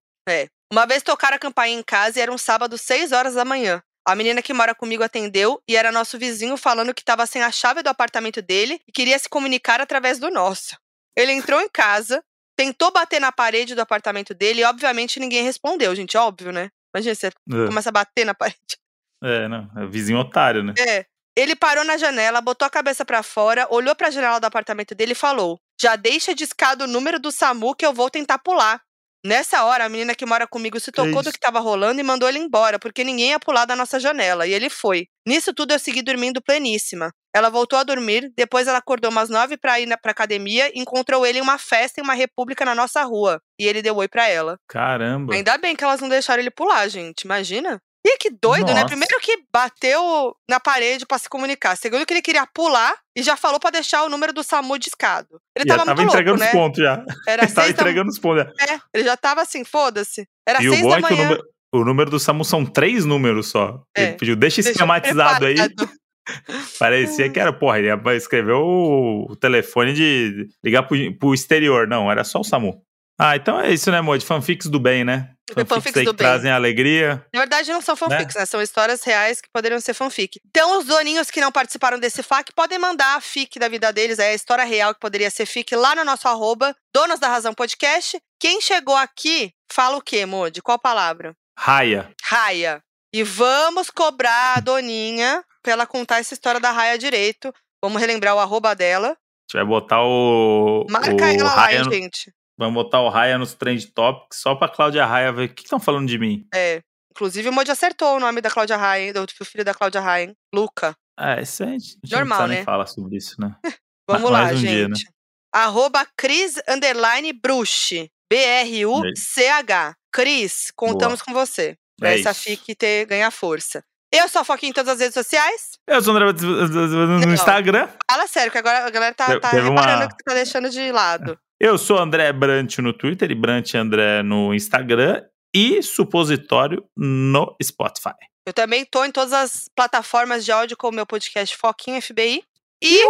Uma 0.72 0.86
vez 0.86 1.02
tocaram 1.02 1.36
a 1.36 1.38
campainha 1.38 1.78
em 1.78 1.82
casa 1.82 2.18
e 2.18 2.22
era 2.22 2.32
um 2.32 2.38
sábado, 2.38 2.78
6 2.78 3.12
horas 3.12 3.34
da 3.34 3.44
manhã. 3.44 3.82
A 4.08 4.14
menina 4.14 4.40
que 4.40 4.54
mora 4.54 4.74
comigo 4.74 5.02
atendeu 5.02 5.62
e 5.68 5.76
era 5.76 5.92
nosso 5.92 6.18
vizinho 6.18 6.56
falando 6.56 6.94
que 6.94 7.02
estava 7.02 7.26
sem 7.26 7.42
a 7.42 7.52
chave 7.52 7.82
do 7.82 7.88
apartamento 7.90 8.40
dele 8.40 8.80
e 8.88 8.90
queria 8.90 9.18
se 9.18 9.28
comunicar 9.28 9.82
através 9.82 10.18
do 10.18 10.30
nosso. 10.30 10.76
Ele 11.14 11.30
entrou 11.30 11.60
em 11.60 11.68
casa, 11.68 12.24
tentou 12.56 12.90
bater 12.90 13.20
na 13.20 13.30
parede 13.30 13.74
do 13.74 13.82
apartamento 13.82 14.32
dele 14.32 14.62
e, 14.62 14.64
obviamente, 14.64 15.20
ninguém 15.20 15.44
respondeu, 15.44 15.94
gente. 15.94 16.16
Óbvio, 16.16 16.50
né? 16.50 16.70
Imagina, 16.94 17.14
você 17.14 17.26
É, 17.26 17.66
começa 17.66 17.90
a 17.90 17.92
bater 17.92 18.24
na 18.24 18.32
parede. 18.34 18.78
É, 19.22 19.46
não. 19.48 19.70
É 19.76 19.86
vizinho 19.86 20.18
otário, 20.18 20.64
né? 20.64 20.72
É. 20.78 21.04
Ele 21.36 21.54
parou 21.54 21.84
na 21.84 21.98
janela, 21.98 22.40
botou 22.40 22.66
a 22.66 22.70
cabeça 22.70 23.04
pra 23.04 23.22
fora, 23.22 23.66
olhou 23.70 23.94
pra 23.94 24.10
janela 24.10 24.40
do 24.40 24.46
apartamento 24.46 24.94
dele 24.94 25.12
e 25.12 25.14
falou: 25.14 25.60
Já 25.80 25.96
deixa 25.96 26.34
discado 26.34 26.84
o 26.84 26.88
número 26.88 27.20
do 27.20 27.30
SAMU 27.30 27.74
que 27.74 27.84
eu 27.84 27.92
vou 27.92 28.10
tentar 28.10 28.38
pular. 28.38 28.82
Nessa 29.24 29.64
hora, 29.64 29.84
a 29.84 29.88
menina 29.88 30.14
que 30.14 30.26
mora 30.26 30.46
comigo 30.48 30.80
se 30.80 30.90
tocou 30.90 31.22
do 31.22 31.32
que 31.32 31.38
tava 31.38 31.60
rolando 31.60 32.00
e 32.00 32.04
mandou 32.04 32.28
ele 32.28 32.38
embora, 32.38 32.78
porque 32.78 33.04
ninguém 33.04 33.30
ia 33.30 33.38
pular 33.38 33.64
da 33.64 33.76
nossa 33.76 34.00
janela. 34.00 34.46
E 34.46 34.52
ele 34.52 34.68
foi. 34.68 35.06
Nisso 35.26 35.54
tudo, 35.54 35.72
eu 35.72 35.78
segui 35.78 36.02
dormindo 36.02 36.42
pleníssima. 36.42 37.12
Ela 37.34 37.48
voltou 37.48 37.78
a 37.78 37.84
dormir, 37.84 38.32
depois 38.36 38.66
ela 38.66 38.78
acordou 38.78 39.10
umas 39.10 39.30
nove 39.30 39.56
pra 39.56 39.80
ir 39.80 39.88
pra 40.02 40.10
academia 40.10 40.70
e 40.74 40.80
encontrou 40.80 41.24
ele 41.24 41.38
em 41.38 41.42
uma 41.42 41.56
festa 41.56 42.00
em 42.00 42.04
uma 42.04 42.14
república 42.14 42.64
na 42.64 42.74
nossa 42.74 43.02
rua. 43.04 43.40
E 43.58 43.66
ele 43.66 43.80
deu 43.80 43.96
oi 43.96 44.08
pra 44.08 44.28
ela. 44.28 44.58
Caramba. 44.68 45.34
Ainda 45.34 45.56
bem 45.56 45.76
que 45.76 45.84
elas 45.84 46.00
não 46.00 46.08
deixaram 46.08 46.42
ele 46.42 46.50
pular, 46.50 46.86
gente. 46.88 47.22
Imagina. 47.22 47.80
E 48.04 48.18
que 48.18 48.30
doido, 48.30 48.66
né? 48.66 48.74
Nossa. 48.82 48.86
Primeiro 48.86 49.20
que 49.20 49.44
bateu 49.52 50.34
na 50.50 50.58
parede 50.58 51.06
pra 51.06 51.18
se 51.18 51.28
comunicar. 51.28 51.76
Segundo 51.76 52.04
que 52.04 52.12
ele 52.12 52.22
queria 52.22 52.44
pular 52.46 52.94
e 53.16 53.22
já 53.22 53.36
falou 53.36 53.60
pra 53.60 53.70
deixar 53.70 54.02
o 54.02 54.08
número 54.08 54.32
do 54.32 54.42
SAMU 54.42 54.76
discado. 54.78 55.40
Ele 55.56 55.68
Já 55.68 55.74
tava, 55.76 55.86
tava 55.86 56.00
muito 56.02 56.10
entregando 56.12 56.38
louco, 56.40 56.48
os 56.48 56.52
né? 56.54 56.60
pontos 56.60 56.82
já. 56.82 57.04
Era 57.28 57.42
Ele 57.46 57.52
tava 57.52 57.66
seis 57.66 57.76
da 57.76 57.82
entregando 57.82 58.10
os 58.10 58.18
pontos. 58.18 58.44
já. 58.58 58.74
É, 58.74 58.80
ele 58.92 59.04
já 59.04 59.16
tava 59.16 59.42
assim, 59.42 59.64
foda-se. 59.64 60.26
Era 60.46 60.60
E 60.62 60.68
o 60.68 60.72
seis 60.72 60.82
bom 60.82 60.90
da 60.90 60.96
é 60.98 61.02
que 61.02 61.06
o 61.12 61.16
manhã. 61.16 61.28
número, 61.28 61.44
o 61.74 61.84
número 61.84 62.10
do 62.10 62.18
SAMU 62.18 62.44
são 62.44 62.66
três 62.66 63.04
números 63.04 63.48
só. 63.50 63.80
É. 63.96 64.02
Ele 64.02 64.12
pediu, 64.14 64.34
deixa 64.36 64.60
esquematizado 64.60 65.46
aí. 65.46 65.54
Parecia 66.78 67.28
que 67.30 67.38
era, 67.38 67.52
porra, 67.52 67.78
ele 67.78 67.88
ia 67.88 68.16
escrever 68.16 68.52
o, 68.52 69.26
o 69.30 69.36
telefone 69.36 69.92
de 69.92 70.48
ligar 70.64 70.84
pro, 70.84 70.96
pro 71.18 71.34
exterior. 71.34 71.86
Não, 71.86 72.10
era 72.10 72.24
só 72.24 72.40
o 72.40 72.44
SAMU. 72.44 72.82
Ah, 73.18 73.36
então 73.36 73.60
é 73.60 73.72
isso, 73.72 73.90
né, 73.90 73.98
amor? 73.98 74.18
De 74.18 74.24
fanfics 74.24 74.66
do 74.68 74.80
bem, 74.80 75.04
né? 75.04 75.30
Fanfics 75.66 75.96
aí 75.96 76.04
do 76.04 76.12
que 76.14 76.16
bem. 76.18 76.26
trazem 76.26 76.50
alegria. 76.50 77.24
Na 77.32 77.40
verdade, 77.40 77.72
não 77.72 77.80
são 77.80 77.94
fanfics, 77.96 78.34
né? 78.34 78.46
São 78.46 78.60
histórias 78.62 79.02
reais 79.04 79.40
que 79.40 79.48
poderiam 79.52 79.80
ser 79.80 79.94
fanfic. 79.94 80.40
Então, 80.46 80.78
os 80.78 80.86
doninhos 80.86 81.30
que 81.30 81.40
não 81.40 81.52
participaram 81.52 81.98
desse 81.98 82.22
FAQ 82.22 82.52
podem 82.54 82.78
mandar 82.78 83.16
a 83.16 83.20
fic 83.20 83.58
da 83.58 83.68
vida 83.68 83.92
deles, 83.92 84.18
é 84.18 84.28
a 84.30 84.34
história 84.34 84.64
real 84.64 84.94
que 84.94 85.00
poderia 85.00 85.30
ser 85.30 85.46
fic 85.46 85.74
lá 85.76 85.94
no 85.94 86.04
nosso 86.04 86.26
arroba, 86.28 86.74
Donos 86.94 87.20
da 87.20 87.28
Razão 87.28 87.54
Podcast. 87.54 88.20
Quem 88.40 88.60
chegou 88.60 88.96
aqui, 88.96 89.52
fala 89.72 89.96
o 89.96 90.02
quê, 90.02 90.26
Modi? 90.26 90.60
Qual 90.62 90.78
palavra? 90.78 91.34
Raia. 91.58 92.10
Raia. 92.24 92.82
E 93.14 93.22
vamos 93.22 93.90
cobrar 93.90 94.56
a 94.56 94.60
Doninha 94.60 95.44
pra 95.62 95.72
ela 95.72 95.86
contar 95.86 96.18
essa 96.18 96.34
história 96.34 96.58
da 96.60 96.70
Raia 96.70 96.96
direito. 96.98 97.52
Vamos 97.82 98.00
relembrar 98.00 98.34
o 98.34 98.38
arroba 98.38 98.74
dela. 98.74 99.08
A 99.08 99.10
gente 99.10 99.54
vai 99.54 99.64
botar 99.64 100.02
o. 100.02 100.86
Marca 100.88 101.12
o 101.14 101.20
ela 101.20 101.44
lá, 101.44 101.54
Raya 101.54 101.78
hein, 101.78 101.84
no- 101.84 101.92
gente. 101.92 102.32
Vamos 102.66 102.82
botar 102.82 103.00
o 103.00 103.08
Raya 103.08 103.36
nos 103.38 103.54
Trend 103.54 103.86
Topics 103.92 104.40
só 104.40 104.54
pra 104.54 104.68
Cláudia 104.68 105.04
Raia 105.04 105.32
ver 105.32 105.50
o 105.50 105.54
que 105.54 105.62
estão 105.62 105.80
falando 105.80 106.06
de 106.08 106.18
mim. 106.18 106.46
É. 106.54 106.80
Inclusive, 107.10 107.48
o 107.48 107.52
Modi 107.52 107.70
acertou 107.70 108.16
o 108.16 108.20
nome 108.20 108.40
da 108.40 108.50
Cláudia 108.50 108.76
Raia, 108.76 109.12
do 109.12 109.26
filho 109.44 109.64
da 109.64 109.74
Cláudia 109.74 110.00
Raia, 110.00 110.32
Luca. 110.54 110.94
Ah, 111.18 111.40
isso 111.40 111.62
aí 111.62 111.70
a 111.70 111.72
gente, 111.72 111.98
a 112.02 112.06
gente 112.06 112.16
Normal, 112.16 112.40
não 112.40 112.48
né? 112.48 112.54
nem 112.56 112.64
falar 112.64 112.86
sobre 112.86 113.16
isso, 113.16 113.34
né? 113.40 113.54
Vamos 114.08 114.30
Ma- 114.30 114.38
lá, 114.38 114.44
mais 114.44 114.58
um 114.58 114.60
dia, 114.60 114.84
gente. 114.86 115.06
Arroba 115.54 116.06
Cris 116.16 116.54
Underline 116.68 117.32
Bruch. 117.34 118.08
B-R-U-C-H. 118.32 119.94
Cris, 120.12 120.70
contamos 120.74 121.22
com 121.22 121.32
você. 121.32 121.76
Pra 121.98 122.10
É 122.12 122.20
essa 122.20 122.30
isso. 122.30 122.40
FIC 122.42 122.74
ter, 122.74 123.06
ganhar 123.06 123.30
força. 123.30 123.82
Eu 124.12 124.28
sou 124.28 124.42
a 124.42 124.44
Foquinha 124.44 124.70
em 124.70 124.72
todas 124.72 124.92
as 124.94 125.00
redes 125.00 125.14
sociais. 125.14 125.72
Eu 125.86 126.02
sou 126.02 126.14
André 126.14 126.26
no. 127.26 127.32
Instagram. 127.32 127.88
Fala 128.10 128.26
sério, 128.26 128.52
que 128.52 128.58
agora 128.58 128.86
a 128.86 128.90
galera 128.90 129.14
tá, 129.14 129.38
tá 129.40 129.50
reparando 129.50 129.70
uma- 129.70 130.08
que 130.08 130.14
você 130.16 130.24
tá 130.24 130.34
deixando 130.34 130.68
de 130.70 130.92
lado. 130.92 131.38
Eu 131.62 131.78
sou 131.78 131.96
André 131.96 132.32
Brant 132.32 132.78
no 132.78 132.92
Twitter 132.92 133.30
e 133.30 133.36
Brant 133.36 133.74
André 133.74 134.20
no 134.24 134.52
Instagram. 134.52 135.22
E 135.54 135.80
Supositório 135.80 136.84
no 136.96 137.54
Spotify. 137.62 138.16
Eu 138.44 138.52
também 138.52 138.84
tô 138.84 139.04
em 139.04 139.12
todas 139.12 139.32
as 139.32 139.68
plataformas 139.72 140.44
de 140.44 140.50
áudio 140.50 140.76
com 140.76 140.88
o 140.88 140.92
meu 140.92 141.06
podcast 141.06 141.56
Foquinha 141.56 142.02
FBI. 142.02 142.42
E 142.82 143.04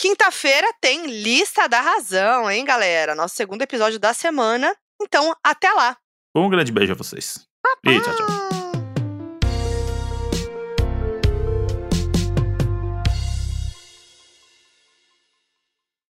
quinta-feira 0.00 0.68
tem 0.80 1.06
Lista 1.06 1.68
da 1.68 1.80
Razão, 1.80 2.48
hein, 2.48 2.64
galera? 2.64 3.16
Nosso 3.16 3.34
segundo 3.34 3.62
episódio 3.62 3.98
da 3.98 4.14
semana. 4.14 4.72
Então, 5.02 5.34
até 5.42 5.72
lá. 5.72 5.96
Um 6.32 6.48
grande 6.48 6.70
beijo 6.70 6.92
a 6.92 6.96
vocês. 6.96 7.44
E 7.84 8.00
tchau, 8.00 8.14
tchau. 8.14 8.26
Ah. 8.30 8.59